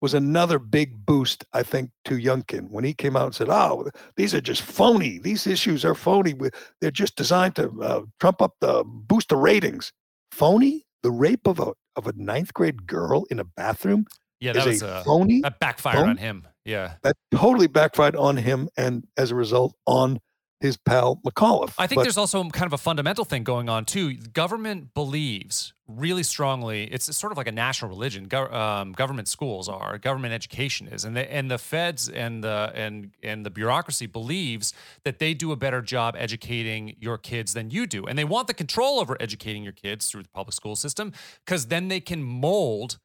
was 0.01 0.13
another 0.13 0.59
big 0.59 1.05
boost, 1.05 1.45
I 1.53 1.63
think, 1.63 1.89
to 2.03 2.15
Youngkin 2.15 2.69
when 2.69 2.83
he 2.83 2.93
came 2.93 3.15
out 3.15 3.27
and 3.27 3.35
said, 3.35 3.49
"Oh, 3.49 3.89
these 4.17 4.35
are 4.35 4.41
just 4.41 4.61
phony. 4.61 5.17
These 5.17 5.47
issues 5.47 5.85
are 5.85 5.95
phony. 5.95 6.35
They're 6.81 6.91
just 6.91 7.15
designed 7.15 7.55
to 7.55 7.71
uh, 7.81 8.01
trump 8.19 8.41
up 8.41 8.55
the 8.59 8.83
boost 8.85 9.29
the 9.29 9.37
ratings." 9.37 9.91
Phony? 10.31 10.85
The 11.03 11.11
rape 11.11 11.47
of 11.47 11.59
a 11.59 11.73
of 11.95 12.07
a 12.07 12.13
ninth 12.15 12.53
grade 12.53 12.87
girl 12.87 13.25
in 13.29 13.39
a 13.39 13.43
bathroom? 13.43 14.05
Yeah, 14.39 14.53
that 14.53 14.65
was 14.65 14.81
a 14.81 14.87
uh, 14.87 15.03
phony. 15.03 15.41
That 15.41 15.59
backfired 15.59 16.07
on 16.07 16.17
him. 16.17 16.47
Yeah, 16.65 16.93
that 17.03 17.17
totally 17.33 17.67
backfired 17.67 18.15
on 18.15 18.37
him, 18.37 18.69
and 18.77 19.05
as 19.17 19.31
a 19.31 19.35
result, 19.35 19.75
on 19.85 20.19
his 20.63 20.77
pal 20.77 21.19
McAuliffe. 21.27 21.73
I 21.77 21.87
think 21.87 21.97
but, 21.97 22.03
there's 22.03 22.17
also 22.17 22.41
kind 22.49 22.65
of 22.65 22.71
a 22.71 22.77
fundamental 22.77 23.25
thing 23.25 23.43
going 23.43 23.67
on 23.67 23.83
too. 23.83 24.13
Government 24.13 24.93
believes 24.93 25.73
really 25.89 26.23
strongly. 26.23 26.85
It's 26.85 27.13
sort 27.17 27.33
of 27.33 27.37
like 27.37 27.49
a 27.49 27.51
national 27.51 27.89
religion. 27.89 28.29
Go, 28.29 28.47
um, 28.47 28.93
government 28.93 29.27
schools 29.27 29.67
are. 29.67 29.97
Government 29.97 30.33
education 30.33 30.87
is, 30.87 31.03
and 31.03 31.17
the 31.17 31.31
and 31.31 31.51
the 31.51 31.57
feds 31.57 32.07
and 32.07 32.41
the 32.41 32.71
and 32.73 33.11
and 33.21 33.45
the 33.45 33.49
bureaucracy 33.49 34.05
believes 34.05 34.73
that 35.03 35.19
they 35.19 35.33
do 35.33 35.51
a 35.51 35.57
better 35.57 35.81
job 35.81 36.15
educating 36.17 36.95
your 36.97 37.17
kids 37.17 37.53
than 37.53 37.69
you 37.69 37.85
do, 37.85 38.05
and 38.05 38.17
they 38.17 38.23
want 38.23 38.47
the 38.47 38.53
control 38.53 39.01
over 39.01 39.17
educating 39.19 39.63
your 39.63 39.73
kids 39.73 40.07
through 40.07 40.23
the 40.23 40.29
public 40.29 40.53
school 40.53 40.77
system 40.77 41.11
because 41.45 41.67
then 41.67 41.89
they 41.89 41.99
can 41.99 42.23
mold 42.23 42.99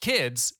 kids 0.00 0.54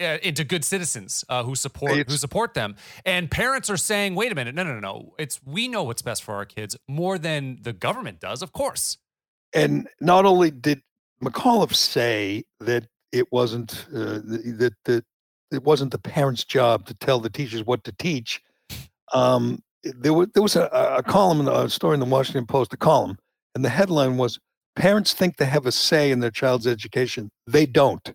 into 0.00 0.44
good 0.44 0.64
citizens 0.64 1.24
uh, 1.28 1.42
who 1.42 1.54
support 1.54 1.96
it's, 1.98 2.12
who 2.12 2.18
support 2.18 2.54
them. 2.54 2.76
And 3.04 3.30
parents 3.30 3.70
are 3.70 3.76
saying, 3.76 4.14
"Wait 4.14 4.32
a 4.32 4.34
minute, 4.34 4.54
no, 4.54 4.62
no, 4.64 4.74
no, 4.74 4.80
no. 4.80 5.14
It's 5.18 5.40
we 5.44 5.68
know 5.68 5.84
what's 5.84 6.02
best 6.02 6.22
for 6.22 6.34
our 6.34 6.44
kids 6.44 6.76
more 6.88 7.18
than 7.18 7.58
the 7.62 7.72
government 7.72 8.20
does, 8.20 8.42
of 8.42 8.52
course." 8.52 8.98
And 9.54 9.88
not 10.00 10.26
only 10.26 10.50
did 10.50 10.82
McAuliffe 11.22 11.74
say 11.74 12.44
that 12.60 12.86
it 13.12 13.30
wasn't 13.30 13.86
uh, 13.94 14.20
that 14.24 14.74
that 14.84 15.04
it 15.52 15.62
wasn't 15.62 15.92
the 15.92 15.98
parents' 15.98 16.44
job 16.44 16.86
to 16.86 16.94
tell 16.94 17.20
the 17.20 17.30
teachers 17.30 17.64
what 17.64 17.84
to 17.84 17.92
teach. 17.92 18.42
Um, 19.12 19.62
there 19.84 20.12
was 20.12 20.28
there 20.34 20.42
was 20.42 20.56
a, 20.56 20.64
a 20.72 21.02
column, 21.02 21.46
a 21.46 21.68
story 21.68 21.94
in 21.94 22.00
the 22.00 22.06
Washington 22.06 22.46
Post, 22.46 22.72
a 22.72 22.76
column, 22.76 23.16
and 23.54 23.64
the 23.64 23.68
headline 23.68 24.16
was 24.16 24.38
"Parents 24.74 25.12
think 25.12 25.36
they 25.36 25.44
have 25.44 25.66
a 25.66 25.72
say 25.72 26.10
in 26.10 26.20
their 26.20 26.30
child's 26.30 26.66
education. 26.66 27.30
They 27.46 27.66
don't." 27.66 28.12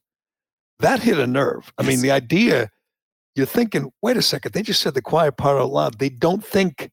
That 0.79 1.01
hit 1.01 1.19
a 1.19 1.27
nerve. 1.27 1.71
I 1.77 1.83
mean, 1.83 2.01
the 2.01 2.11
idea 2.11 2.69
you're 3.35 3.45
thinking, 3.45 3.91
wait 4.01 4.17
a 4.17 4.21
second, 4.21 4.53
they 4.53 4.61
just 4.61 4.81
said 4.81 4.93
the 4.93 5.01
quiet 5.01 5.37
part 5.37 5.61
out 5.61 5.71
loud. 5.71 5.99
They 5.99 6.09
don't 6.09 6.43
think 6.43 6.89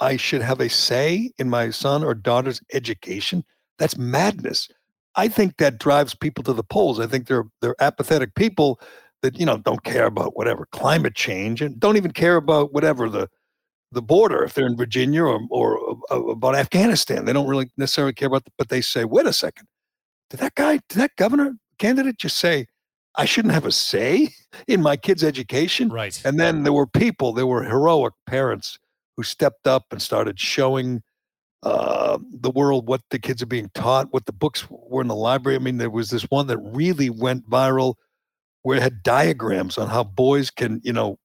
I 0.00 0.16
should 0.16 0.42
have 0.42 0.60
a 0.60 0.68
say 0.68 1.30
in 1.38 1.48
my 1.48 1.70
son 1.70 2.04
or 2.04 2.14
daughter's 2.14 2.60
education. 2.72 3.44
That's 3.78 3.96
madness. 3.96 4.68
I 5.16 5.28
think 5.28 5.56
that 5.56 5.78
drives 5.78 6.14
people 6.14 6.44
to 6.44 6.52
the 6.52 6.62
polls. 6.62 7.00
I 7.00 7.06
think 7.06 7.26
they're 7.26 7.46
they're 7.62 7.76
apathetic 7.80 8.34
people 8.34 8.80
that 9.22 9.38
you 9.38 9.46
know 9.46 9.56
don't 9.58 9.84
care 9.84 10.06
about 10.06 10.36
whatever 10.36 10.66
climate 10.72 11.14
change 11.14 11.62
and 11.62 11.80
don't 11.80 11.96
even 11.96 12.10
care 12.10 12.36
about 12.36 12.72
whatever 12.72 13.08
the 13.08 13.28
the 13.92 14.02
border 14.02 14.42
if 14.44 14.54
they're 14.54 14.66
in 14.66 14.76
Virginia 14.76 15.22
or 15.22 15.40
or, 15.50 15.98
or 16.10 16.30
about 16.32 16.54
Afghanistan. 16.54 17.24
They 17.24 17.32
don't 17.32 17.48
really 17.48 17.70
necessarily 17.76 18.12
care 18.12 18.28
about. 18.28 18.44
The, 18.44 18.50
but 18.58 18.68
they 18.68 18.82
say, 18.82 19.04
wait 19.04 19.26
a 19.26 19.32
second, 19.32 19.66
did 20.30 20.40
that 20.40 20.54
guy, 20.54 20.80
did 20.88 20.98
that 20.98 21.16
governor 21.16 21.54
candidate 21.78 22.18
just 22.18 22.36
say, 22.38 22.66
I 23.16 23.24
shouldn't 23.24 23.54
have 23.54 23.66
a 23.66 23.72
say 23.72 24.34
in 24.68 24.82
my 24.82 24.96
kid's 24.96 25.24
education? 25.24 25.88
Right. 25.88 26.20
And 26.24 26.38
then 26.38 26.62
there 26.62 26.72
were 26.72 26.86
people, 26.86 27.32
there 27.32 27.46
were 27.46 27.64
heroic 27.64 28.14
parents 28.26 28.78
who 29.16 29.22
stepped 29.22 29.66
up 29.66 29.86
and 29.90 30.00
started 30.00 30.38
showing 30.38 31.02
uh, 31.62 32.18
the 32.30 32.50
world 32.50 32.86
what 32.86 33.00
the 33.10 33.18
kids 33.18 33.42
are 33.42 33.46
being 33.46 33.70
taught, 33.74 34.12
what 34.12 34.26
the 34.26 34.32
books 34.32 34.66
were 34.70 35.00
in 35.00 35.08
the 35.08 35.14
library. 35.14 35.56
I 35.56 35.60
mean, 35.60 35.78
there 35.78 35.90
was 35.90 36.10
this 36.10 36.24
one 36.24 36.46
that 36.48 36.58
really 36.58 37.10
went 37.10 37.48
viral 37.48 37.94
where 38.62 38.76
it 38.76 38.82
had 38.82 39.02
diagrams 39.02 39.78
on 39.78 39.88
how 39.88 40.04
boys 40.04 40.50
can, 40.50 40.80
you 40.84 40.92
know, 40.92 41.18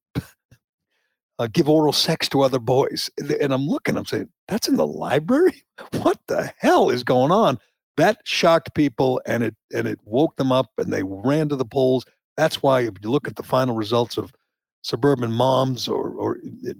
uh, 1.39 1.47
give 1.51 1.67
oral 1.67 1.91
sex 1.91 2.29
to 2.29 2.41
other 2.41 2.59
boys. 2.59 3.09
And 3.17 3.53
I'm 3.53 3.65
looking, 3.65 3.97
I'm 3.97 4.05
saying, 4.05 4.29
that's 4.47 4.67
in 4.67 4.75
the 4.77 4.87
library? 4.87 5.63
What 6.03 6.19
the 6.27 6.53
hell 6.59 6.91
is 6.91 7.03
going 7.03 7.31
on? 7.31 7.57
That 7.97 8.19
shocked 8.23 8.73
people 8.73 9.21
and 9.25 9.43
it 9.43 9.55
and 9.73 9.87
it 9.87 9.99
woke 10.05 10.35
them 10.37 10.51
up 10.51 10.71
and 10.77 10.91
they 10.91 11.03
ran 11.03 11.49
to 11.49 11.55
the 11.55 11.65
polls. 11.65 12.05
That's 12.37 12.63
why 12.63 12.81
if 12.81 12.93
you 13.01 13.11
look 13.11 13.27
at 13.27 13.35
the 13.35 13.43
final 13.43 13.75
results 13.75 14.17
of 14.17 14.33
suburban 14.81 15.31
moms 15.31 15.87
or, 15.87 16.09
or 16.11 16.37
eh, 16.37 16.69
eh, 16.69 16.73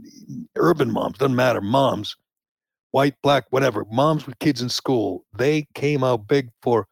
urban 0.55 0.91
moms, 0.91 1.18
doesn't 1.18 1.36
matter, 1.36 1.62
moms, 1.62 2.16
white, 2.91 3.16
black, 3.22 3.45
whatever, 3.49 3.86
moms 3.91 4.26
with 4.26 4.39
kids 4.39 4.62
in 4.62 4.70
school, 4.70 5.26
they 5.36 5.68
came 5.76 6.03
out 6.03 6.28
big 6.28 6.49
for 6.62 6.88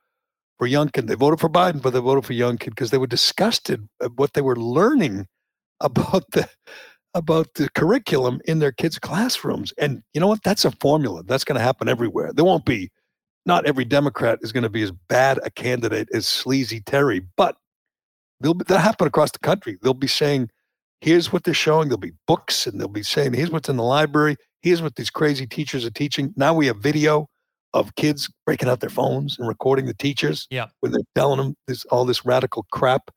for 0.58 0.68
Youngkin. 0.68 1.08
They 1.08 1.16
voted 1.16 1.40
for 1.40 1.50
Biden, 1.50 1.82
but 1.82 1.94
they 1.94 2.00
voted 2.00 2.26
for 2.26 2.34
Youngkin 2.34 2.70
because 2.70 2.92
they 2.92 2.98
were 2.98 3.08
disgusted 3.08 3.88
at 4.04 4.12
what 4.18 4.34
they 4.34 4.42
were 4.42 4.58
learning 4.58 5.28
about 5.80 6.30
the 6.32 6.48
about 7.16 7.56
the 7.56 7.70
curriculum 7.72 8.40
in 8.46 8.60
their 8.60 8.72
kids' 8.72 9.00
classrooms. 9.00 9.74
And 9.78 10.04
you 10.14 10.22
know 10.22 10.28
what? 10.28 10.44
That's 10.44 10.66
a 10.66 10.72
formula. 10.72 11.24
That's 11.24 11.44
going 11.44 11.58
to 11.58 11.64
happen 11.64 11.90
everywhere. 11.90 12.32
There 12.34 12.46
won't 12.46 12.66
be. 12.66 12.92
Not 13.50 13.66
every 13.66 13.84
Democrat 13.84 14.38
is 14.44 14.52
going 14.52 14.62
to 14.62 14.70
be 14.70 14.84
as 14.84 14.92
bad 14.92 15.40
a 15.44 15.50
candidate 15.50 16.08
as 16.14 16.28
Sleazy 16.28 16.82
Terry, 16.82 17.22
but 17.36 17.58
they'll 18.40 18.54
that'll 18.54 18.78
happen 18.78 19.08
across 19.08 19.32
the 19.32 19.40
country. 19.40 19.80
They'll 19.82 19.96
be 19.96 20.06
saying, 20.06 20.52
"Here's 21.02 21.34
what 21.34 21.46
they're 21.46 21.56
showing." 21.56 21.88
There'll 21.90 21.98
be 21.98 22.14
books, 22.28 22.68
and 22.68 22.80
they'll 22.80 22.88
be 22.88 23.02
saying, 23.02 23.34
"Here's 23.34 23.50
what's 23.50 23.68
in 23.68 23.78
the 23.78 23.84
library. 23.84 24.38
Here's 24.62 24.84
what 24.84 24.98
these 24.98 25.10
crazy 25.10 25.48
teachers 25.48 25.84
are 25.84 25.90
teaching." 25.90 26.32
Now 26.38 26.54
we 26.54 26.68
have 26.68 26.78
video 26.78 27.28
of 27.74 27.96
kids 27.96 28.30
breaking 28.46 28.70
out 28.70 28.82
their 28.82 28.90
phones 28.92 29.40
and 29.40 29.48
recording 29.48 29.88
the 29.88 29.96
teachers 29.96 30.46
Yeah. 30.52 30.68
when 30.82 30.92
they're 30.92 31.02
telling 31.16 31.38
them 31.38 31.56
this 31.68 31.86
all 31.86 32.06
this 32.06 32.24
radical 32.24 32.68
crap. 32.72 33.10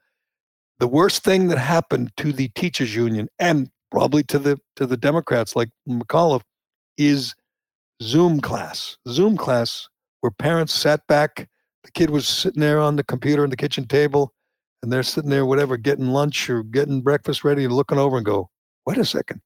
The 0.79 0.89
worst 0.89 1.23
thing 1.23 1.49
that 1.49 1.59
happened 1.59 2.11
to 2.17 2.33
the 2.33 2.49
teachers 2.55 2.95
union 2.95 3.29
and 3.39 3.69
probably 3.91 4.23
to 4.25 4.39
the 4.39 4.57
to 4.77 4.87
the 4.87 4.97
Democrats 4.97 5.55
like 5.55 5.69
McAuliffe 5.87 6.45
is 6.97 7.35
Zoom 8.03 8.41
class. 8.41 8.97
Zoom 9.07 9.37
class 9.37 9.89
where 10.23 10.31
parents 10.31 10.73
sat 10.73 11.07
back, 11.09 11.49
the 11.85 11.91
kid 11.91 12.09
was 12.11 12.27
sitting 12.27 12.61
there 12.61 12.81
on 12.81 12.97
the 12.97 13.05
computer 13.05 13.45
in 13.45 13.51
the 13.51 13.57
kitchen 13.57 13.87
table, 13.87 14.33
and 14.83 14.91
they're 14.93 15.03
sitting 15.03 15.31
there, 15.31 15.45
whatever, 15.45 15.77
getting 15.77 16.07
lunch 16.07 16.49
or 16.49 16.63
getting 16.63 17.03
breakfast 17.03 17.45
ready 17.45 17.65
and 17.65 17.73
looking 17.73 17.99
over 17.99 18.17
and 18.17 18.25
go, 18.25 18.49
wait 18.87 18.99
a 18.99 19.05
second, 19.05 19.41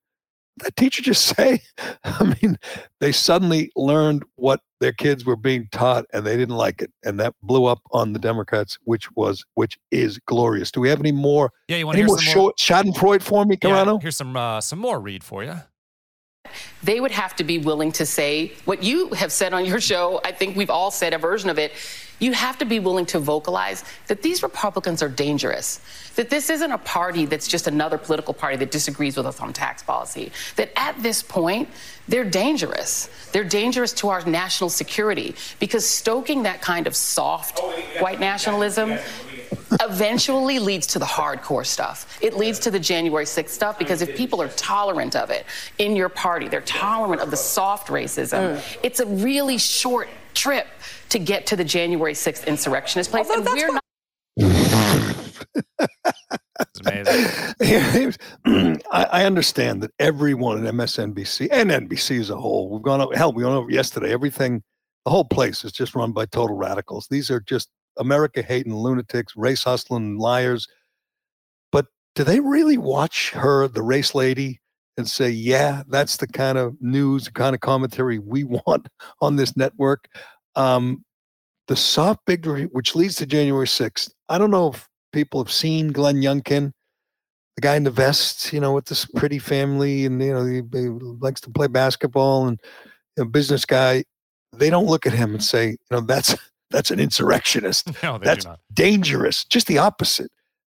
that 0.58 0.76
teacher 0.76 1.02
just 1.02 1.24
say? 1.36 1.62
I 2.04 2.36
mean, 2.42 2.58
they 3.00 3.10
suddenly 3.10 3.70
learned 3.74 4.24
what 4.36 4.60
their 4.80 4.92
kids 4.92 5.24
were 5.24 5.36
being 5.36 5.68
taught 5.72 6.04
and 6.12 6.26
they 6.26 6.36
didn't 6.36 6.56
like 6.56 6.82
it. 6.82 6.92
And 7.04 7.18
that 7.20 7.34
blew 7.42 7.64
up 7.64 7.80
on 7.92 8.12
the 8.12 8.18
Democrats, 8.18 8.78
which 8.84 9.10
was 9.12 9.44
which 9.54 9.78
is 9.90 10.18
glorious. 10.26 10.70
Do 10.70 10.80
we 10.80 10.90
have 10.90 11.00
any 11.00 11.12
more 11.12 11.52
Yeah, 11.68 11.78
you 11.78 11.86
want 11.86 11.96
to 11.96 12.00
hear 12.00 12.06
more, 12.06 12.18
some 12.20 12.42
more? 12.42 12.52
Schadenfreude 12.58 13.22
for 13.22 13.46
me, 13.46 13.56
Carano? 13.56 13.94
Yeah, 13.94 14.02
here's 14.02 14.16
some 14.16 14.36
uh, 14.36 14.60
some 14.60 14.78
more 14.78 15.00
Reid 15.00 15.24
for 15.24 15.42
you. 15.42 15.54
They 16.82 17.00
would 17.00 17.10
have 17.10 17.36
to 17.36 17.44
be 17.44 17.58
willing 17.58 17.92
to 17.92 18.06
say 18.06 18.52
what 18.64 18.82
you 18.82 19.10
have 19.10 19.32
said 19.32 19.52
on 19.52 19.64
your 19.64 19.80
show. 19.80 20.20
I 20.24 20.32
think 20.32 20.56
we've 20.56 20.70
all 20.70 20.90
said 20.90 21.12
a 21.12 21.18
version 21.18 21.50
of 21.50 21.58
it. 21.58 21.72
You 22.18 22.32
have 22.32 22.56
to 22.58 22.64
be 22.64 22.80
willing 22.80 23.04
to 23.06 23.18
vocalize 23.18 23.84
that 24.06 24.22
these 24.22 24.42
Republicans 24.42 25.02
are 25.02 25.08
dangerous, 25.08 25.80
that 26.14 26.30
this 26.30 26.48
isn't 26.48 26.72
a 26.72 26.78
party 26.78 27.26
that's 27.26 27.46
just 27.46 27.66
another 27.66 27.98
political 27.98 28.32
party 28.32 28.56
that 28.56 28.70
disagrees 28.70 29.18
with 29.18 29.26
us 29.26 29.38
on 29.40 29.52
tax 29.52 29.82
policy, 29.82 30.32
that 30.56 30.70
at 30.76 31.02
this 31.02 31.22
point, 31.22 31.68
they're 32.08 32.24
dangerous. 32.24 33.10
They're 33.32 33.44
dangerous 33.44 33.92
to 33.94 34.08
our 34.08 34.24
national 34.24 34.70
security 34.70 35.34
because 35.58 35.84
stoking 35.86 36.44
that 36.44 36.62
kind 36.62 36.86
of 36.86 36.96
soft 36.96 37.58
oh, 37.62 37.70
white 37.98 38.18
nationalism 38.18 38.98
eventually 39.80 40.58
leads 40.58 40.86
to 40.88 40.98
the 40.98 41.04
hardcore 41.04 41.66
stuff. 41.66 42.18
It 42.20 42.36
leads 42.36 42.58
to 42.60 42.70
the 42.70 42.80
January 42.80 43.24
6th 43.24 43.48
stuff 43.48 43.78
because 43.78 44.02
if 44.02 44.16
people 44.16 44.40
are 44.42 44.48
tolerant 44.48 45.16
of 45.16 45.30
it 45.30 45.46
in 45.78 45.96
your 45.96 46.08
party, 46.08 46.48
they're 46.48 46.60
tolerant 46.62 47.22
of 47.22 47.30
the 47.30 47.36
soft 47.36 47.88
racism, 47.88 48.56
mm. 48.56 48.78
it's 48.82 49.00
a 49.00 49.06
really 49.06 49.58
short 49.58 50.08
trip 50.34 50.66
to 51.08 51.18
get 51.18 51.46
to 51.46 51.56
the 51.56 51.64
January 51.64 52.12
6th 52.12 52.46
insurrectionist 52.46 53.10
place. 53.10 53.28
Although 53.30 53.38
and 53.38 53.46
that's 53.46 53.56
we're 53.56 53.68
what- 53.68 53.74
not. 53.74 53.82
It's 56.58 56.80
amazing. 57.60 58.14
I, 58.90 59.04
I 59.04 59.24
understand 59.24 59.82
that 59.82 59.90
everyone 59.98 60.66
at 60.66 60.74
MSNBC 60.74 61.48
and 61.50 61.70
NBC 61.70 62.20
as 62.20 62.30
a 62.30 62.36
whole, 62.36 62.70
we've 62.70 62.82
gone 62.82 63.00
over, 63.00 63.16
hell, 63.16 63.32
we 63.32 63.44
went 63.44 63.56
over 63.56 63.70
yesterday, 63.70 64.12
everything, 64.12 64.62
the 65.04 65.10
whole 65.10 65.24
place 65.24 65.64
is 65.64 65.72
just 65.72 65.94
run 65.94 66.12
by 66.12 66.26
total 66.26 66.56
radicals. 66.56 67.06
These 67.08 67.30
are 67.30 67.40
just 67.40 67.68
America 67.98 68.42
hating 68.42 68.74
lunatics, 68.74 69.36
race 69.36 69.64
hustling 69.64 70.18
liars. 70.18 70.68
But 71.72 71.86
do 72.14 72.24
they 72.24 72.40
really 72.40 72.78
watch 72.78 73.30
her, 73.32 73.68
the 73.68 73.82
race 73.82 74.14
lady, 74.14 74.60
and 74.96 75.08
say, 75.08 75.28
yeah, 75.30 75.82
that's 75.88 76.16
the 76.16 76.26
kind 76.26 76.58
of 76.58 76.76
news, 76.80 77.24
the 77.26 77.32
kind 77.32 77.54
of 77.54 77.60
commentary 77.60 78.18
we 78.18 78.44
want 78.66 78.88
on 79.20 79.36
this 79.36 79.56
network? 79.56 80.08
Um, 80.54 81.04
the 81.68 81.76
soft 81.76 82.20
victory, 82.26 82.64
which 82.64 82.94
leads 82.94 83.16
to 83.16 83.26
January 83.26 83.66
6th. 83.66 84.10
I 84.28 84.38
don't 84.38 84.50
know 84.50 84.68
if 84.72 84.88
people 85.12 85.42
have 85.42 85.52
seen 85.52 85.88
Glenn 85.88 86.16
Youngkin, 86.16 86.72
the 87.56 87.60
guy 87.60 87.76
in 87.76 87.84
the 87.84 87.90
vest, 87.90 88.52
you 88.52 88.60
know, 88.60 88.72
with 88.72 88.86
this 88.86 89.06
pretty 89.16 89.38
family, 89.38 90.04
and 90.04 90.22
you 90.22 90.32
know, 90.32 90.44
he, 90.44 90.62
he 90.72 90.88
likes 90.88 91.40
to 91.42 91.50
play 91.50 91.66
basketball 91.66 92.46
and 92.46 92.60
a 93.18 93.24
business 93.24 93.64
guy. 93.64 94.04
They 94.52 94.70
don't 94.70 94.86
look 94.86 95.06
at 95.06 95.12
him 95.12 95.32
and 95.32 95.42
say, 95.42 95.70
you 95.70 95.76
know, 95.90 96.00
that's 96.00 96.36
that's 96.70 96.90
an 96.90 97.00
insurrectionist. 97.00 97.88
No, 98.02 98.18
That's 98.18 98.46
dangerous. 98.72 99.44
Just 99.44 99.66
the 99.66 99.78
opposite. 99.78 100.30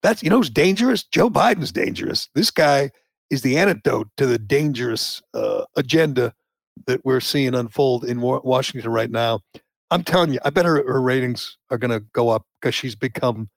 That's 0.03 0.23
you 0.23 0.31
know 0.31 0.37
who's 0.37 0.51
dangerous? 0.51 1.05
Joe 1.05 1.31
Biden's 1.31 1.73
dangerous. 1.73 2.29
This 2.35 2.51
guy 2.51 2.91
is 3.31 3.43
the 3.43 3.59
antidote 3.59 4.09
to 4.17 4.27
the 4.27 4.39
dangerous 4.39 5.21
uh, 5.35 5.65
agenda 5.77 6.33
that 6.87 7.05
we're 7.05 7.21
seeing 7.21 7.55
unfold 7.55 8.05
in 8.05 8.21
Washington 8.21 8.91
right 8.91 9.11
now. 9.11 9.41
I'm 9.91 10.05
telling 10.05 10.33
you, 10.33 10.39
I 10.45 10.51
bet 10.51 10.67
her, 10.67 10.87
her 10.87 11.01
ratings 11.01 11.57
are 11.71 11.79
going 11.79 11.91
to 11.91 12.01
go 12.13 12.29
up 12.29 12.45
because 12.61 12.75
she's 12.75 12.95
become 12.95 13.49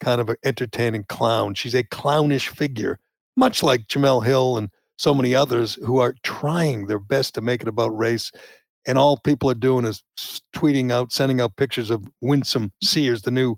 kind 0.00 0.20
of 0.20 0.28
an 0.28 0.36
entertaining 0.44 1.04
clown. 1.04 1.54
She's 1.54 1.74
a 1.74 1.84
clownish 1.84 2.48
figure, 2.48 2.98
much 3.36 3.62
like 3.62 3.86
Jemele 3.86 4.24
Hill 4.24 4.58
and 4.58 4.68
so 4.98 5.14
many 5.14 5.34
others 5.34 5.74
who 5.84 5.98
are 5.98 6.14
trying 6.22 6.86
their 6.86 6.98
best 6.98 7.34
to 7.34 7.40
make 7.40 7.62
it 7.62 7.68
about 7.68 7.96
race. 7.96 8.32
And 8.86 8.96
all 8.98 9.16
people 9.18 9.50
are 9.50 9.54
doing 9.54 9.84
is 9.84 10.02
tweeting 10.54 10.92
out, 10.92 11.12
sending 11.12 11.40
out 11.40 11.56
pictures 11.56 11.90
of 11.90 12.08
Winsome 12.20 12.72
Sears, 12.82 13.22
the 13.22 13.30
new 13.32 13.56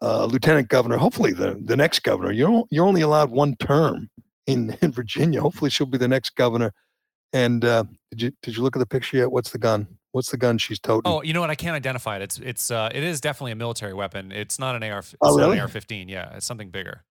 uh, 0.00 0.24
lieutenant 0.24 0.68
governor, 0.68 0.96
hopefully 0.96 1.32
the, 1.32 1.60
the 1.64 1.76
next 1.76 2.02
governor. 2.02 2.32
You're, 2.32 2.64
you're 2.70 2.86
only 2.86 3.02
allowed 3.02 3.30
one 3.30 3.56
term 3.56 4.08
in, 4.46 4.76
in 4.82 4.90
Virginia. 4.92 5.40
Hopefully 5.40 5.70
she'll 5.70 5.86
be 5.86 5.98
the 5.98 6.08
next 6.08 6.34
governor. 6.36 6.72
And 7.32 7.64
uh, 7.64 7.84
did 8.12 8.22
you 8.22 8.32
did 8.42 8.56
you 8.56 8.62
look 8.62 8.76
at 8.76 8.78
the 8.78 8.86
picture 8.86 9.16
yet? 9.16 9.32
What's 9.32 9.50
the 9.50 9.58
gun? 9.58 9.88
What's 10.12 10.30
the 10.30 10.36
gun 10.36 10.56
she's 10.56 10.78
toting? 10.78 11.10
Oh, 11.12 11.20
you 11.22 11.32
know 11.32 11.40
what? 11.40 11.50
I 11.50 11.56
can't 11.56 11.74
identify 11.74 12.14
it. 12.14 12.22
It's 12.22 12.38
it's 12.38 12.70
uh, 12.70 12.90
it 12.94 13.02
is 13.02 13.20
definitely 13.20 13.50
a 13.50 13.56
military 13.56 13.92
weapon. 13.92 14.30
It's 14.30 14.56
not 14.56 14.76
an 14.76 14.84
AR. 14.84 15.00
It's 15.00 15.16
Oh, 15.20 15.34
not 15.36 15.42
really? 15.46 15.58
an 15.58 15.64
AR-15. 15.64 16.08
Yeah, 16.08 16.32
it's 16.36 16.46
something 16.46 16.70
bigger. 16.70 17.02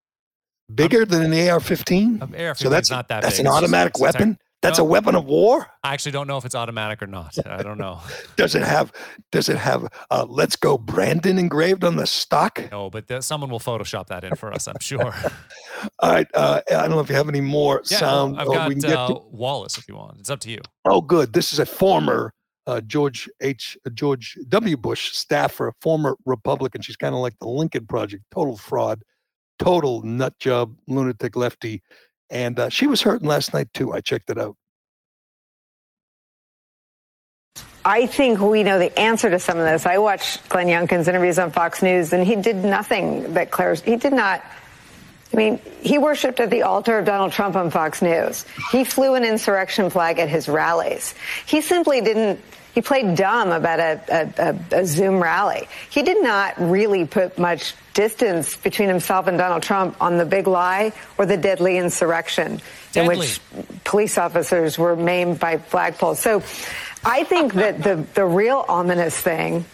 Bigger 0.74 1.06
than 1.06 1.24
an 1.24 1.34
AR-15? 1.49 2.22
Um, 2.22 2.34
AR-15 2.34 2.58
so 2.58 2.70
that's 2.70 2.89
not 2.89 3.10
that 3.10 3.22
that's 3.24 3.36
big. 3.36 3.45
an 3.45 3.47
It's 3.47 3.56
automatic 3.58 3.91
it's 3.95 3.99
weapon. 3.99 4.38
That's 4.64 4.80
No. 4.80 4.86
a 4.86 4.88
weapon 4.88 5.14
of 5.14 5.26
war. 5.26 5.68
I 5.84 5.93
actually 5.93 6.14
don't 6.14 6.26
know 6.26 6.38
if 6.38 6.45
it's 6.45 6.55
automatic 6.55 7.03
or 7.03 7.07
not. 7.07 7.36
I 7.45 7.61
don't 7.61 7.78
know. 7.78 7.99
Does 8.38 8.55
it 8.55 8.64
have 8.64 8.91
Does 9.32 9.47
it 9.49 9.57
have 9.57 9.86
uh, 10.09 10.26
"Let's 10.28 10.55
Go 10.55 10.78
Brandon" 10.80 11.38
engraved 11.38 11.84
on 11.84 11.97
the 11.97 12.07
stock? 12.07 12.59
No, 12.72 12.89
but 12.89 13.07
th- 13.07 13.22
someone 13.24 13.49
will 13.51 13.59
Photoshop 13.59 14.07
that 14.07 14.24
in 14.24 14.36
for 14.36 14.51
us. 14.51 14.68
I'm 14.68 14.80
sure. 14.80 15.14
All 15.99 16.11
right. 16.11 16.28
Uh, 16.34 16.61
I 16.72 16.74
don't 16.88 16.91
know 16.91 17.01
if 17.01 17.09
you 17.09 17.16
have 17.16 17.30
any 17.30 17.41
more 17.41 17.82
Yeah, 17.91 17.97
sound. 17.99 18.39
I've 18.39 18.47
got 18.47 18.70
we 18.70 18.76
can 18.76 18.82
get 18.82 18.97
uh, 18.97 19.07
to- 19.09 19.22
Wallace 19.30 19.78
if 19.78 19.88
you 19.88 19.95
want. 19.95 20.18
It's 20.20 20.30
up 20.32 20.39
to 20.39 20.49
you. 20.49 20.61
Oh, 20.86 21.01
good. 21.01 21.34
This 21.34 21.53
is 21.53 21.59
a 21.59 21.66
former 21.66 22.34
uh, 22.66 22.80
George 22.82 23.30
H. 23.41 23.78
uh, 23.86 23.89
George 23.89 24.38
W. 24.47 24.78
Bush 24.78 25.11
staffer, 25.11 25.74
former 25.82 26.16
Republican. 26.26 26.82
She's 26.82 26.95
kind 26.95 27.14
of 27.14 27.20
like 27.20 27.38
the 27.41 27.49
Lincoln 27.49 27.86
Project, 27.86 28.24
total 28.34 28.55
fraud, 28.55 29.03
total 29.59 30.01
nut 30.03 30.39
job, 30.39 30.74
lunatic 30.88 31.36
lefty, 31.36 31.84
and 32.34 32.59
uh, 32.59 32.69
she 32.69 32.88
was 32.88 33.01
hurting 33.01 33.27
last 33.27 33.53
night 33.53 33.71
too. 33.73 33.93
I 33.93 34.01
checked 34.01 34.29
it 34.29 34.38
out. 34.38 34.57
I 37.86 38.07
think 38.07 38.39
we 38.39 38.63
know 38.63 38.79
the 38.79 38.97
answer 38.99 39.29
to 39.29 39.39
some 39.39 39.57
of 39.57 39.65
this. 39.65 39.86
I 39.86 39.97
watched 39.99 40.49
Glenn 40.49 40.67
Youngkin's 40.67 41.07
interviews 41.07 41.38
on 41.38 41.51
Fox 41.51 41.84
News, 41.84 42.11
and 42.11 42.25
he 42.25 42.36
did 42.36 42.55
nothing 42.55 43.34
that 43.34 43.51
Claire's. 43.51 43.81
He 43.81 43.97
did 43.97 44.13
not. 44.13 44.43
I 45.31 45.36
mean, 45.36 45.59
he 45.81 45.97
worshipped 45.97 46.39
at 46.39 46.49
the 46.49 46.63
altar 46.63 46.97
of 46.99 47.05
Donald 47.05 47.34
Trump 47.34 47.55
on 47.55 47.71
Fox 47.71 48.01
News. 48.01 48.45
He 48.71 48.84
flew 48.84 49.15
an 49.15 49.25
insurrection 49.25 49.89
flag 49.89 50.19
at 50.19 50.29
his 50.29 50.47
rallies. 50.47 51.13
He 51.45 51.59
simply 51.61 52.01
didn't 52.01 52.39
He 52.74 52.82
played 52.82 53.15
dumb 53.15 53.51
about 53.51 53.80
a, 53.80 54.34
a, 54.71 54.80
a, 54.80 54.86
Zoom 54.86 55.21
rally. 55.21 55.67
He 55.91 56.01
did 56.01 56.24
not 56.24 56.55
really 56.59 57.05
put 57.05 57.38
much 57.38 57.76
distance 57.93 58.55
between 58.55 58.89
himself 58.89 59.28
and 59.28 59.38
Donald 59.38 59.61
Trump 59.61 59.95
on 60.01 60.17
the 60.17 60.26
big 60.26 60.47
lie 60.47 60.91
or 61.17 61.28
the 61.28 61.38
deadly 61.38 61.78
insurrection 61.78 62.59
deadly. 62.91 63.13
in 63.13 63.19
which 63.19 63.39
police 63.84 64.17
officers 64.17 64.80
were 64.80 64.95
maimed 64.95 65.39
by 65.39 65.57
flagpoles. 65.57 66.17
So 66.17 66.41
I 67.05 67.24
think 67.26 67.53
that 67.63 67.84
the, 67.84 68.05
the 68.15 68.26
real 68.26 68.65
ominous 68.67 69.15
thing 69.19 69.65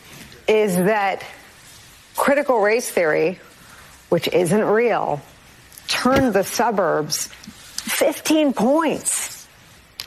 is 0.45 0.76
that 0.76 1.24
critical 2.18 2.60
race 2.60 2.89
theory, 2.89 3.39
which 4.10 4.28
isn't 4.28 4.66
real, 4.66 5.22
turned 5.88 6.34
the 6.34 6.43
suburbs 6.43 7.28
15 7.28 8.52
points 8.52 9.39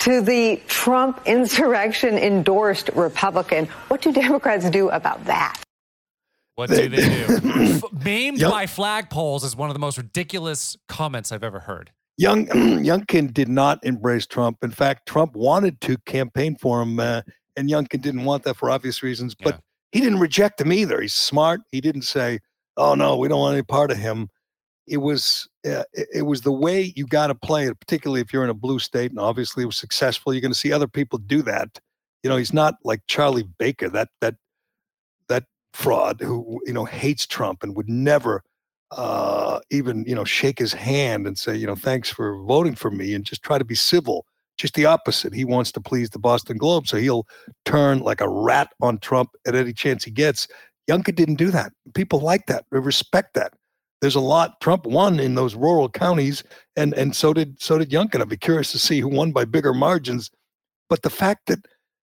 to 0.02 0.20
the 0.20 0.60
Trump 0.66 1.20
insurrection 1.26 2.18
endorsed 2.18 2.90
Republican. 2.94 3.66
What 3.86 4.02
do 4.02 4.12
Democrats 4.12 4.68
do 4.68 4.88
about 4.88 5.24
that? 5.26 5.62
What 6.56 6.70
do 6.70 6.88
they 6.88 6.88
do? 6.88 7.80
Maimed 8.04 8.38
Young, 8.38 8.50
by 8.50 8.66
flagpoles 8.66 9.44
is 9.44 9.54
one 9.54 9.70
of 9.70 9.74
the 9.74 9.80
most 9.80 9.98
ridiculous 9.98 10.76
comments 10.88 11.30
I've 11.30 11.44
ever 11.44 11.60
heard. 11.60 11.92
Young 12.18 12.46
Youngkin 12.48 13.32
did 13.32 13.48
not 13.48 13.78
embrace 13.84 14.26
Trump. 14.26 14.58
In 14.62 14.72
fact, 14.72 15.08
Trump 15.08 15.36
wanted 15.36 15.80
to 15.82 15.96
campaign 15.98 16.56
for 16.56 16.82
him, 16.82 16.98
uh, 16.98 17.22
and 17.56 17.70
Youngkin 17.70 18.02
didn't 18.02 18.24
want 18.24 18.42
that 18.42 18.56
for 18.56 18.70
obvious 18.70 19.04
reasons. 19.04 19.36
But 19.36 19.54
yeah. 19.54 19.60
he 19.92 20.00
didn't 20.00 20.18
reject 20.18 20.60
him 20.60 20.72
either. 20.72 21.00
He's 21.00 21.14
smart. 21.14 21.60
He 21.70 21.80
didn't 21.80 22.02
say, 22.02 22.40
"Oh 22.76 22.94
no, 22.94 23.16
we 23.16 23.28
don't 23.28 23.38
want 23.38 23.54
any 23.54 23.62
part 23.62 23.92
of 23.92 23.98
him." 23.98 24.28
it 24.86 24.98
was 24.98 25.48
uh, 25.64 25.84
it 25.92 26.26
was 26.26 26.40
the 26.40 26.52
way 26.52 26.92
you 26.96 27.06
got 27.06 27.28
to 27.28 27.34
play 27.34 27.66
it, 27.66 27.78
particularly 27.78 28.20
if 28.20 28.32
you're 28.32 28.44
in 28.44 28.50
a 28.50 28.54
blue 28.54 28.78
state, 28.78 29.10
and 29.10 29.20
obviously 29.20 29.62
it 29.62 29.66
was 29.66 29.76
successful. 29.76 30.32
You're 30.32 30.40
going 30.40 30.52
to 30.52 30.58
see 30.58 30.72
other 30.72 30.88
people 30.88 31.18
do 31.18 31.42
that. 31.42 31.78
You 32.22 32.30
know, 32.30 32.36
he's 32.36 32.52
not 32.52 32.74
like 32.84 33.00
Charlie 33.06 33.48
Baker, 33.58 33.88
that 33.90 34.08
that 34.20 34.34
that 35.28 35.44
fraud 35.72 36.20
who 36.20 36.60
you 36.66 36.72
know 36.72 36.84
hates 36.84 37.26
Trump 37.26 37.62
and 37.62 37.76
would 37.76 37.88
never 37.88 38.42
uh, 38.90 39.60
even 39.70 40.04
you 40.04 40.14
know 40.14 40.24
shake 40.24 40.58
his 40.58 40.72
hand 40.72 41.26
and 41.26 41.38
say 41.38 41.54
you 41.54 41.66
know 41.66 41.76
thanks 41.76 42.10
for 42.10 42.42
voting 42.42 42.74
for 42.74 42.90
me 42.90 43.14
and 43.14 43.24
just 43.24 43.42
try 43.42 43.58
to 43.58 43.64
be 43.64 43.74
civil. 43.74 44.26
Just 44.58 44.74
the 44.74 44.84
opposite. 44.84 45.32
He 45.32 45.44
wants 45.44 45.72
to 45.72 45.80
please 45.80 46.10
the 46.10 46.18
Boston 46.18 46.58
Globe, 46.58 46.86
so 46.86 46.96
he'll 46.96 47.26
turn 47.64 48.00
like 48.00 48.20
a 48.20 48.28
rat 48.28 48.68
on 48.82 48.98
Trump 48.98 49.30
at 49.46 49.54
any 49.54 49.72
chance 49.72 50.04
he 50.04 50.10
gets. 50.10 50.46
Youngkin 50.90 51.14
didn't 51.14 51.36
do 51.36 51.50
that. 51.52 51.72
People 51.94 52.20
like 52.20 52.46
that. 52.46 52.64
They 52.70 52.80
respect 52.80 53.34
that 53.34 53.54
there's 54.02 54.16
a 54.16 54.20
lot. 54.20 54.60
Trump 54.60 54.84
won 54.84 55.20
in 55.20 55.36
those 55.36 55.54
rural 55.54 55.88
counties, 55.88 56.42
and 56.76 56.92
and 56.94 57.14
so 57.14 57.32
did 57.32 57.62
so 57.62 57.78
did 57.78 57.90
Youngkin. 57.90 58.20
I'd 58.20 58.28
be 58.28 58.36
curious 58.36 58.72
to 58.72 58.78
see 58.78 59.00
who 59.00 59.08
won 59.08 59.30
by 59.30 59.46
bigger 59.46 59.72
margins. 59.72 60.30
But 60.90 61.02
the 61.02 61.10
fact 61.10 61.46
that 61.46 61.64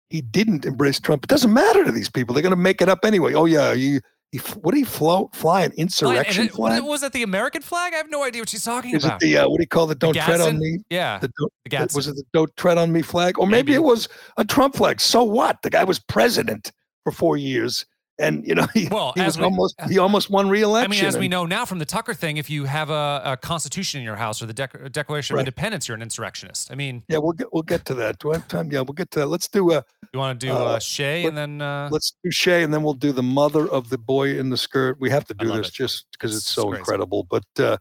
he 0.08 0.22
didn't 0.22 0.64
embrace 0.64 1.00
Trump, 1.00 1.24
it 1.24 1.28
doesn't 1.28 1.52
matter 1.52 1.84
to 1.84 1.92
these 1.92 2.08
people. 2.08 2.32
They're 2.32 2.42
going 2.42 2.50
to 2.50 2.56
make 2.56 2.80
it 2.80 2.88
up 2.88 3.04
anyway. 3.04 3.34
Oh 3.34 3.44
yeah, 3.44 3.72
you. 3.72 4.00
He, 4.32 4.38
what 4.38 4.74
did 4.74 4.78
he 4.78 4.84
float, 4.84 5.34
fly 5.34 5.62
an 5.62 5.72
insurrection 5.72 6.44
it, 6.44 6.52
flag? 6.52 6.84
Was 6.84 7.02
it 7.02 7.12
the 7.12 7.24
American 7.24 7.62
flag? 7.62 7.92
I 7.92 7.96
have 7.96 8.08
no 8.08 8.22
idea 8.22 8.42
what 8.42 8.48
she's 8.48 8.62
talking 8.62 8.94
Is 8.94 9.04
about. 9.04 9.20
Is 9.20 9.28
it 9.28 9.32
the 9.32 9.38
uh, 9.38 9.48
what 9.48 9.56
do 9.56 9.64
you 9.64 9.66
call 9.66 9.90
it? 9.90 9.98
Don't 9.98 10.14
tread 10.14 10.40
on 10.40 10.60
me. 10.60 10.78
Yeah, 10.88 11.18
the, 11.18 11.28
the 11.68 11.88
was 11.92 12.06
it 12.06 12.14
the 12.14 12.22
don't 12.32 12.56
tread 12.56 12.78
on 12.78 12.92
me 12.92 13.02
flag? 13.02 13.40
Or 13.40 13.48
maybe, 13.48 13.72
maybe 13.72 13.74
it 13.74 13.82
was 13.82 14.08
a 14.36 14.44
Trump 14.44 14.76
flag. 14.76 15.00
So 15.00 15.24
what? 15.24 15.60
The 15.62 15.70
guy 15.70 15.82
was 15.82 15.98
president 15.98 16.70
for 17.02 17.10
four 17.10 17.36
years 17.36 17.84
and 18.20 18.46
you 18.46 18.54
know 18.54 18.66
he, 18.74 18.88
well, 18.90 19.12
he 19.16 19.22
was 19.22 19.38
we, 19.38 19.44
almost 19.44 19.80
he 19.88 19.98
almost 19.98 20.30
won 20.30 20.48
re-election. 20.48 20.90
I 20.90 20.94
mean, 20.94 21.04
as 21.04 21.18
we 21.18 21.28
know 21.28 21.46
now 21.46 21.64
from 21.64 21.78
the 21.78 21.84
Tucker 21.84 22.14
thing, 22.14 22.36
if 22.36 22.50
you 22.50 22.64
have 22.64 22.90
a, 22.90 23.22
a 23.24 23.36
constitution 23.36 24.00
in 24.00 24.04
your 24.04 24.16
house 24.16 24.42
or 24.42 24.46
the 24.46 24.54
Dec- 24.54 24.92
Declaration 24.92 25.34
right. 25.34 25.40
of 25.40 25.46
Independence, 25.46 25.88
you're 25.88 25.96
an 25.96 26.02
insurrectionist. 26.02 26.70
I 26.70 26.74
mean, 26.74 27.02
yeah, 27.08 27.18
we'll 27.18 27.32
get 27.32 27.52
we'll 27.52 27.62
get 27.62 27.84
to 27.86 27.94
that. 27.94 28.18
Do 28.18 28.30
I 28.30 28.34
have 28.36 28.48
time? 28.48 28.70
Yeah, 28.70 28.80
we'll 28.80 28.94
get 28.94 29.10
to 29.12 29.20
that. 29.20 29.26
Let's 29.26 29.48
do 29.48 29.72
a. 29.72 29.84
You 30.12 30.18
want 30.18 30.40
to 30.40 30.46
do 30.46 30.52
uh, 30.52 30.78
Shea 30.78 31.24
and 31.24 31.36
then 31.36 31.60
uh, 31.60 31.88
let's 31.90 32.14
do 32.22 32.30
Shea 32.30 32.62
and 32.62 32.74
then 32.74 32.82
we'll 32.82 32.94
do 32.94 33.12
the 33.12 33.22
mother 33.22 33.68
of 33.68 33.90
the 33.90 33.98
boy 33.98 34.38
in 34.38 34.50
the 34.50 34.56
skirt. 34.56 34.98
We 35.00 35.08
have 35.10 35.24
to 35.26 35.34
do 35.34 35.48
this 35.52 35.68
it. 35.68 35.74
just 35.74 36.06
because 36.12 36.34
it's, 36.34 36.44
it's 36.46 36.52
so 36.52 36.64
crazy. 36.64 36.80
incredible. 36.80 37.26
But 37.30 37.44
uh, 37.58 37.76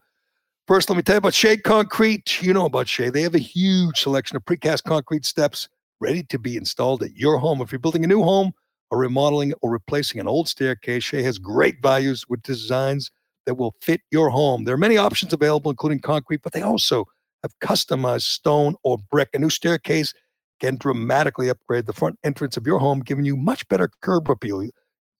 first, 0.68 0.88
let 0.88 0.96
me 0.96 1.02
tell 1.02 1.14
you 1.14 1.18
about 1.18 1.34
Shea 1.34 1.56
Concrete. 1.56 2.40
You 2.42 2.54
know 2.54 2.66
about 2.66 2.88
Shea. 2.88 3.10
They 3.10 3.22
have 3.22 3.34
a 3.34 3.40
huge 3.40 4.00
selection 4.00 4.36
of 4.36 4.44
precast 4.44 4.84
concrete 4.84 5.24
steps 5.24 5.68
ready 6.00 6.22
to 6.24 6.38
be 6.38 6.56
installed 6.56 7.02
at 7.02 7.14
your 7.14 7.38
home. 7.38 7.60
If 7.60 7.72
you're 7.72 7.78
building 7.78 8.04
a 8.04 8.08
new 8.08 8.22
home 8.22 8.52
or 8.90 8.98
remodeling 8.98 9.54
or 9.62 9.70
replacing 9.70 10.20
an 10.20 10.28
old 10.28 10.48
staircase, 10.48 11.04
Shea 11.04 11.22
has 11.22 11.38
great 11.38 11.82
values 11.82 12.24
with 12.28 12.42
designs 12.42 13.10
that 13.46 13.54
will 13.54 13.74
fit 13.80 14.00
your 14.10 14.30
home. 14.30 14.64
There 14.64 14.74
are 14.74 14.78
many 14.78 14.96
options 14.96 15.32
available, 15.32 15.70
including 15.70 16.00
concrete, 16.00 16.42
but 16.42 16.52
they 16.52 16.62
also 16.62 17.06
have 17.42 17.58
customized 17.60 18.22
stone 18.22 18.74
or 18.82 18.98
brick. 19.10 19.30
A 19.32 19.38
new 19.38 19.50
staircase 19.50 20.12
can 20.60 20.76
dramatically 20.76 21.48
upgrade 21.48 21.86
the 21.86 21.92
front 21.92 22.18
entrance 22.22 22.56
of 22.56 22.66
your 22.66 22.78
home, 22.78 23.00
giving 23.00 23.24
you 23.24 23.36
much 23.36 23.66
better 23.68 23.90
curb 24.02 24.28
appeal. 24.28 24.68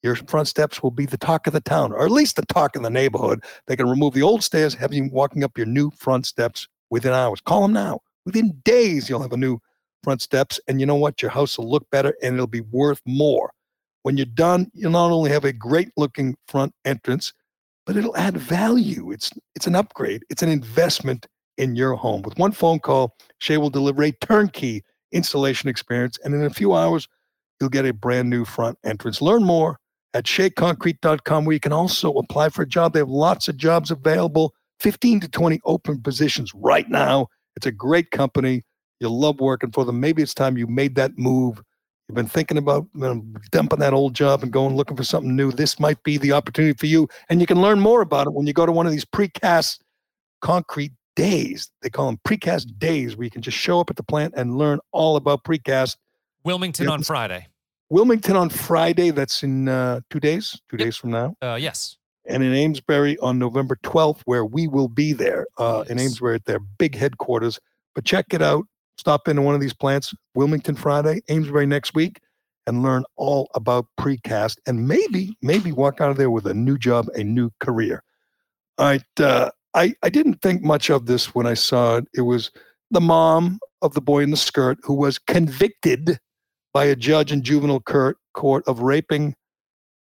Your 0.02 0.16
front 0.16 0.48
steps 0.48 0.82
will 0.82 0.90
be 0.90 1.06
the 1.06 1.16
talk 1.16 1.46
of 1.46 1.52
the 1.52 1.60
town, 1.60 1.92
or 1.92 2.04
at 2.04 2.10
least 2.10 2.36
the 2.36 2.46
talk 2.46 2.76
in 2.76 2.82
the 2.82 2.90
neighborhood. 2.90 3.42
They 3.66 3.76
can 3.76 3.88
remove 3.88 4.14
the 4.14 4.22
old 4.22 4.42
stairs, 4.42 4.74
have 4.74 4.92
you 4.92 5.08
walking 5.10 5.44
up 5.44 5.56
your 5.56 5.66
new 5.66 5.90
front 5.90 6.26
steps 6.26 6.68
within 6.90 7.12
hours. 7.12 7.40
Call 7.40 7.62
them 7.62 7.72
now. 7.72 8.00
Within 8.26 8.60
days, 8.64 9.08
you'll 9.08 9.22
have 9.22 9.32
a 9.32 9.36
new 9.36 9.58
front 10.02 10.22
steps, 10.22 10.60
and 10.68 10.80
you 10.80 10.86
know 10.86 10.94
what? 10.94 11.22
Your 11.22 11.30
house 11.30 11.58
will 11.58 11.70
look 11.70 11.88
better 11.90 12.14
and 12.22 12.34
it'll 12.34 12.46
be 12.46 12.60
worth 12.60 13.00
more. 13.06 13.50
When 14.02 14.16
you're 14.16 14.26
done, 14.26 14.70
you'll 14.74 14.92
not 14.92 15.10
only 15.10 15.30
have 15.30 15.44
a 15.44 15.52
great 15.52 15.90
looking 15.96 16.36
front 16.48 16.72
entrance, 16.84 17.32
but 17.86 17.96
it'll 17.96 18.16
add 18.16 18.36
value. 18.36 19.10
It's 19.10 19.30
it's 19.54 19.66
an 19.66 19.74
upgrade. 19.74 20.22
It's 20.30 20.42
an 20.42 20.48
investment 20.48 21.26
in 21.58 21.76
your 21.76 21.94
home. 21.94 22.22
With 22.22 22.38
one 22.38 22.52
phone 22.52 22.80
call, 22.80 23.16
Shea 23.38 23.58
will 23.58 23.70
deliver 23.70 24.02
a 24.02 24.12
turnkey 24.12 24.82
installation 25.12 25.68
experience, 25.68 26.18
and 26.24 26.34
in 26.34 26.44
a 26.44 26.50
few 26.50 26.74
hours, 26.74 27.08
you'll 27.60 27.70
get 27.70 27.86
a 27.86 27.92
brand 27.92 28.30
new 28.30 28.44
front 28.44 28.78
entrance. 28.84 29.20
Learn 29.20 29.42
more 29.42 29.78
at 30.14 30.24
sheaconcrete.com, 30.24 31.44
where 31.44 31.54
you 31.54 31.60
can 31.60 31.72
also 31.72 32.12
apply 32.14 32.48
for 32.48 32.62
a 32.62 32.68
job. 32.68 32.92
They 32.92 33.00
have 33.00 33.08
lots 33.08 33.48
of 33.48 33.56
jobs 33.56 33.90
available, 33.90 34.54
15 34.80 35.20
to 35.20 35.28
20 35.28 35.60
open 35.64 36.00
positions 36.00 36.52
right 36.54 36.88
now. 36.88 37.28
It's 37.56 37.66
a 37.66 37.72
great 37.72 38.10
company. 38.10 38.62
You'll 38.98 39.18
love 39.18 39.40
working 39.40 39.72
for 39.72 39.84
them. 39.84 40.00
Maybe 40.00 40.22
it's 40.22 40.34
time 40.34 40.56
you 40.56 40.66
made 40.66 40.94
that 40.96 41.12
move 41.16 41.62
you've 42.10 42.16
been 42.16 42.26
thinking 42.26 42.58
about 42.58 42.88
you 42.92 43.00
know, 43.02 43.24
dumping 43.52 43.78
that 43.78 43.94
old 43.94 44.14
job 44.14 44.42
and 44.42 44.52
going 44.52 44.74
looking 44.74 44.96
for 44.96 45.04
something 45.04 45.36
new, 45.36 45.52
this 45.52 45.78
might 45.78 46.02
be 46.02 46.18
the 46.18 46.32
opportunity 46.32 46.76
for 46.76 46.86
you. 46.86 47.08
And 47.28 47.40
you 47.40 47.46
can 47.46 47.62
learn 47.62 47.78
more 47.78 48.00
about 48.00 48.26
it 48.26 48.32
when 48.32 48.48
you 48.48 48.52
go 48.52 48.66
to 48.66 48.72
one 48.72 48.84
of 48.84 48.90
these 48.90 49.04
precast 49.04 49.78
concrete 50.40 50.90
days. 51.14 51.70
They 51.82 51.88
call 51.88 52.06
them 52.06 52.18
precast 52.26 52.76
days 52.80 53.16
where 53.16 53.24
you 53.24 53.30
can 53.30 53.42
just 53.42 53.56
show 53.56 53.78
up 53.78 53.90
at 53.90 53.96
the 53.96 54.02
plant 54.02 54.34
and 54.36 54.58
learn 54.58 54.80
all 54.90 55.14
about 55.14 55.44
precast. 55.44 55.98
Wilmington 56.42 56.88
on 56.88 57.04
Friday. 57.04 57.46
Wilmington 57.90 58.34
on 58.34 58.50
Friday. 58.50 59.10
That's 59.10 59.44
in 59.44 59.68
uh, 59.68 60.00
two 60.10 60.18
days, 60.18 60.60
two 60.68 60.78
yep. 60.78 60.86
days 60.86 60.96
from 60.96 61.10
now. 61.10 61.36
Uh, 61.40 61.58
yes. 61.60 61.96
And 62.26 62.42
in 62.42 62.52
Amesbury 62.52 63.18
on 63.18 63.38
November 63.38 63.78
12th, 63.84 64.22
where 64.24 64.44
we 64.44 64.66
will 64.66 64.88
be 64.88 65.12
there 65.12 65.46
uh, 65.58 65.84
yes. 65.84 65.90
in 65.90 66.00
Amesbury 66.00 66.34
at 66.34 66.44
their 66.44 66.58
big 66.58 66.96
headquarters. 66.96 67.60
But 67.94 68.04
check 68.04 68.26
it 68.32 68.42
out 68.42 68.66
stop 69.00 69.26
into 69.26 69.42
one 69.42 69.54
of 69.54 69.60
these 69.60 69.72
plants, 69.72 70.14
Wilmington 70.34 70.76
Friday, 70.76 71.22
Amesbury 71.28 71.66
next 71.66 71.94
week, 71.94 72.20
and 72.66 72.82
learn 72.82 73.04
all 73.16 73.50
about 73.54 73.86
precast 73.98 74.58
and 74.66 74.86
maybe, 74.86 75.36
maybe 75.42 75.72
walk 75.72 76.00
out 76.00 76.10
of 76.10 76.18
there 76.18 76.30
with 76.30 76.46
a 76.46 76.54
new 76.54 76.78
job, 76.78 77.08
a 77.14 77.24
new 77.24 77.50
career. 77.58 78.04
All 78.78 78.86
right. 78.86 79.02
Uh, 79.18 79.50
I, 79.74 79.94
I 80.02 80.10
didn't 80.10 80.42
think 80.42 80.62
much 80.62 80.90
of 80.90 81.06
this 81.06 81.34
when 81.34 81.46
I 81.46 81.54
saw 81.54 81.96
it. 81.96 82.04
It 82.14 82.22
was 82.22 82.50
the 82.90 83.00
mom 83.00 83.58
of 83.82 83.94
the 83.94 84.00
boy 84.00 84.22
in 84.22 84.30
the 84.30 84.36
skirt 84.36 84.78
who 84.82 84.94
was 84.94 85.18
convicted 85.18 86.18
by 86.74 86.84
a 86.84 86.94
judge 86.94 87.32
in 87.32 87.42
juvenile 87.42 87.80
court, 87.80 88.18
court 88.34 88.62
of 88.68 88.80
raping 88.80 89.34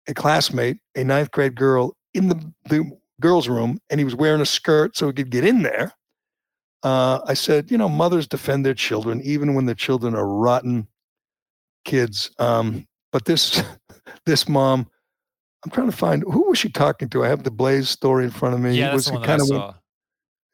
a 0.07 0.13
classmate, 0.13 0.77
a 0.95 1.03
ninth 1.03 1.31
grade 1.31 1.55
girl, 1.55 1.95
in 2.13 2.27
the, 2.29 2.53
the 2.69 2.89
girls' 3.19 3.49
room, 3.49 3.79
and 3.89 3.99
he 3.99 4.05
was 4.05 4.15
wearing 4.15 4.41
a 4.41 4.45
skirt 4.45 4.95
so 4.95 5.07
he 5.07 5.13
could 5.13 5.31
get 5.31 5.43
in 5.43 5.63
there 5.63 5.91
uh, 6.85 7.19
I 7.25 7.33
said, 7.33 7.71
you 7.71 7.79
know, 7.79 7.89
mothers 7.89 8.27
defend 8.27 8.63
their 8.63 8.75
children 8.75 9.19
even 9.23 9.55
when 9.55 9.65
the 9.65 9.73
children 9.73 10.13
are 10.13 10.27
rotten 10.27 10.87
kids. 11.83 12.29
Um, 12.37 12.87
but 13.11 13.25
this 13.25 13.63
this 14.27 14.47
mom, 14.47 14.87
I'm 15.63 15.71
trying 15.71 15.89
to 15.89 15.97
find 15.97 16.23
who 16.23 16.47
was 16.47 16.59
she 16.59 16.69
talking 16.69 17.09
to. 17.09 17.25
I 17.25 17.27
have 17.27 17.43
the 17.43 17.49
Blaze 17.49 17.89
story 17.89 18.23
in 18.23 18.29
front 18.29 18.53
of 18.53 18.61
me. 18.61 18.77
Yeah, 18.77 18.91
that's 18.91 19.09
was, 19.09 19.25
kind 19.25 19.41
of 19.41 19.49
went, 19.49 19.75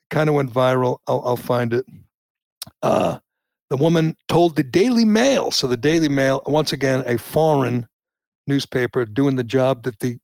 kind 0.10 0.30
of 0.30 0.36
went 0.36 0.54
viral. 0.54 1.00
I'll, 1.06 1.22
I'll 1.26 1.36
find 1.36 1.74
it. 1.74 1.86
Uh, 2.82 3.20
the 3.70 3.76
woman 3.76 4.16
told 4.30 4.56
the 4.56 4.64
Daily 4.64 5.04
Mail. 5.04 5.52
So 5.52 5.68
the 5.68 5.76
Daily 5.76 6.10
Mail, 6.10 6.44
once 6.46 6.72
again, 6.72 7.04
a 7.08 7.18
foreign 7.18 7.86
newspaper 8.48 9.04
doing 9.04 9.36
the 9.36 9.44
job 9.44 9.84
that 9.84 10.00
the 10.00 10.18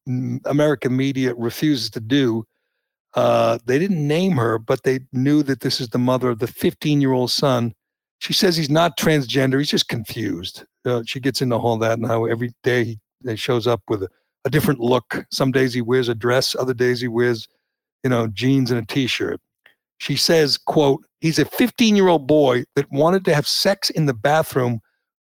American 0.46 0.96
media 0.96 1.34
refuses 1.36 1.90
to 1.90 2.00
do 2.00 2.46
uh, 3.18 3.58
they 3.66 3.80
didn't 3.80 4.08
name 4.08 4.34
her, 4.34 4.60
but 4.60 4.84
they 4.84 5.00
knew 5.12 5.42
that 5.42 5.62
this 5.62 5.82
is 5.82 5.90
the 5.90 5.98
mother 5.98 6.30
of 6.30 6.38
the 6.38 6.46
15 6.46 7.02
year 7.02 7.14
old 7.14 7.32
son. 7.32 7.74
She 8.20 8.32
says 8.32 8.56
he's 8.56 8.70
not 8.70 8.96
transgender. 8.96 9.58
He's 9.58 9.72
just 9.72 9.88
confused. 9.88 10.66
Uh, 10.86 11.02
she 11.04 11.20
gets 11.20 11.42
into 11.42 11.56
all 11.56 11.80
that 11.80 11.98
and 11.98 12.06
how 12.06 12.26
every 12.26 12.54
day 12.62 12.84
he, 12.84 13.00
he 13.28 13.36
shows 13.36 13.66
up 13.66 13.82
with 13.88 14.04
a, 14.04 14.10
a, 14.46 14.52
different 14.52 14.80
look. 14.80 15.26
Some 15.32 15.52
days 15.52 15.74
he 15.74 15.82
wears 15.82 16.10
a 16.10 16.16
dress, 16.16 16.56
other 16.56 16.76
days 16.76 17.02
he 17.02 17.08
wears, 17.08 17.48
you 18.04 18.12
know, 18.12 18.28
jeans 18.28 18.70
and 18.70 18.80
a 18.80 18.86
t-shirt. 18.86 19.42
She 19.98 20.16
says, 20.16 20.56
quote, 20.56 21.04
he's 21.20 21.40
a 21.40 21.46
15 21.46 21.96
year 21.96 22.10
old 22.10 22.28
boy 22.28 22.66
that 22.76 22.92
wanted 22.92 23.26
to 23.26 23.34
have 23.34 23.48
sex 23.48 23.90
in 23.90 24.06
the 24.06 24.14
bathroom 24.14 24.80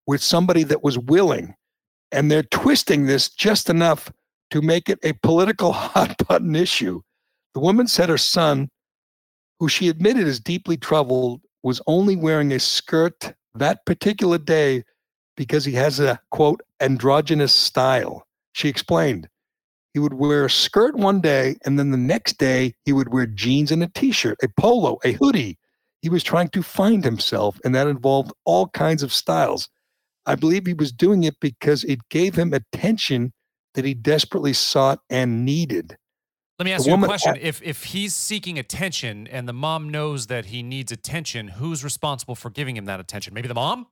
with 0.08 0.20
somebody 0.20 0.64
that 0.64 0.82
was 0.82 0.98
willing. 0.98 1.54
And 2.10 2.28
they're 2.28 2.42
twisting 2.42 3.06
this 3.06 3.28
just 3.28 3.70
enough 3.70 4.12
to 4.50 4.60
make 4.62 4.88
it 4.88 4.98
a 5.04 5.12
political 5.12 5.72
hot 5.72 6.16
button 6.26 6.56
issue. 6.56 7.00
The 7.54 7.60
woman 7.60 7.86
said 7.86 8.08
her 8.08 8.18
son, 8.18 8.68
who 9.60 9.68
she 9.68 9.88
admitted 9.88 10.26
is 10.26 10.40
deeply 10.40 10.76
troubled, 10.76 11.40
was 11.62 11.80
only 11.86 12.16
wearing 12.16 12.52
a 12.52 12.58
skirt 12.58 13.34
that 13.54 13.86
particular 13.86 14.38
day 14.38 14.82
because 15.36 15.64
he 15.64 15.72
has 15.72 16.00
a 16.00 16.20
quote 16.30 16.60
androgynous 16.80 17.52
style. 17.52 18.26
She 18.52 18.68
explained 18.68 19.28
he 19.92 20.00
would 20.00 20.14
wear 20.14 20.44
a 20.44 20.50
skirt 20.50 20.96
one 20.96 21.20
day 21.20 21.56
and 21.64 21.78
then 21.78 21.92
the 21.92 21.96
next 21.96 22.38
day 22.38 22.74
he 22.84 22.92
would 22.92 23.12
wear 23.12 23.26
jeans 23.26 23.70
and 23.70 23.82
a 23.82 23.88
t-shirt, 23.94 24.38
a 24.42 24.48
polo, 24.60 24.98
a 25.04 25.12
hoodie. 25.12 25.56
He 26.02 26.08
was 26.08 26.24
trying 26.24 26.48
to 26.48 26.62
find 26.62 27.04
himself 27.04 27.58
and 27.64 27.74
that 27.74 27.86
involved 27.86 28.32
all 28.44 28.68
kinds 28.68 29.02
of 29.02 29.12
styles. 29.12 29.68
I 30.26 30.34
believe 30.34 30.66
he 30.66 30.74
was 30.74 30.92
doing 30.92 31.22
it 31.22 31.36
because 31.40 31.84
it 31.84 32.00
gave 32.10 32.34
him 32.34 32.52
attention 32.52 33.32
that 33.74 33.84
he 33.84 33.94
desperately 33.94 34.52
sought 34.52 34.98
and 35.08 35.44
needed. 35.44 35.96
Let 36.58 36.66
me 36.66 36.72
ask 36.72 36.84
the 36.84 36.90
you 36.90 36.96
a 36.96 37.06
question. 37.06 37.36
if 37.40 37.60
if 37.62 37.84
he's 37.84 38.14
seeking 38.14 38.58
attention 38.58 39.26
and 39.26 39.48
the 39.48 39.52
mom 39.52 39.88
knows 39.88 40.28
that 40.28 40.46
he 40.46 40.62
needs 40.62 40.92
attention, 40.92 41.48
who's 41.48 41.82
responsible 41.82 42.36
for 42.36 42.50
giving 42.50 42.76
him 42.76 42.84
that 42.84 43.00
attention? 43.00 43.34
Maybe 43.34 43.48
the 43.48 43.54
mom? 43.54 43.86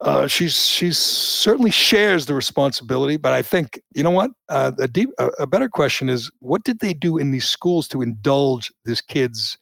Uh, 0.00 0.26
she's 0.26 0.66
she's 0.66 0.98
certainly 0.98 1.70
shares 1.70 2.26
the 2.26 2.34
responsibility, 2.34 3.16
but 3.16 3.32
I 3.32 3.40
think 3.40 3.80
you 3.94 4.02
know 4.02 4.10
what 4.10 4.32
uh, 4.50 4.72
a 4.78 4.86
deep 4.86 5.08
a, 5.18 5.28
a, 5.38 5.46
better 5.46 5.68
question 5.68 6.10
is 6.10 6.30
what 6.40 6.62
did 6.64 6.80
they 6.80 6.92
do 6.92 7.16
in 7.16 7.30
these 7.30 7.48
schools 7.48 7.88
to 7.88 8.02
indulge 8.02 8.70
this 8.84 9.00
kid's 9.00 9.56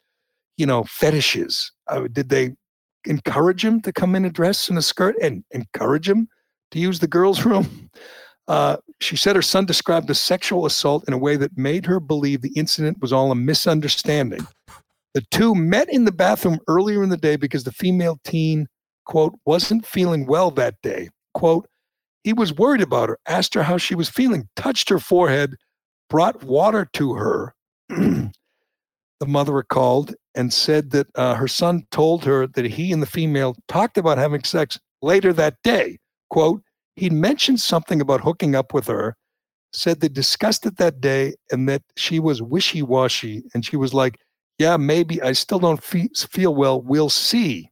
you 0.57 0.67
know 0.67 0.83
fetishes? 0.85 1.71
Uh, 1.87 2.09
did 2.11 2.29
they 2.29 2.53
encourage 3.05 3.65
him 3.65 3.81
to 3.83 3.93
come 3.93 4.17
in 4.17 4.25
a 4.25 4.31
dress 4.31 4.69
and 4.69 4.79
a 4.79 4.83
skirt 4.83 5.15
and 5.23 5.45
encourage 5.53 6.09
him 6.09 6.29
to 6.73 6.81
use 6.81 6.99
the 6.99 7.07
girls' 7.07 7.45
room? 7.47 7.89
Uh, 8.49 8.77
she 9.01 9.17
said 9.17 9.37
her 9.37 9.43
son 9.43 9.65
described 9.67 10.09
the 10.09 10.15
sexual 10.15 10.67
assault 10.67 11.05
in 11.07 11.15
a 11.15 11.19
way 11.19 11.37
that 11.37 11.57
made 11.57 11.87
her 11.87 12.01
believe 12.01 12.43
the 12.43 12.53
incident 12.57 13.01
was 13.01 13.13
all 13.13 13.31
a 13.31 13.37
misunderstanding. 13.37 14.47
The 15.15 15.23
two 15.31 15.55
met 15.55 15.93
in 15.93 16.05
the 16.05 16.13
bathroom 16.13 16.59
earlier 16.69 17.03
in 17.03 17.11
the 17.11 17.17
day 17.17 17.37
because 17.37 17.65
the 17.65 17.73
female 17.73 18.19
teen, 18.25 18.67
quote, 19.05 19.35
wasn't 19.45 19.87
feeling 19.87 20.27
well 20.27 20.51
that 20.53 20.75
day. 20.83 21.11
Quote, 21.35 21.69
he 22.25 22.33
was 22.33 22.55
worried 22.55 22.83
about 22.83 23.09
her, 23.09 23.19
asked 23.27 23.55
her 23.55 23.63
how 23.63 23.77
she 23.77 23.95
was 23.95 24.09
feeling, 24.09 24.49
touched 24.57 24.89
her 24.89 24.99
forehead, 24.99 25.57
brought 26.09 26.45
water 26.45 26.89
to 26.95 27.15
her. 27.15 27.55
the 27.89 28.31
mother 29.27 29.53
recalled 29.53 30.15
and 30.35 30.53
said 30.53 30.91
that 30.91 31.07
uh, 31.15 31.35
her 31.35 31.49
son 31.49 31.87
told 31.91 32.25
her 32.25 32.47
that 32.47 32.65
he 32.65 32.93
and 32.93 33.03
the 33.03 33.07
female 33.07 33.57
talked 33.69 33.99
about 33.99 34.19
having 34.19 34.43
sex 34.45 34.79
later 35.03 35.33
that 35.33 35.57
day. 35.63 35.99
Quote, 36.31 36.63
he 36.97 37.11
mentioned 37.11 37.61
something 37.61 38.01
about 38.01 38.21
hooking 38.21 38.55
up 38.55 38.75
with 38.75 38.87
her, 38.87 39.17
said 39.73 40.01
they 40.01 40.09
discussed 40.09 40.67
it 40.67 40.77
that 40.77 41.01
day 41.01 41.35
and 41.51 41.69
that 41.69 41.83
she 41.97 42.21
was 42.21 42.43
wishy 42.43 42.83
washy. 42.83 43.43
And 43.55 43.65
she 43.65 43.77
was 43.77 43.95
like, 43.95 44.19
Yeah, 44.59 44.77
maybe 44.77 45.23
I 45.23 45.33
still 45.33 45.59
don't 45.59 45.83
feel 45.83 46.55
well. 46.55 46.81
We'll 46.81 47.11
see. 47.11 47.71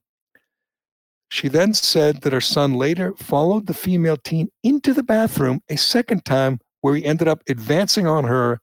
She 1.31 1.49
then 1.49 1.75
said 1.75 2.23
that 2.23 2.33
her 2.33 2.41
son 2.41 2.75
later 2.75 3.15
followed 3.17 3.67
the 3.67 3.75
female 3.75 4.17
teen 4.17 4.49
into 4.65 4.93
the 4.93 5.05
bathroom 5.05 5.61
a 5.69 5.77
second 5.77 6.25
time, 6.25 6.59
where 6.81 6.97
he 6.97 7.05
ended 7.05 7.29
up 7.29 7.43
advancing 7.49 8.07
on 8.07 8.25
her 8.25 8.61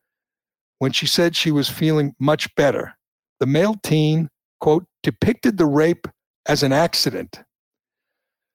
when 0.80 0.92
she 0.92 1.08
said 1.08 1.36
she 1.36 1.52
was 1.52 1.70
feeling 1.70 2.14
much 2.20 2.54
better. 2.56 2.98
The 3.40 3.46
male 3.46 3.76
teen, 3.84 4.30
quote, 4.60 4.86
depicted 5.02 5.58
the 5.58 5.66
rape 5.66 6.08
as 6.46 6.62
an 6.62 6.74
accident. 6.74 7.42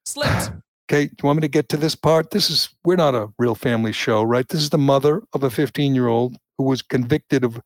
Slipped. 0.04 0.52
Okay, 0.92 1.04
you 1.04 1.26
want 1.26 1.38
me 1.38 1.40
to 1.40 1.48
get 1.48 1.70
to 1.70 1.78
this 1.78 1.94
part? 1.94 2.32
This 2.32 2.50
is, 2.50 2.68
we're 2.84 2.96
not 2.96 3.14
a 3.14 3.30
real 3.38 3.54
family 3.54 3.92
show, 3.92 4.22
right? 4.22 4.46
This 4.46 4.60
is 4.60 4.68
the 4.68 4.78
mother 4.78 5.22
of 5.32 5.42
a 5.42 5.48
15 5.48 5.94
year 5.94 6.08
old 6.08 6.36
who 6.58 6.64
was 6.64 6.82
convicted 6.82 7.44
of 7.44 7.62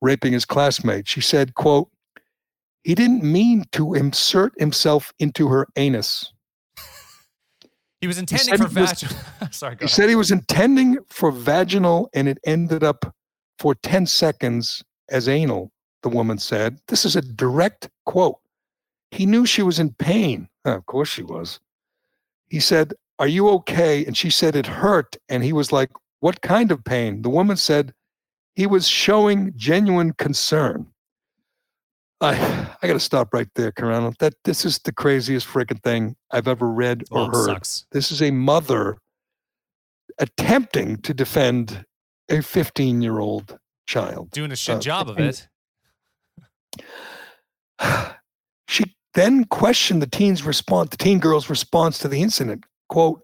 raping 0.00 0.32
his 0.32 0.46
classmate. 0.46 1.06
She 1.06 1.20
said, 1.20 1.54
quote, 1.56 1.90
he 2.82 2.94
didn't 2.94 3.22
mean 3.22 3.64
to 3.72 3.92
insert 3.92 4.58
himself 4.58 5.12
into 5.18 5.48
her 5.48 5.66
anus. 5.76 6.32
He 8.00 8.06
was 8.06 8.18
intending 8.18 8.52
he 8.52 8.58
for 8.58 8.68
vaginal. 8.68 9.16
Sorry, 9.50 9.76
he 9.76 9.84
ahead. 9.84 9.90
said 9.90 10.08
he 10.10 10.14
was 10.14 10.30
intending 10.30 10.98
for 11.08 11.30
vaginal 11.30 12.10
and 12.12 12.28
it 12.28 12.36
ended 12.44 12.84
up 12.84 13.14
for 13.58 13.74
10 13.76 14.04
seconds 14.04 14.84
as 15.08 15.26
anal, 15.26 15.72
the 16.02 16.10
woman 16.10 16.36
said. 16.36 16.80
This 16.88 17.06
is 17.06 17.16
a 17.16 17.22
direct 17.22 17.88
quote. 18.04 18.36
He 19.10 19.24
knew 19.24 19.46
she 19.46 19.62
was 19.62 19.78
in 19.78 19.94
pain. 19.94 20.48
Oh, 20.66 20.72
of 20.72 20.84
course 20.84 21.08
she 21.08 21.22
was 21.22 21.60
he 22.48 22.60
said, 22.60 22.94
Are 23.18 23.26
you 23.26 23.48
okay? 23.50 24.04
And 24.04 24.16
she 24.16 24.30
said, 24.30 24.56
It 24.56 24.66
hurt. 24.66 25.16
And 25.28 25.44
he 25.44 25.52
was 25.52 25.72
like, 25.72 25.90
What 26.20 26.42
kind 26.42 26.70
of 26.70 26.84
pain? 26.84 27.22
The 27.22 27.30
woman 27.30 27.56
said, 27.56 27.92
He 28.54 28.66
was 28.66 28.88
showing 28.88 29.52
genuine 29.56 30.12
concern. 30.12 30.86
I 32.20 32.68
I 32.82 32.86
gotta 32.86 33.00
stop 33.00 33.34
right 33.34 33.48
there, 33.54 33.72
Carano. 33.72 34.16
That 34.18 34.34
this 34.44 34.64
is 34.64 34.78
the 34.78 34.92
craziest 34.92 35.46
freaking 35.46 35.82
thing 35.82 36.16
I've 36.30 36.48
ever 36.48 36.68
read 36.68 37.04
or 37.10 37.22
oh, 37.22 37.26
heard. 37.26 37.46
Sucks. 37.46 37.86
This 37.92 38.12
is 38.12 38.22
a 38.22 38.30
mother 38.30 38.98
attempting 40.18 40.98
to 40.98 41.12
defend 41.12 41.84
a 42.28 42.40
15 42.40 43.02
year 43.02 43.18
old 43.18 43.58
child. 43.86 44.30
Doing 44.30 44.52
a 44.52 44.56
shit 44.56 44.76
uh, 44.76 44.80
job 44.80 45.08
of 45.08 45.18
it. 45.18 45.48
She 48.66 48.96
then 49.14 49.44
questioned 49.44 50.02
the 50.02 50.06
teen's 50.06 50.44
response, 50.44 50.90
the 50.90 50.96
teen 50.96 51.18
girl's 51.18 51.48
response 51.48 51.98
to 51.98 52.08
the 52.08 52.22
incident. 52.22 52.64
Quote, 52.88 53.22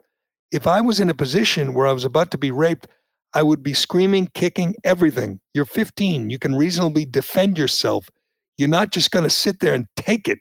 if 0.53 0.67
I 0.67 0.81
was 0.81 1.01
in 1.01 1.11
a 1.11 1.15
position 1.15 1.75
where 1.75 1.87
I 1.87 1.93
was 1.93 2.05
about 2.05 2.31
to 2.33 2.39
be 2.39 2.51
raped, 2.51 2.89
I 3.35 3.43
would 3.43 3.63
be 3.63 3.75
screaming, 3.75 4.29
kicking, 4.35 4.75
everything. 4.83 5.41
You're 5.55 5.65
15. 5.65 6.31
You 6.31 6.39
can 6.39 6.57
reasonably 6.57 7.05
defend 7.05 7.59
yourself. 7.59 8.09
You're 8.59 8.69
not 8.69 8.91
just 8.91 9.11
going 9.11 9.23
to 9.23 9.31
sit 9.31 9.61
there 9.61 9.75
and 9.75 9.87
take 9.97 10.29
it. 10.29 10.39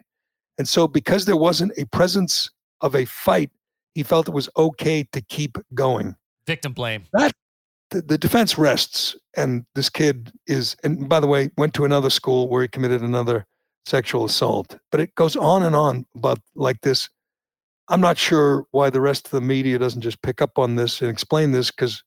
And 0.57 0.67
so, 0.67 0.87
because 0.87 1.25
there 1.25 1.37
wasn't 1.37 1.71
a 1.77 1.85
presence 1.85 2.49
of 2.81 2.95
a 2.95 3.05
fight, 3.05 3.51
he 3.93 4.03
felt 4.03 4.27
it 4.27 4.33
was 4.33 4.49
okay 4.57 5.03
to 5.11 5.21
keep 5.21 5.57
going. 5.73 6.15
Victim 6.47 6.73
blame. 6.73 7.05
That 7.13 7.31
the, 7.91 8.01
the 8.01 8.17
defense 8.17 8.57
rests. 8.57 9.15
And 9.37 9.65
this 9.75 9.89
kid 9.89 10.31
is, 10.47 10.75
and 10.83 11.07
by 11.07 11.19
the 11.19 11.27
way, 11.27 11.49
went 11.57 11.73
to 11.75 11.85
another 11.85 12.09
school 12.09 12.49
where 12.49 12.63
he 12.63 12.67
committed 12.67 13.01
another 13.01 13.45
sexual 13.85 14.25
assault. 14.25 14.77
But 14.91 15.01
it 15.01 15.15
goes 15.15 15.35
on 15.35 15.63
and 15.63 15.75
on 15.75 16.05
about 16.15 16.39
like 16.55 16.81
this. 16.81 17.09
I'm 17.87 18.01
not 18.01 18.17
sure 18.17 18.65
why 18.71 18.89
the 18.89 19.01
rest 19.01 19.25
of 19.25 19.31
the 19.31 19.41
media 19.41 19.79
doesn't 19.79 20.01
just 20.01 20.21
pick 20.21 20.41
up 20.41 20.59
on 20.59 20.75
this 20.75 21.01
and 21.01 21.09
explain 21.09 21.51
this 21.51 21.71
because 21.71 22.03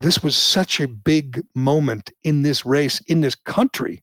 this 0.00 0.22
was 0.22 0.36
such 0.36 0.80
a 0.80 0.86
big 0.86 1.42
moment 1.54 2.12
in 2.22 2.42
this 2.42 2.64
race, 2.64 3.00
in 3.08 3.20
this 3.20 3.34
country, 3.34 4.02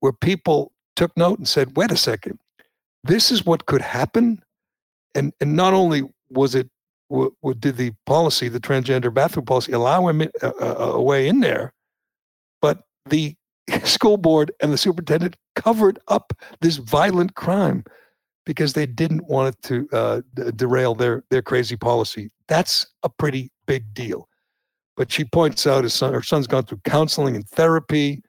where 0.00 0.12
people 0.12 0.72
took 0.96 1.16
note 1.16 1.38
and 1.38 1.48
said, 1.48 1.76
wait 1.76 1.90
a 1.90 1.96
second, 1.96 2.38
this 3.04 3.30
is 3.30 3.46
what 3.46 3.66
could 3.66 3.80
happen. 3.80 4.42
And, 5.14 5.32
and 5.40 5.56
not 5.56 5.72
only 5.72 6.02
was 6.28 6.54
it, 6.54 6.68
what, 7.08 7.32
what 7.40 7.58
did 7.58 7.76
the 7.76 7.92
policy, 8.04 8.48
the 8.48 8.60
transgender 8.60 9.12
bathroom 9.12 9.46
policy, 9.46 9.72
allow 9.72 10.06
him 10.08 10.20
a, 10.20 10.28
a, 10.42 10.46
uh, 10.46 10.52
uh, 10.60 10.92
a 10.92 11.02
way 11.02 11.26
in 11.26 11.40
there, 11.40 11.72
but 12.60 12.82
the 13.06 13.34
school 13.84 14.16
board 14.16 14.52
and 14.60 14.72
the 14.72 14.78
superintendent 14.78 15.36
covered 15.56 15.98
up 16.08 16.32
this 16.60 16.76
violent 16.76 17.34
crime 17.34 17.84
because 18.46 18.72
they 18.72 18.86
didn't 18.86 19.26
want 19.26 19.54
it 19.54 19.62
to 19.62 19.88
uh, 19.92 20.20
d- 20.34 20.50
derail 20.56 20.94
their 20.94 21.24
their 21.30 21.42
crazy 21.42 21.76
policy. 21.76 22.30
That's 22.48 22.86
a 23.02 23.08
pretty 23.08 23.50
big 23.66 23.92
deal. 23.94 24.28
But 24.96 25.12
she 25.12 25.24
points 25.24 25.66
out 25.66 25.84
his 25.84 25.94
son, 25.94 26.12
her 26.12 26.22
son's 26.22 26.46
gone 26.46 26.64
through 26.64 26.80
counseling 26.84 27.36
and 27.36 27.48
therapy. 27.48 28.22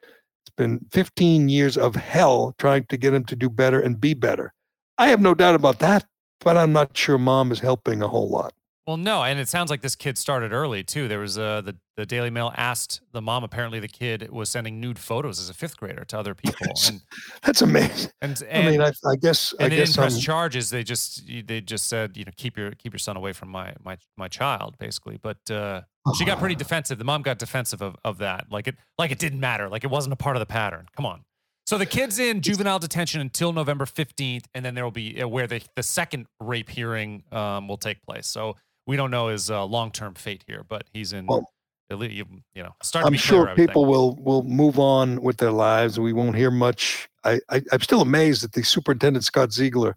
It's 0.44 0.56
been 0.56 0.80
15 0.92 1.50
years 1.50 1.78
of 1.78 1.96
hell 1.96 2.56
trying 2.60 2.86
to 2.86 2.98
get 2.98 3.14
him 3.14 3.26
to 3.26 3.36
do 3.36 3.50
better 3.50 3.80
and 3.80 4.00
be 4.00 4.14
better. 4.14 4.54
I 4.98 5.08
have 5.08 5.22
no 5.22 5.34
doubt 5.34 5.56
about 5.56 5.80
that, 5.80 6.06
but 6.40 6.58
I'm 6.58 6.72
not 6.72 6.96
sure 6.96 7.18
mom 7.18 7.52
is 7.52 7.60
helping 7.60 8.02
a 8.02 8.08
whole 8.08 8.30
lot. 8.30 8.54
Well, 8.88 8.98
no, 8.98 9.24
and 9.24 9.40
it 9.40 9.48
sounds 9.48 9.70
like 9.70 9.82
this 9.82 9.96
kid 9.96 10.18
started 10.18 10.52
early 10.52 10.84
too. 10.84 11.08
There 11.08 11.20
was 11.20 11.38
uh, 11.38 11.62
the 11.62 11.76
the 11.98 12.06
Daily 12.06 12.32
Mail 12.32 12.52
asked 12.58 13.02
the 13.12 13.22
mom. 13.22 13.44
Apparently, 13.44 13.80
the 13.80 13.88
kid 13.88 14.32
was 14.32 14.50
sending 14.50 14.80
nude 14.80 14.98
photos 14.98 15.40
as 15.40 15.52
a 15.52 15.54
fifth 15.54 15.78
grader 15.78 16.04
to 16.06 16.18
other 16.18 16.34
people. 16.34 16.66
And, 16.88 17.00
That's 17.44 17.62
amazing. 17.62 18.12
And, 18.24 18.42
and 18.50 18.68
I 18.68 18.72
mean, 18.72 18.82
I, 18.82 18.92
I 19.08 19.16
guess 19.18 19.54
and 19.60 19.72
I 19.72 19.76
guess 19.76 19.90
didn't 19.90 19.98
press 19.98 20.20
charges. 20.20 20.72
They 20.72 20.84
just 20.84 21.30
they 21.46 21.62
just 21.62 21.88
said 21.88 22.18
you 22.18 22.26
know 22.26 22.32
keep 22.36 22.58
your 22.58 22.72
keep 22.72 22.92
your 22.92 23.00
son 23.00 23.18
away 23.18 23.34
from 23.34 23.50
my 23.50 23.76
my 23.84 23.98
my 24.18 24.28
child 24.28 24.76
basically. 24.80 25.20
But 25.22 25.52
uh, 25.52 25.82
she 26.18 26.26
got 26.26 26.40
pretty 26.40 26.56
defensive. 26.56 26.98
The 26.98 27.04
mom 27.04 27.22
got 27.22 27.38
defensive 27.38 27.84
of, 27.84 27.96
of 28.04 28.18
that. 28.18 28.48
Like 28.50 28.68
it 28.68 28.78
like 28.98 29.12
it 29.12 29.20
didn't 29.20 29.40
matter. 29.40 29.70
Like 29.70 29.84
it 29.84 29.92
wasn't 29.92 30.14
a 30.14 30.18
part 30.18 30.36
of 30.36 30.40
the 30.40 30.48
pattern. 30.48 30.88
Come 30.96 31.06
on. 31.06 31.24
So 31.68 31.78
the 31.78 31.86
kid's 31.86 32.18
in 32.18 32.42
juvenile 32.42 32.80
detention 32.80 33.22
until 33.22 33.54
November 33.54 33.86
15th, 33.86 34.46
and 34.54 34.66
then 34.66 34.74
there 34.74 34.84
will 34.84 34.92
be 34.92 35.22
uh, 35.22 35.28
where 35.28 35.48
the, 35.48 35.62
the 35.76 35.84
second 35.84 36.26
rape 36.40 36.70
hearing 36.70 37.24
um, 37.32 37.68
will 37.68 37.78
take 37.78 38.02
place. 38.04 38.28
So 38.28 38.58
we 38.92 38.98
don't 38.98 39.10
know 39.10 39.30
his 39.30 39.50
uh, 39.50 39.64
long 39.64 39.90
term 39.90 40.16
fate 40.16 40.44
here, 40.46 40.66
but 40.68 40.84
he's 40.92 41.14
in. 41.14 41.26
Well, 41.26 41.50
you, 41.90 42.26
you 42.54 42.62
know, 42.62 42.76
start. 42.84 43.06
I'm 43.06 43.14
sure 43.14 43.46
clear, 43.46 43.56
people 43.56 43.86
will 43.86 44.18
will 44.18 44.44
move 44.44 44.80
on 44.80 45.22
with 45.22 45.38
their 45.38 45.52
lives. 45.52 45.98
We 45.98 46.12
won't 46.12 46.36
hear 46.36 46.52
much. 46.52 47.08
I, 47.24 47.40
I 47.50 47.62
I'm 47.72 47.80
still 47.80 48.02
amazed 48.02 48.44
that 48.44 48.52
the 48.52 48.64
superintendent 48.64 49.24
Scott 49.24 49.54
Ziegler 49.54 49.96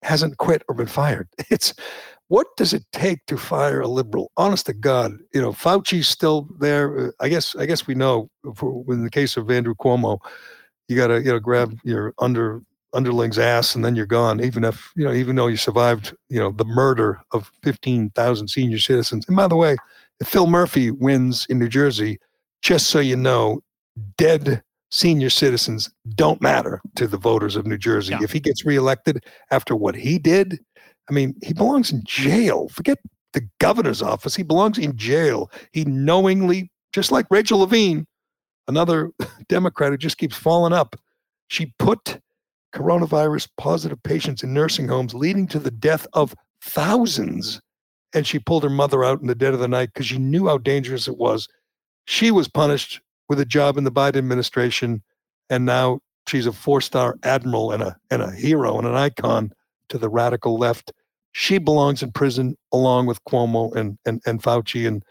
hasn't 0.00 0.38
quit 0.38 0.62
or 0.66 0.74
been 0.74 0.86
fired. 0.86 1.28
It's 1.50 1.74
what 2.28 2.46
does 2.56 2.72
it 2.72 2.84
take 2.90 3.24
to 3.26 3.36
fire 3.36 3.82
a 3.82 3.86
liberal? 3.86 4.32
Honest 4.38 4.64
to 4.66 4.72
God, 4.72 5.12
you 5.34 5.42
know, 5.42 5.52
Fauci's 5.52 6.08
still 6.08 6.48
there. 6.58 6.98
Uh, 6.98 7.10
I 7.20 7.28
guess. 7.28 7.54
I 7.54 7.66
guess 7.66 7.86
we 7.86 7.94
know. 7.94 8.30
For, 8.54 8.82
in 8.88 9.04
the 9.04 9.10
case 9.10 9.36
of 9.36 9.50
Andrew 9.50 9.74
Cuomo, 9.74 10.20
you 10.88 10.96
gotta 10.96 11.20
you 11.20 11.32
know 11.32 11.38
grab 11.38 11.78
your 11.84 12.14
under 12.18 12.62
underling's 12.96 13.38
ass 13.38 13.74
and 13.74 13.84
then 13.84 13.94
you're 13.94 14.06
gone. 14.06 14.42
Even 14.42 14.64
if 14.64 14.92
you 14.96 15.04
know, 15.04 15.12
even 15.12 15.36
though 15.36 15.46
you 15.46 15.56
survived, 15.56 16.14
you 16.28 16.38
know, 16.38 16.50
the 16.50 16.64
murder 16.64 17.20
of 17.32 17.50
fifteen 17.62 18.10
thousand 18.10 18.48
senior 18.48 18.78
citizens. 18.78 19.24
And 19.28 19.36
by 19.36 19.48
the 19.48 19.56
way, 19.56 19.76
if 20.20 20.28
Phil 20.28 20.46
Murphy 20.46 20.90
wins 20.90 21.46
in 21.48 21.58
New 21.58 21.68
Jersey, 21.68 22.18
just 22.62 22.88
so 22.88 22.98
you 22.98 23.16
know, 23.16 23.60
dead 24.16 24.62
senior 24.90 25.30
citizens 25.30 25.90
don't 26.14 26.40
matter 26.40 26.80
to 26.94 27.06
the 27.06 27.18
voters 27.18 27.56
of 27.56 27.66
New 27.66 27.78
Jersey. 27.78 28.12
Yeah. 28.12 28.22
If 28.22 28.32
he 28.32 28.40
gets 28.40 28.64
reelected 28.64 29.24
after 29.50 29.74
what 29.76 29.94
he 29.94 30.18
did, 30.18 30.58
I 31.08 31.12
mean, 31.12 31.34
he 31.42 31.52
belongs 31.52 31.92
in 31.92 32.02
jail. 32.04 32.68
Forget 32.68 32.98
the 33.32 33.46
governor's 33.60 34.02
office. 34.02 34.34
He 34.34 34.42
belongs 34.42 34.78
in 34.78 34.96
jail. 34.96 35.50
He 35.72 35.84
knowingly, 35.84 36.70
just 36.92 37.12
like 37.12 37.26
Rachel 37.30 37.60
Levine, 37.60 38.06
another 38.68 39.10
Democrat 39.48 39.90
who 39.90 39.98
just 39.98 40.18
keeps 40.18 40.36
falling 40.36 40.72
up, 40.72 40.96
she 41.48 41.72
put 41.78 42.18
coronavirus 42.74 43.48
positive 43.56 44.02
patients 44.02 44.42
in 44.42 44.52
nursing 44.52 44.88
homes, 44.88 45.14
leading 45.14 45.46
to 45.48 45.58
the 45.58 45.70
death 45.70 46.06
of 46.12 46.34
thousands. 46.60 47.60
And 48.14 48.26
she 48.26 48.38
pulled 48.38 48.62
her 48.62 48.70
mother 48.70 49.04
out 49.04 49.20
in 49.20 49.26
the 49.26 49.34
dead 49.34 49.54
of 49.54 49.60
the 49.60 49.68
night 49.68 49.90
because 49.92 50.06
she 50.06 50.18
knew 50.18 50.46
how 50.46 50.58
dangerous 50.58 51.08
it 51.08 51.18
was. 51.18 51.48
She 52.06 52.30
was 52.30 52.48
punished 52.48 53.00
with 53.28 53.40
a 53.40 53.44
job 53.44 53.76
in 53.76 53.84
the 53.84 53.92
Biden 53.92 54.16
administration, 54.16 55.02
and 55.50 55.64
now 55.64 56.00
she's 56.28 56.46
a 56.46 56.52
four-star 56.52 57.16
admiral 57.22 57.72
and 57.72 57.82
a 57.82 57.96
and 58.10 58.22
a 58.22 58.30
hero 58.30 58.78
and 58.78 58.86
an 58.86 58.94
icon 58.94 59.52
to 59.88 59.98
the 59.98 60.08
radical 60.08 60.58
left. 60.58 60.92
She 61.32 61.58
belongs 61.58 62.02
in 62.02 62.12
prison 62.12 62.56
along 62.72 63.06
with 63.06 63.22
Cuomo 63.24 63.74
and 63.74 63.98
and 64.06 64.22
and 64.24 64.42
Fauci 64.42 64.86
and 64.86 65.02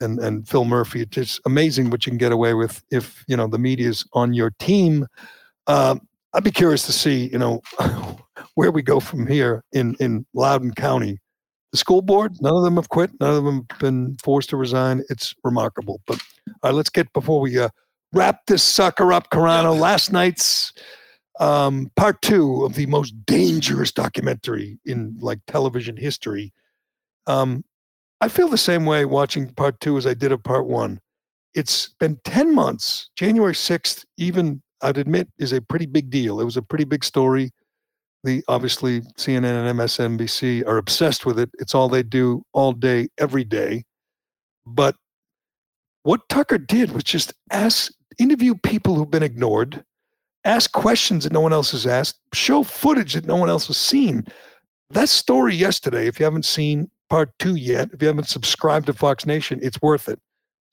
and 0.00 0.18
and 0.18 0.48
Phil 0.48 0.64
Murphy. 0.64 1.06
It's 1.10 1.40
amazing 1.46 1.90
what 1.90 2.06
you 2.06 2.10
can 2.10 2.18
get 2.18 2.32
away 2.32 2.54
with 2.54 2.82
if 2.90 3.24
you 3.28 3.36
know 3.36 3.46
the 3.46 3.58
media's 3.58 4.06
on 4.12 4.32
your 4.32 4.50
team. 4.58 5.06
Um, 5.66 6.00
I'd 6.34 6.44
be 6.44 6.50
curious 6.50 6.84
to 6.86 6.92
see 6.92 7.28
you 7.30 7.38
know 7.38 7.62
where 8.54 8.70
we 8.70 8.82
go 8.82 9.00
from 9.00 9.26
here 9.26 9.64
in 9.72 9.94
in 10.00 10.26
Loudoun 10.34 10.72
County. 10.72 11.18
The 11.72 11.78
school 11.78 12.00
board, 12.00 12.40
none 12.40 12.56
of 12.56 12.62
them 12.62 12.76
have 12.76 12.88
quit. 12.88 13.10
None 13.20 13.34
of 13.34 13.44
them 13.44 13.66
have 13.70 13.78
been 13.78 14.16
forced 14.22 14.48
to 14.50 14.56
resign. 14.56 15.02
It's 15.10 15.34
remarkable. 15.44 16.00
But 16.06 16.18
all 16.46 16.70
right, 16.70 16.74
let's 16.74 16.88
get 16.88 17.12
before 17.12 17.40
we 17.40 17.58
uh, 17.58 17.68
wrap 18.14 18.46
this 18.46 18.62
sucker 18.62 19.12
up, 19.12 19.30
Carano. 19.30 19.78
Last 19.80 20.10
night's 20.10 20.72
um, 21.40 21.90
part 21.96 22.20
two 22.22 22.64
of 22.64 22.74
the 22.74 22.86
most 22.86 23.14
dangerous 23.26 23.92
documentary 23.92 24.78
in 24.84 25.16
like 25.20 25.40
television 25.46 25.96
history. 25.96 26.52
Um, 27.26 27.64
I 28.20 28.28
feel 28.28 28.48
the 28.48 28.58
same 28.58 28.84
way 28.84 29.04
watching 29.04 29.52
part 29.54 29.78
two 29.80 29.96
as 29.96 30.06
I 30.06 30.14
did 30.14 30.32
of 30.32 30.42
part 30.42 30.66
one. 30.66 31.00
It's 31.54 31.90
been 32.00 32.18
10 32.24 32.54
months. 32.54 33.10
January 33.16 33.54
6th, 33.54 34.04
even 34.16 34.62
I'd 34.82 34.98
admit, 34.98 35.28
is 35.38 35.52
a 35.52 35.60
pretty 35.60 35.86
big 35.86 36.10
deal. 36.10 36.40
It 36.40 36.44
was 36.44 36.56
a 36.56 36.62
pretty 36.62 36.84
big 36.84 37.04
story. 37.04 37.50
The 38.24 38.42
obviously 38.48 39.02
CNN 39.16 39.68
and 39.68 39.78
MSNBC 39.78 40.66
are 40.66 40.76
obsessed 40.76 41.24
with 41.24 41.38
it. 41.38 41.50
It's 41.58 41.74
all 41.74 41.88
they 41.88 42.02
do 42.02 42.42
all 42.52 42.72
day, 42.72 43.08
every 43.18 43.44
day. 43.44 43.84
But 44.66 44.96
what 46.02 46.28
Tucker 46.28 46.58
did 46.58 46.92
was 46.92 47.04
just 47.04 47.32
ask, 47.50 47.92
interview 48.18 48.54
people 48.54 48.94
who've 48.94 49.10
been 49.10 49.22
ignored, 49.22 49.84
ask 50.44 50.72
questions 50.72 51.24
that 51.24 51.32
no 51.32 51.40
one 51.40 51.52
else 51.52 51.72
has 51.72 51.86
asked, 51.86 52.18
show 52.32 52.62
footage 52.62 53.14
that 53.14 53.26
no 53.26 53.36
one 53.36 53.48
else 53.48 53.66
has 53.68 53.76
seen. 53.76 54.24
That 54.90 55.08
story 55.08 55.54
yesterday, 55.54 56.06
if 56.06 56.18
you 56.18 56.24
haven't 56.24 56.44
seen 56.44 56.90
part 57.10 57.30
two 57.38 57.56
yet, 57.56 57.90
if 57.92 58.02
you 58.02 58.08
haven't 58.08 58.28
subscribed 58.28 58.86
to 58.86 58.92
Fox 58.92 59.26
Nation, 59.26 59.58
it's 59.62 59.80
worth 59.82 60.08
it, 60.08 60.18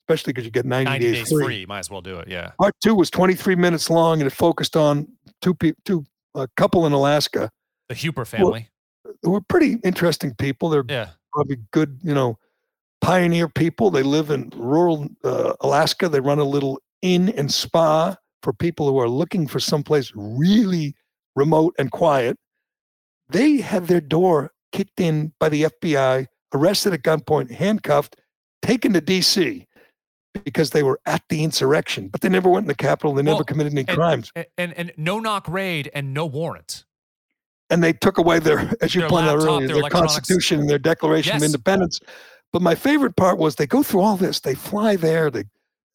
especially 0.08 0.32
because 0.32 0.44
you 0.44 0.52
get 0.52 0.64
90, 0.64 0.84
90 0.84 1.04
days, 1.04 1.18
days 1.18 1.28
free. 1.32 1.44
free. 1.44 1.66
Might 1.66 1.80
as 1.80 1.90
well 1.90 2.00
do 2.00 2.18
it. 2.18 2.28
Yeah. 2.28 2.52
Part 2.60 2.74
two 2.82 2.94
was 2.94 3.10
23 3.10 3.56
minutes 3.56 3.90
long 3.90 4.20
and 4.20 4.26
it 4.26 4.34
focused 4.34 4.76
on 4.76 5.08
two 5.42 5.52
people, 5.52 5.80
two 5.84 6.04
a 6.36 6.48
couple 6.56 6.86
in 6.86 6.92
Alaska. 6.92 7.50
The 7.88 7.94
Huber 7.94 8.24
family. 8.24 8.68
Who 9.22 9.30
were 9.30 9.40
pretty 9.40 9.78
interesting 9.82 10.34
people. 10.34 10.68
They're 10.68 10.84
yeah. 10.88 11.10
probably 11.32 11.56
good, 11.72 11.98
you 12.02 12.14
know, 12.14 12.38
pioneer 13.00 13.48
people. 13.48 13.90
They 13.90 14.02
live 14.04 14.30
in 14.30 14.52
rural 14.54 15.08
uh, 15.24 15.54
Alaska. 15.60 16.08
They 16.08 16.20
run 16.20 16.38
a 16.38 16.44
little 16.44 16.80
inn 17.02 17.30
and 17.30 17.52
spa 17.52 18.16
for 18.42 18.52
people 18.52 18.88
who 18.88 18.98
are 18.98 19.08
looking 19.08 19.48
for 19.48 19.58
someplace 19.58 20.12
really 20.14 20.94
remote 21.34 21.74
and 21.78 21.90
quiet. 21.90 22.36
They 23.28 23.56
had 23.56 23.88
their 23.88 24.00
door 24.00 24.52
kicked 24.70 25.00
in 25.00 25.32
by 25.40 25.48
the 25.48 25.64
FBI, 25.64 26.26
arrested 26.54 26.92
at 26.92 27.02
gunpoint, 27.02 27.50
handcuffed, 27.50 28.16
taken 28.62 28.92
to 28.92 29.00
DC 29.00 29.66
because 30.44 30.70
they 30.70 30.82
were 30.82 31.00
at 31.06 31.22
the 31.28 31.42
insurrection, 31.42 32.08
but 32.08 32.20
they 32.20 32.28
never 32.28 32.48
went 32.48 32.64
in 32.64 32.68
the 32.68 32.74
Capitol. 32.74 33.14
They 33.14 33.22
well, 33.22 33.34
never 33.34 33.44
committed 33.44 33.72
any 33.72 33.84
and, 33.86 33.96
crimes. 33.96 34.32
And, 34.34 34.46
and, 34.58 34.74
and 34.74 34.92
no 34.96 35.18
knock 35.20 35.48
raid 35.48 35.90
and 35.94 36.14
no 36.14 36.26
warrant. 36.26 36.84
And 37.70 37.82
they 37.82 37.92
took 37.92 38.18
away 38.18 38.38
their, 38.38 38.72
as 38.80 38.94
you 38.94 39.02
their 39.02 39.10
pointed 39.10 39.28
laptop, 39.28 39.42
out 39.42 39.48
earlier, 39.48 39.68
their, 39.68 39.80
their 39.82 39.90
Constitution 39.90 40.60
and 40.60 40.68
their 40.68 40.78
Declaration 40.78 41.34
yes. 41.34 41.42
of 41.42 41.46
Independence. 41.46 42.00
But 42.52 42.62
my 42.62 42.74
favorite 42.74 43.16
part 43.16 43.38
was 43.38 43.56
they 43.56 43.66
go 43.66 43.82
through 43.82 44.00
all 44.00 44.16
this. 44.16 44.40
They 44.40 44.54
fly 44.54 44.96
there. 44.96 45.30
They, 45.30 45.44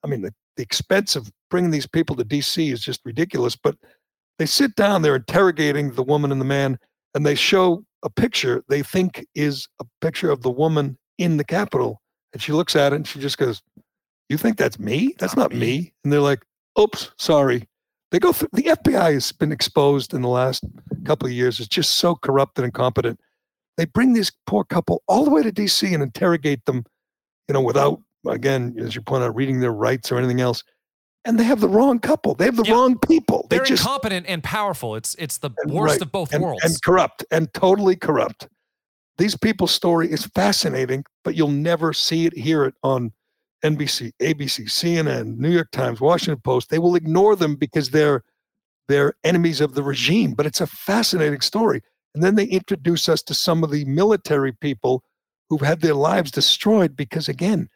I 0.04 0.08
mean, 0.08 0.22
the, 0.22 0.34
the 0.58 0.64
expense 0.64 1.16
of 1.16 1.32
bringing 1.50 1.72
these 1.72 1.88
people 1.88 2.16
to 2.18 2.26
DC 2.26 2.72
is 2.72 2.82
just 2.82 3.02
ridiculous. 3.06 3.56
But 3.56 3.76
they 4.38 4.46
sit 4.46 4.76
down, 4.76 5.02
they're 5.02 5.16
interrogating 5.16 5.94
the 5.94 6.04
woman 6.04 6.32
and 6.32 6.42
the 6.42 6.46
man, 6.46 6.78
and 7.16 7.26
they 7.26 7.36
show 7.36 7.84
a 8.04 8.10
picture 8.10 8.64
they 8.68 8.82
think 8.82 9.26
is 9.36 9.68
a 9.80 9.86
picture 10.02 10.32
of 10.32 10.42
the 10.42 10.50
woman 10.50 10.98
in 11.18 11.38
the 11.38 11.44
Capitol. 11.44 12.02
And 12.34 12.42
she 12.42 12.52
looks 12.52 12.76
at 12.76 12.94
it 12.94 12.96
and 12.96 13.08
she 13.08 13.20
just 13.20 13.38
goes, 13.38 13.62
You 14.32 14.38
think 14.38 14.56
that's 14.56 14.80
me? 14.80 15.14
That's 15.20 15.36
not, 15.36 15.52
not 15.52 15.52
me. 15.52 15.60
me. 15.60 15.94
And 16.06 16.14
they're 16.14 16.22
like, 16.22 16.46
Oops, 16.80 17.12
sorry. 17.18 17.68
They 18.12 18.20
go 18.20 18.32
through 18.32 18.48
the 18.54 18.64
FBI 18.64 19.14
has 19.14 19.34
been 19.34 19.52
exposed 19.52 20.14
in 20.14 20.22
the 20.22 20.30
last 20.30 20.64
couple 21.04 21.28
of 21.28 21.34
years. 21.34 21.60
It's 21.60 21.68
just 21.68 21.98
so 21.98 22.16
corrupt 22.16 22.58
and 22.58 22.64
incompetent. 22.64 23.20
They 23.76 23.84
bring 23.84 24.14
this 24.14 24.32
poor 24.48 24.64
couple 24.64 25.04
all 25.08 25.26
the 25.26 25.32
way 25.32 25.44
to 25.44 25.52
DC 25.52 25.94
and 25.94 26.02
interrogate 26.02 26.64
them, 26.64 26.86
you 27.50 27.54
know, 27.54 27.60
without 27.62 28.00
again, 28.26 28.78
as 28.80 28.96
you 28.96 29.02
point 29.02 29.22
out, 29.26 29.36
reading 29.36 29.60
their 29.60 29.74
rights 29.74 30.14
or 30.14 30.18
anything 30.18 30.40
else 30.40 30.64
and 31.26 31.38
they 31.38 31.44
have 31.44 31.60
the 31.60 31.70
wrong 31.70 32.00
couple. 32.00 32.34
They 32.34 32.46
have 32.46 32.56
the 32.56 32.64
wrong 32.64 32.98
people. 32.98 33.48
They 33.50 33.60
are 33.60 33.66
just, 33.66 33.84
incompetent 33.84 34.28
and 34.30 34.42
powerful. 34.42 34.96
It's 34.96 35.14
it's 35.20 35.40
the 35.40 35.52
worst 35.66 35.96
right, 35.96 36.02
of 36.02 36.12
both 36.12 36.34
and, 36.34 36.42
worlds. 36.42 36.64
And 36.64 36.82
corrupt 36.84 37.26
and 37.32 37.54
totally 37.54 37.98
corrupt. 37.98 38.48
These 39.18 39.36
people's 39.36 39.72
story 39.72 40.10
is 40.10 40.26
fascinating, 40.28 41.04
but 41.26 41.36
you'll 41.36 41.50
never 41.50 41.92
see 41.92 42.26
it, 42.26 42.38
hear 42.38 42.64
it 42.64 42.74
on 42.82 43.12
NBC, 43.64 44.12
ABC, 44.22 44.66
CNN, 44.66 45.38
New 45.38 45.49
York 45.49 45.72
Times, 45.72 46.01
Washington 46.01 46.41
Post. 46.41 46.70
They 46.70 46.80
will 46.80 46.95
ignore 46.95 47.36
them 47.36 47.55
because 47.55 47.91
they're 47.91 48.24
they're 48.88 49.14
enemies 49.24 49.62
of 49.62 49.74
the 49.74 49.84
regime. 49.84 50.34
But 50.34 50.45
it's 50.45 50.62
a 50.62 50.68
fascinating 50.68 51.41
story. 51.41 51.82
And 52.14 52.24
then 52.24 52.36
they 52.36 52.45
introduce 52.45 53.07
us 53.07 53.22
to 53.24 53.34
some 53.34 53.64
of 53.64 53.72
the 53.72 53.86
military 53.86 54.51
people 54.51 55.03
who've 55.49 55.62
had 55.62 55.82
their 55.82 55.93
lives 55.93 56.32
destroyed 56.32 56.95
because 56.95 57.30
again, 57.30 57.70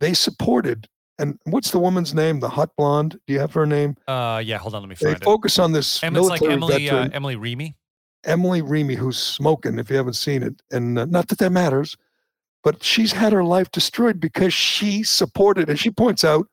they 0.00 0.14
supported 0.14 0.88
and 1.18 1.38
what's 1.44 1.70
the 1.70 1.78
woman's 1.78 2.14
name? 2.14 2.40
The 2.40 2.48
hot 2.48 2.70
blonde. 2.76 3.18
Do 3.26 3.32
you 3.32 3.40
have 3.40 3.52
her 3.54 3.66
name? 3.66 3.96
Uh, 4.08 4.42
yeah. 4.44 4.58
Hold 4.58 4.74
on, 4.74 4.82
let 4.82 4.88
me 4.88 4.94
find 4.94 5.12
they 5.12 5.16
it. 5.16 5.24
focus 5.24 5.58
on 5.58 5.72
this 5.72 6.02
em- 6.02 6.12
military 6.12 6.50
like 6.50 6.56
Emily, 6.56 6.84
veteran, 6.86 7.12
uh, 7.12 7.14
Emily 7.14 7.36
Rainey. 7.36 7.76
Emily 8.24 8.62
Rainey, 8.62 8.94
who's 8.94 9.18
smoking. 9.18 9.78
If 9.78 9.90
you 9.90 9.96
haven't 9.96 10.14
seen 10.14 10.42
it, 10.42 10.60
and 10.72 10.98
uh, 10.98 11.04
not 11.04 11.28
that 11.28 11.38
that 11.38 11.52
matters, 11.52 11.96
but 12.64 12.82
she's 12.82 13.12
had 13.12 13.32
her 13.32 13.44
life 13.44 13.70
destroyed 13.70 14.18
because 14.18 14.54
she 14.54 15.02
supported. 15.02 15.68
And 15.68 15.78
she 15.78 15.90
points 15.90 16.24
out, 16.24 16.48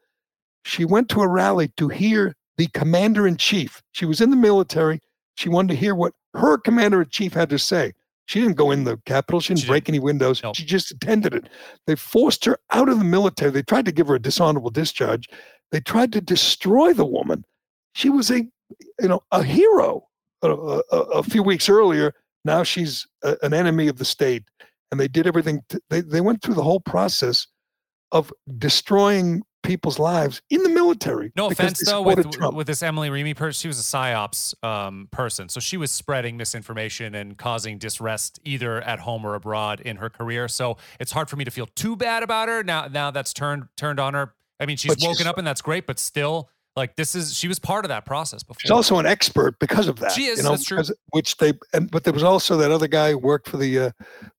she 0.65 0.85
went 0.85 1.09
to 1.09 1.21
a 1.21 1.27
rally 1.27 1.69
to 1.77 1.87
hear 1.87 2.35
the 2.57 2.67
commander 2.67 3.25
in 3.25 3.37
chief. 3.37 3.81
She 3.93 4.05
was 4.05 4.21
in 4.21 4.29
the 4.29 4.35
military. 4.35 4.99
She 5.35 5.49
wanted 5.49 5.69
to 5.69 5.79
hear 5.79 5.95
what 5.95 6.13
her 6.35 6.57
commander 6.57 7.01
in 7.01 7.09
chief 7.09 7.33
had 7.33 7.49
to 7.49 7.57
say. 7.57 7.93
She 8.25 8.39
didn't 8.39 8.57
go 8.57 8.71
in 8.71 8.83
the 8.83 8.97
Capitol. 9.05 9.39
She 9.39 9.53
didn't 9.53 9.61
she 9.61 9.67
break 9.67 9.85
didn't. 9.85 9.95
any 9.95 10.03
windows. 10.03 10.43
Nope. 10.43 10.55
She 10.55 10.65
just 10.65 10.91
attended 10.91 11.33
it. 11.33 11.49
They 11.87 11.95
forced 11.95 12.45
her 12.45 12.59
out 12.71 12.89
of 12.89 12.99
the 12.99 13.05
military. 13.05 13.51
They 13.51 13.63
tried 13.63 13.85
to 13.85 13.91
give 13.91 14.07
her 14.07 14.15
a 14.15 14.21
dishonorable 14.21 14.69
discharge. 14.69 15.27
They 15.71 15.79
tried 15.79 16.13
to 16.13 16.21
destroy 16.21 16.93
the 16.93 17.05
woman. 17.05 17.45
She 17.93 18.09
was 18.09 18.29
a, 18.29 18.39
you 18.99 19.07
know, 19.07 19.21
a 19.31 19.43
hero 19.43 20.07
a, 20.43 20.49
a, 20.49 20.97
a 20.97 21.23
few 21.23 21.43
weeks 21.43 21.69
earlier. 21.69 22.13
Now 22.45 22.63
she's 22.63 23.07
a, 23.23 23.37
an 23.41 23.53
enemy 23.53 23.87
of 23.87 23.97
the 23.97 24.05
state. 24.05 24.43
And 24.91 24.99
they 24.99 25.07
did 25.07 25.27
everything. 25.27 25.61
To, 25.69 25.81
they, 25.89 26.01
they 26.01 26.21
went 26.21 26.41
through 26.41 26.55
the 26.55 26.63
whole 26.63 26.81
process 26.81 27.47
of 28.11 28.31
destroying 28.57 29.43
people's 29.63 29.99
lives 29.99 30.41
in 30.49 30.63
the 30.63 30.69
military. 30.69 31.31
No 31.35 31.47
offense 31.47 31.85
though, 31.85 32.01
with 32.01 32.25
with 32.53 32.67
this 32.67 32.81
Emily 32.81 33.09
Rainey 33.09 33.33
person, 33.33 33.59
she 33.59 33.67
was 33.67 33.79
a 33.79 33.83
psyops 33.83 34.53
um, 34.63 35.07
person, 35.11 35.49
so 35.49 35.59
she 35.59 35.77
was 35.77 35.91
spreading 35.91 36.37
misinformation 36.37 37.15
and 37.15 37.37
causing 37.37 37.77
disrest 37.77 38.39
either 38.43 38.81
at 38.81 38.99
home 38.99 39.25
or 39.25 39.35
abroad 39.35 39.79
in 39.79 39.97
her 39.97 40.09
career. 40.09 40.47
So 40.47 40.77
it's 40.99 41.11
hard 41.11 41.29
for 41.29 41.35
me 41.35 41.45
to 41.45 41.51
feel 41.51 41.67
too 41.67 41.95
bad 41.95 42.23
about 42.23 42.47
her 42.47 42.63
now. 42.63 42.87
Now 42.87 43.11
that's 43.11 43.33
turned 43.33 43.67
turned 43.77 43.99
on 43.99 44.13
her. 44.13 44.33
I 44.59 44.65
mean, 44.65 44.77
she's 44.77 44.95
but 44.95 45.01
woken 45.01 45.17
she's, 45.17 45.27
up 45.27 45.37
and 45.37 45.45
that's 45.45 45.61
great, 45.61 45.87
but 45.87 45.99
still, 45.99 46.49
Like 46.81 46.95
this 46.95 47.13
is 47.13 47.35
she 47.35 47.47
was 47.47 47.59
part 47.59 47.85
of 47.85 47.89
that 47.89 48.05
process 48.05 48.41
before. 48.41 48.59
She's 48.59 48.71
also 48.71 48.97
an 48.97 49.05
expert 49.05 49.59
because 49.59 49.87
of 49.87 49.97
that. 49.99 50.13
She 50.13 50.25
is. 50.25 50.39
You 50.39 50.45
know, 50.45 50.49
that's 50.51 50.65
true. 50.65 50.77
because- 50.77 50.91
which 51.11 51.37
they 51.37 51.53
and 51.73 51.91
but 51.91 52.03
there 52.05 52.11
was 52.13 52.23
also 52.23 52.57
that 52.57 52.71
other 52.71 52.87
guy 52.87 53.11
who 53.11 53.19
worked 53.19 53.47
for 53.47 53.57
the 53.57 53.77
uh, 53.79 53.91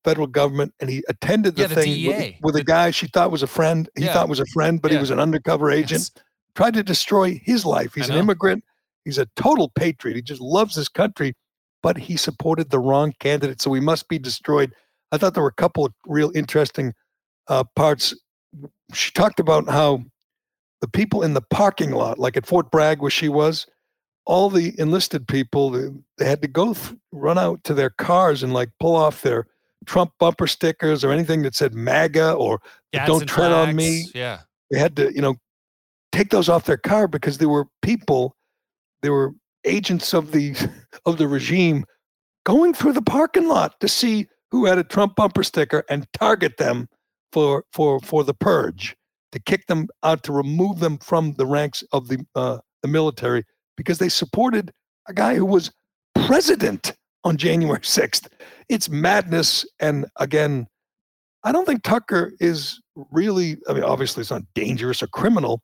federal 0.03 0.27
government, 0.27 0.73
and 0.81 0.89
he 0.89 1.03
attended 1.07 1.55
the 1.55 1.61
Yeah, 1.61 1.67
the 1.67 1.75
thing 1.75 2.05
with, 2.07 2.33
with 2.41 2.55
a 2.55 2.59
The- 2.59 2.63
guy 2.65 2.91
she 2.91 3.07
thought 3.07 3.31
was 3.31 3.43
a 3.43 3.47
friend. 3.47 3.89
He 3.95 4.03
Yeah. 4.03 4.13
thought 4.13 4.27
was 4.27 4.41
a 4.41 4.45
friend, 4.47 4.81
but 4.81 4.91
he 4.91 4.97
was 4.97 5.09
an 5.09 5.19
undercover 5.21 5.71
agent. 5.71 6.11
Yes. 6.15 6.23
Tried 6.55 6.73
to 6.73 6.83
destroy 6.83 7.41
his 7.45 7.65
life. 7.65 7.93
He's 7.95 8.09
an 8.09 8.17
immigrant. 8.17 8.65
He's 9.05 9.17
a 9.17 9.25
total 9.37 9.69
patriot. 9.69 10.15
He 10.15 10.21
just 10.21 10.41
loves 10.41 10.75
his 10.75 10.89
country, 10.89 11.33
but 11.81 11.97
he 11.97 12.17
supported 12.17 12.69
the 12.71 12.79
wrong 12.79 13.13
candidate, 13.19 13.61
so 13.61 13.71
he 13.73 13.79
must 13.81 14.09
be 14.09 14.19
destroyed. 14.19 14.73
I 15.13 15.17
thought 15.17 15.33
there 15.33 15.43
were 15.43 15.49
a 15.57 15.61
couple 15.65 15.85
of 15.85 15.93
real 16.05 16.31
interesting 16.35 16.93
uh, 17.47 17.63
parts. 17.75 18.13
She 18.93 19.11
talked 19.11 19.39
about 19.39 19.69
how 19.69 20.03
the 20.83 20.87
people 20.89 21.23
in 21.23 21.33
the 21.33 21.41
parking 21.41 21.91
lot, 21.91 22.19
like 22.19 22.35
at 22.35 22.45
Fort 22.45 22.69
Bragg, 22.69 22.99
where 22.99 23.09
she 23.09 23.29
was, 23.29 23.65
all 24.25 24.49
the 24.49 24.77
enlisted 24.77 25.29
people, 25.29 25.69
they, 25.69 25.87
they 26.17 26.25
had 26.25 26.41
to 26.41 26.47
go 26.49 26.73
th- 26.73 26.97
run 27.13 27.37
out 27.37 27.63
to 27.63 27.73
their 27.73 27.89
cars 27.89 28.43
and 28.43 28.53
like 28.53 28.67
pull 28.81 28.93
off 28.93 29.21
their 29.21 29.47
Trump 29.85 30.11
bumper 30.19 30.45
stickers 30.45 31.05
or 31.05 31.11
anything 31.13 31.41
that 31.43 31.55
said 31.55 31.73
MAGA 31.73 32.33
or 32.33 32.59
don't 33.05 33.25
tread 33.29 33.53
on 33.53 33.77
me. 33.77 34.07
Yeah. 34.13 34.39
they 34.71 34.77
had 34.77 34.97
to, 34.97 35.15
you 35.15 35.21
know, 35.21 35.35
take 36.11 36.31
those 36.31 36.49
off 36.49 36.65
their 36.65 36.75
car 36.75 37.07
because 37.07 37.37
there 37.37 37.47
were 37.47 37.67
people, 37.81 38.35
there 39.03 39.13
were 39.13 39.33
agents 39.63 40.13
of 40.13 40.33
the 40.33 40.53
of 41.05 41.17
the 41.17 41.29
regime 41.29 41.85
going 42.45 42.73
through 42.73 42.91
the 42.91 43.01
parking 43.01 43.47
lot 43.47 43.79
to 43.79 43.87
see 43.87 44.27
who 44.51 44.65
had 44.65 44.77
a 44.77 44.83
Trump 44.83 45.15
bumper 45.15 45.43
sticker 45.43 45.85
and 45.89 46.11
target 46.11 46.57
them 46.57 46.89
for 47.31 47.63
for 47.71 48.01
for 48.01 48.25
the 48.25 48.33
purge, 48.33 48.97
to 49.33 49.39
kick 49.39 49.67
them 49.67 49.87
out, 50.03 50.23
to 50.23 50.31
remove 50.31 50.79
them 50.79 50.97
from 50.99 51.33
the 51.33 51.45
ranks 51.45 51.83
of 51.91 52.07
the 52.07 52.25
uh, 52.35 52.59
the 52.83 52.87
military 52.87 53.43
because 53.75 53.97
they 53.97 54.09
supported 54.09 54.71
a 55.07 55.13
guy 55.13 55.35
who 55.35 55.45
was 55.45 55.71
president 56.15 56.93
on 57.23 57.37
January 57.37 57.79
6th. 57.81 58.27
It's 58.69 58.89
madness. 58.89 59.65
And 59.79 60.05
again, 60.17 60.67
I 61.43 61.51
don't 61.51 61.65
think 61.65 61.83
Tucker 61.83 62.33
is 62.39 62.79
really, 63.11 63.57
I 63.67 63.73
mean, 63.73 63.83
obviously 63.83 64.21
it's 64.21 64.31
not 64.31 64.43
dangerous 64.53 65.01
or 65.01 65.07
criminal. 65.07 65.61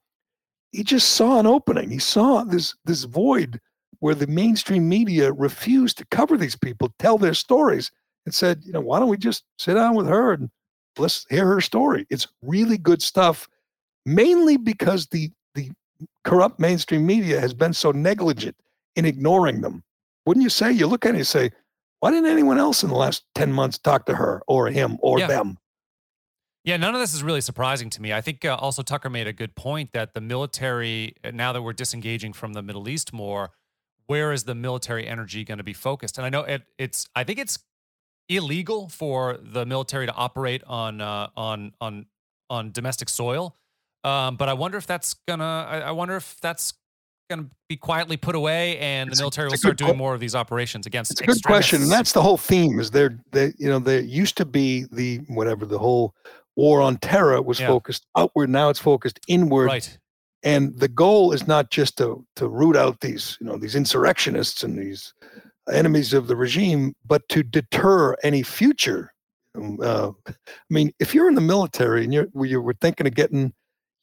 He 0.72 0.84
just 0.84 1.11
saw 1.11 1.39
an 1.39 1.47
opening. 1.47 1.89
He 1.89 1.99
saw 1.99 2.43
this 2.43 2.76
this 2.86 3.03
void 3.03 3.59
where 3.99 4.15
the 4.15 4.28
mainstream 4.28 4.88
media 4.88 5.32
refused 5.32 5.97
to 5.97 6.05
cover 6.09 6.38
these 6.38 6.55
people, 6.55 6.93
tell 6.99 7.17
their 7.17 7.34
stories, 7.34 7.91
and 8.26 8.34
said, 8.34 8.61
you 8.63 8.72
know, 8.72 8.82
why 8.82 8.99
don't 8.99 9.09
we 9.09 9.17
just 9.17 9.43
sit 9.57 9.74
down 9.74 9.95
with 9.95 10.07
her 10.07 10.34
and 10.34 10.49
let's 10.97 11.26
hear 11.30 11.45
her 11.45 11.59
story? 11.59 12.05
It's 12.09 12.28
really 12.41 12.78
good 12.78 13.01
stuff, 13.01 13.47
mainly 14.06 14.58
because 14.58 15.08
the 15.08 15.32
the 15.56 15.72
corrupt 16.24 16.60
mainstream 16.60 17.06
media 17.06 17.39
has 17.39 17.54
been 17.54 17.74
so 17.74 17.91
negligent 17.91 18.56
in 18.95 19.06
ignoring 19.06 19.62
them. 19.62 19.84
Wouldn't 20.26 20.43
you 20.43 20.50
say? 20.50 20.72
You 20.72 20.88
look 20.88 21.06
at 21.06 21.10
it 21.10 21.12
and 21.12 21.18
you 21.20 21.24
say, 21.24 21.52
why 22.00 22.12
didn't 22.12 22.30
anyone 22.30 22.58
else 22.58 22.84
in 22.84 22.89
the 22.89 22.95
last 22.95 23.24
10 23.36 23.52
months 23.52 23.78
talk 23.78 24.06
to 24.06 24.16
her 24.16 24.41
or 24.47 24.68
him 24.70 24.97
or 25.02 25.20
Yeah. 25.20 25.28
them? 25.28 25.58
Yeah, 26.64 26.78
none 26.78 26.93
of 26.93 27.02
this 27.02 27.14
is 27.14 27.24
really 27.24 27.41
surprising 27.41 27.89
to 27.91 28.02
me. 28.02 28.14
I 28.14 28.22
think 28.22 28.45
uh, 28.45 28.56
also 28.56 28.84
Tucker 28.84 29.10
made 29.10 29.28
a 29.28 29.34
good 29.34 29.56
point 29.56 29.91
that 29.93 30.14
the 30.14 30.22
military, 30.22 31.16
uh, 31.24 31.32
now 31.32 31.52
that 31.52 31.62
we're 31.62 31.74
disengaging 31.74 32.34
from 32.34 32.54
the 32.54 32.62
Middle 32.62 32.88
East 32.88 33.12
more, 33.12 33.52
where 34.08 34.32
is 34.32 34.43
the 34.43 34.56
military 34.56 35.08
energy 35.08 35.43
going 35.43 35.58
to 35.58 35.64
be 35.64 35.74
focused? 35.74 36.18
And 36.18 36.26
I 36.26 36.30
know 36.30 36.41
it, 36.41 36.64
it's, 36.78 37.08
I 37.16 37.24
think 37.24 37.39
it's 37.39 37.60
illegal 38.28 38.88
for 38.89 39.38
the 39.41 39.66
military 39.66 40.06
to 40.06 40.14
operate 40.14 40.64
on 40.66 41.02
uh, 41.02 41.30
on 41.36 41.74
on 41.82 42.06
on 42.50 42.72
domestic 42.72 43.10
soil. 43.10 43.56
Um, 44.04 44.36
but 44.38 44.50
I 44.50 44.54
wonder 44.54 44.78
if 44.78 44.88
that's 44.88 45.16
gonna, 45.28 45.43
I, 45.70 45.80
I 45.80 45.91
wonder 45.91 46.16
if 46.16 46.38
that's 46.41 46.74
gonna 47.30 47.47
be 47.68 47.76
quietly 47.76 48.18
put 48.18 48.34
away, 48.36 48.78
and 48.80 49.10
It's 49.10 49.20
the 49.20 49.24
military 49.24 49.47
it's 49.47 49.54
will 49.54 49.58
start 49.60 49.78
doing 49.78 49.91
que- 49.91 49.97
more 49.97 50.14
of 50.14 50.20
these 50.20 50.36
operations 50.36 50.86
against. 50.86 51.12
It's 51.12 51.22
a 51.22 51.26
good 51.26 51.43
question, 51.43 51.82
and 51.82 51.91
that's 51.91 52.14
the 52.14 52.22
whole 52.22 52.38
theme. 52.38 52.80
Is 52.80 52.91
there, 52.91 53.20
they, 53.32 53.54
you 53.58 53.70
know, 53.70 53.80
there 53.80 54.00
used 54.02 54.38
to 54.38 54.45
be 54.45 54.86
the 54.91 55.18
whatever 55.28 55.66
the 55.66 55.78
whole 55.78 56.14
war 56.56 56.82
on 56.82 56.97
terror 56.97 57.41
was 57.41 57.60
Yeah. 57.60 57.68
focused 57.68 58.06
outward. 58.18 58.50
Now 58.50 58.70
it's 58.70 58.80
focused 58.80 59.20
inward, 59.28 59.66
right. 59.68 59.97
and 60.43 60.78
the 60.80 60.88
goal 60.88 61.32
is 61.34 61.45
not 61.47 61.70
just 61.70 61.97
to 61.97 62.26
to 62.38 62.47
root 62.47 62.76
out 62.76 63.02
these, 63.02 63.38
you 63.39 63.45
know, 63.47 63.58
these 63.58 63.76
insurrectionists 63.76 64.64
and 64.64 64.78
these 64.80 65.14
enemies 65.72 66.14
of 66.14 66.28
the 66.28 66.36
regime, 66.36 66.95
but 67.06 67.28
to 67.30 67.43
deter 67.43 68.16
any 68.24 68.41
future. 68.43 69.14
um, 69.56 69.78
Uh, 69.82 70.12
I 70.28 70.34
mean, 70.72 70.91
if 71.00 71.14
you're 71.14 71.28
in 71.30 71.36
the 71.36 71.41
military 71.41 72.04
and 72.06 72.14
you're 72.14 72.28
you 72.45 72.60
were 72.62 72.74
thinking 72.82 73.06
of 73.06 73.14
getting, 73.14 73.54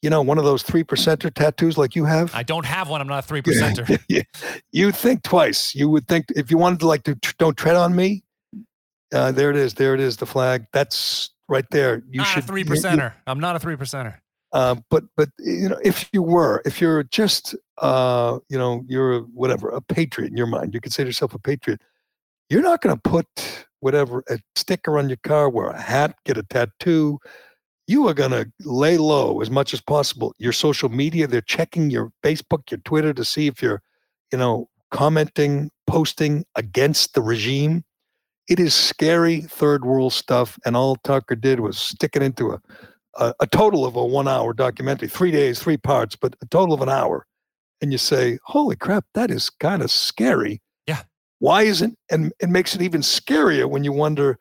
you 0.01 0.09
know, 0.09 0.21
one 0.21 0.37
of 0.37 0.43
those 0.43 0.63
three 0.63 0.83
percenter 0.83 1.33
tattoos 1.33 1.77
like 1.77 1.95
you 1.95 2.05
have, 2.05 2.33
I 2.35 2.43
don't 2.43 2.65
have 2.65 2.89
one. 2.89 3.01
I'm 3.01 3.07
not 3.07 3.23
a 3.23 3.27
three 3.27 3.41
percenter. 3.41 3.99
you 4.71 4.91
think 4.91 5.23
twice. 5.23 5.73
You 5.73 5.89
would 5.89 6.07
think 6.07 6.25
if 6.35 6.51
you 6.51 6.57
wanted 6.57 6.79
to 6.81 6.87
like 6.87 7.03
to 7.03 7.15
tr- 7.15 7.33
don't 7.39 7.57
tread 7.57 7.75
on 7.75 7.95
me. 7.95 8.23
Uh, 9.13 9.31
there 9.31 9.49
it 9.49 9.55
is. 9.55 9.73
There 9.73 9.93
it 9.93 9.99
is. 9.99 10.17
The 10.17 10.25
flag. 10.25 10.65
That's 10.73 11.31
right 11.47 11.65
there. 11.71 12.03
You 12.09 12.19
not 12.19 12.27
should 12.27 12.43
a 12.43 12.47
three 12.47 12.63
percenter. 12.63 13.13
I'm 13.25 13.39
not 13.39 13.55
a 13.55 13.59
three 13.59 13.75
percenter. 13.75 14.15
Uh, 14.53 14.75
but 14.89 15.05
but 15.15 15.29
you 15.39 15.69
know, 15.69 15.79
if 15.83 16.09
you 16.13 16.21
were, 16.21 16.61
if 16.65 16.79
you're 16.79 17.03
just 17.03 17.55
uh, 17.79 18.39
you 18.49 18.57
know, 18.57 18.83
you're 18.87 19.17
a, 19.17 19.19
whatever 19.19 19.69
a 19.69 19.81
patriot 19.81 20.29
in 20.29 20.37
your 20.37 20.47
mind, 20.47 20.73
you 20.73 20.81
consider 20.81 21.07
yourself 21.07 21.33
a 21.33 21.39
patriot. 21.39 21.81
You're 22.49 22.61
not 22.61 22.81
going 22.81 22.95
to 22.95 23.01
put 23.01 23.27
whatever 23.79 24.23
a 24.29 24.39
sticker 24.55 24.97
on 24.97 25.09
your 25.09 25.17
car, 25.23 25.49
wear 25.49 25.67
a 25.67 25.81
hat, 25.81 26.15
get 26.25 26.37
a 26.37 26.43
tattoo. 26.43 27.19
You 27.87 28.07
are 28.07 28.13
going 28.13 28.31
to 28.31 28.51
lay 28.65 28.97
low 28.97 29.41
as 29.41 29.49
much 29.49 29.73
as 29.73 29.79
possible. 29.79 30.33
Your 30.37 30.51
social 30.51 30.89
media, 30.89 31.25
they're 31.25 31.41
checking 31.41 31.89
your 31.89 32.11
Facebook, 32.23 32.69
your 32.69 32.79
Twitter 32.79 33.13
to 33.13 33.23
see 33.23 33.47
if 33.47 33.61
you're, 33.61 33.81
you 34.31 34.37
know, 34.37 34.69
commenting, 34.91 35.71
posting 35.87 36.45
against 36.55 37.13
the 37.13 37.21
regime. 37.21 37.85
It 38.49 38.59
is 38.59 38.73
scary 38.73 39.41
third 39.41 39.85
world 39.85 40.11
stuff. 40.11 40.59
And 40.65 40.75
all 40.75 40.97
Tucker 40.97 41.35
did 41.35 41.61
was 41.61 41.77
stick 41.77 42.15
it 42.15 42.21
into 42.21 42.51
a, 42.51 42.61
a, 43.15 43.33
a 43.39 43.47
total 43.47 43.85
of 43.85 43.95
a 43.95 44.05
one 44.05 44.27
hour 44.27 44.53
documentary, 44.53 45.07
three 45.07 45.31
days, 45.31 45.59
three 45.59 45.77
parts, 45.77 46.15
but 46.15 46.35
a 46.41 46.45
total 46.47 46.75
of 46.75 46.81
an 46.81 46.89
hour. 46.89 47.25
And 47.81 47.91
you 47.91 47.97
say, 47.97 48.39
holy 48.43 48.75
crap, 48.75 49.05
that 49.13 49.31
is 49.31 49.49
kind 49.49 49.81
of 49.81 49.91
scary. 49.91 50.61
Yeah. 50.87 51.03
Why 51.39 51.63
isn't, 51.63 51.97
and 52.09 52.33
it 52.39 52.49
makes 52.49 52.75
it 52.75 52.81
even 52.81 53.01
scarier 53.01 53.69
when 53.69 53.83
you 53.83 53.93
wonder, 53.93 54.39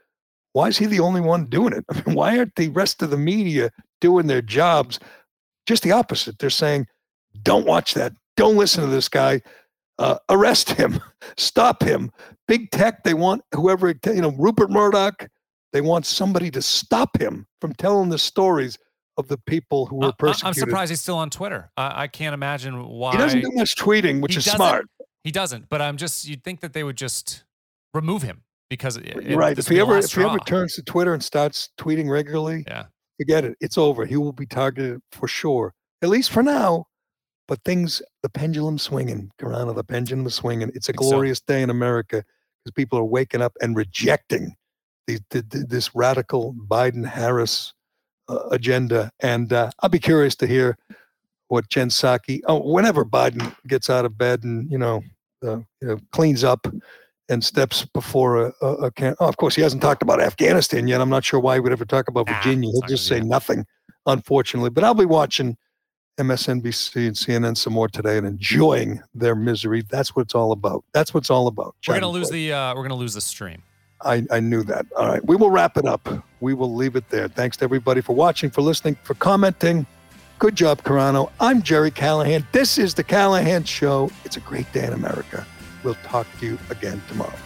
why 0.57 0.69
is 0.69 0.79
he 0.79 0.87
the 0.87 1.01
only 1.01 1.21
one 1.21 1.45
doing 1.45 1.75
it? 1.75 1.85
I 1.91 2.03
mean, 2.07 2.17
why 2.17 2.39
aren't 2.39 2.57
the 2.57 2.71
rest 2.71 3.03
of 3.03 3.11
the 3.11 3.19
media 3.19 3.71
doing 4.01 4.27
their 4.27 4.41
jobs? 4.41 4.99
Just 5.67 5.83
the 5.83 5.93
opposite. 5.93 6.39
They're 6.39 6.49
saying, 6.49 6.87
don't 7.43 7.67
watch 7.67 7.93
that. 7.93 8.15
Don't 8.39 8.57
listen 8.57 8.83
to 8.83 8.89
this 8.89 9.11
guy. 9.11 9.43
Uh, 9.99 10.17
arrest 10.31 10.71
him. 10.71 10.99
Stop 11.37 11.83
him. 11.83 12.11
Big 12.49 12.71
tech, 12.71 13.05
they 13.05 13.13
want 13.13 13.43
whoever, 13.55 13.89
you 14.07 14.23
know, 14.23 14.31
Rupert 14.31 14.71
Murdoch, 14.71 15.29
they 15.75 15.83
want 15.83 16.07
somebody 16.07 16.51
to 16.53 16.63
stop 16.63 17.21
him 17.21 17.47
from 17.61 17.75
telling 17.75 18.09
the 18.09 18.19
stories 18.19 18.79
of 19.19 19.29
the 19.29 19.37
people 19.37 19.85
who 19.85 20.03
Uh, 20.03 20.07
were 20.07 20.13
persecuted. 20.13 20.47
I'm 20.47 20.69
surprised 20.69 20.89
he's 20.91 21.03
still 21.03 21.19
on 21.19 21.29
Twitter. 21.29 21.71
I, 21.77 22.05
I 22.05 22.07
can't 22.07 22.33
imagine 22.33 22.83
why 22.87 23.13
He 23.13 23.19
doesn't 23.19 23.41
do 23.43 23.51
much 23.53 23.77
tweeting, 23.77 24.23
which 24.23 24.33
He 24.33 24.39
is 24.39 24.47
smart. 24.47 24.87
He 25.23 25.33
doesn't, 25.33 25.69
but 25.69 25.83
I'm 25.83 25.99
just 25.99 26.27
you'd 26.27 26.45
think 26.45 26.61
that 26.61 26.73
they 26.73 26.85
would 26.85 26.97
just 26.97 27.45
remove 27.93 28.23
him 28.23 28.45
because 28.69 28.97
it, 28.97 29.07
it- 29.07 29.37
right. 29.37 29.59
If 29.59 29.69
he 29.69 29.81
ever 29.81 29.99
if 29.99 30.13
he 30.13 30.23
ever 30.23 30.39
turns 30.41 30.75
to 30.75 30.83
Twitter 30.83 31.15
and 31.15 31.23
starts 31.23 31.71
tweeting 31.79 32.09
regularly, 32.11 32.65
yeah, 32.67 32.85
forget 33.19 33.45
it. 33.45 33.57
It's 33.61 33.79
over. 33.79 34.05
He 34.05 34.17
will 34.17 34.33
be 34.33 34.47
targeted 34.47 35.01
for 35.13 35.29
sure. 35.29 35.75
At 36.03 36.09
least 36.09 36.31
for 36.31 36.43
now. 36.43 36.87
But 37.49 37.63
things, 37.65 38.03
the 38.25 38.29
pendulum 38.29 38.77
swinging, 38.77 39.31
Karana, 39.39 39.73
the 39.73 39.85
pendulum 39.85 40.27
is 40.27 40.35
swinging. 40.35 40.73
It's 40.75 40.89
a 40.89 40.93
Think 40.93 41.05
so. 41.05 41.11
glorious 41.11 41.41
day 41.41 41.63
in 41.63 41.71
America 41.71 42.25
because 42.65 42.73
people 42.75 42.99
are 42.99 43.05
waking 43.05 43.41
up 43.41 43.53
and 43.61 43.77
rejecting 43.77 44.57
the, 45.07 45.21
the, 45.31 45.43
the- 45.43 45.65
this 45.69 45.95
radical 45.95 46.57
Biden 46.67 47.07
Harris 47.07 47.73
uh, 48.29 48.49
agenda. 48.51 49.13
And 49.21 49.53
uh, 49.53 49.71
I'll 49.79 49.89
be 49.89 50.01
curious 50.01 50.35
to 50.37 50.47
hear 50.49 50.77
what 51.47 51.69
Jen 51.69 51.89
Psaki, 51.89 52.41
oh, 52.49 52.69
whenever 52.69 53.05
Biden 53.05 53.55
gets 53.69 53.89
out 53.89 54.05
of 54.05 54.19
bed 54.19 54.43
and, 54.43 54.69
you 54.69 54.79
know, 54.79 55.05
uh, 55.47 55.59
you 55.81 55.87
know 55.87 55.99
cleans 56.11 56.43
up 56.43 56.67
and 57.29 57.45
steps 57.45 57.85
before 57.85 58.47
a, 58.47 58.53
a, 58.63 58.67
a 58.75 58.91
can. 58.91 59.15
Oh, 59.21 59.29
of 59.29 59.37
course, 59.37 59.55
he 59.55 59.63
hasn't 59.63 59.83
talked 59.83 60.03
about 60.03 60.21
Afghanistan 60.21 60.87
yet. 60.87 61.01
I'm 61.01 61.11
not 61.11 61.25
sure 61.25 61.41
why 61.41 61.55
he 61.55 61.61
would 61.61 61.73
ever 61.73 61.85
talk 61.85 62.09
about 62.09 62.29
Virginia. 62.29 62.71
He'll 62.71 62.83
just 62.83 63.07
say 63.07 63.21
nothing, 63.21 63.67
unfortunately. 64.07 64.71
But 64.71 64.85
I'll 64.85 64.95
be 64.95 65.05
watching 65.05 65.57
MSNBC 66.19 67.07
and 67.07 67.17
CNN 67.17 67.57
some 67.57 67.73
more 67.73 67.89
today 67.89 68.17
and 68.17 68.27
enjoying 68.27 69.01
their 69.15 69.35
misery. 69.35 69.83
That's 69.91 70.15
what 70.17 70.23
it's 70.23 70.35
all 70.35 70.53
about. 70.53 70.85
That's 70.93 71.13
what 71.13 71.21
it's 71.21 71.31
all 71.31 71.47
about. 71.47 71.75
we're 71.87 71.95
gonna 71.95 72.09
lose 72.09 72.29
boy. 72.29 72.35
the 72.35 72.53
uh, 72.53 72.75
we're 72.75 72.83
gonna 72.83 72.95
lose 72.95 73.15
the 73.15 73.21
stream. 73.21 73.63
I, 74.03 74.27
I 74.31 74.41
knew 74.41 74.63
that. 74.65 74.87
All 74.97 75.09
right. 75.09 75.25
We 75.25 75.37
will 75.37 75.51
wrap 75.51 75.79
it 75.79 75.87
up. 75.87 76.07
We 76.41 76.53
will 76.53 76.75
leave 76.75 76.97
it 76.97 77.09
there. 77.09 77.29
Thanks 77.29 77.57
to 77.59 77.65
everybody 77.65 78.03
for 78.03 78.15
watching, 78.15 78.51
for 78.51 78.61
listening, 78.61 78.97
for 79.03 79.15
commenting. 79.15 79.87
Good 80.39 80.55
job, 80.55 80.83
Carano. 80.83 81.31
I'm 81.41 81.63
Gerry 81.63 81.91
Callahan. 81.91 82.47
This 82.53 82.77
is 82.77 82.93
The 82.93 83.03
Callahan 83.03 83.65
Show. 83.65 84.11
It's 84.27 84.37
a 84.37 84.41
great 84.41 84.71
day 84.75 84.87
in 84.87 84.93
America. 84.93 85.47
We'll 85.87 85.95
talk 86.03 86.27
to 86.41 86.47
you 86.47 86.59
again 86.69 87.01
tomorrow. 87.07 87.46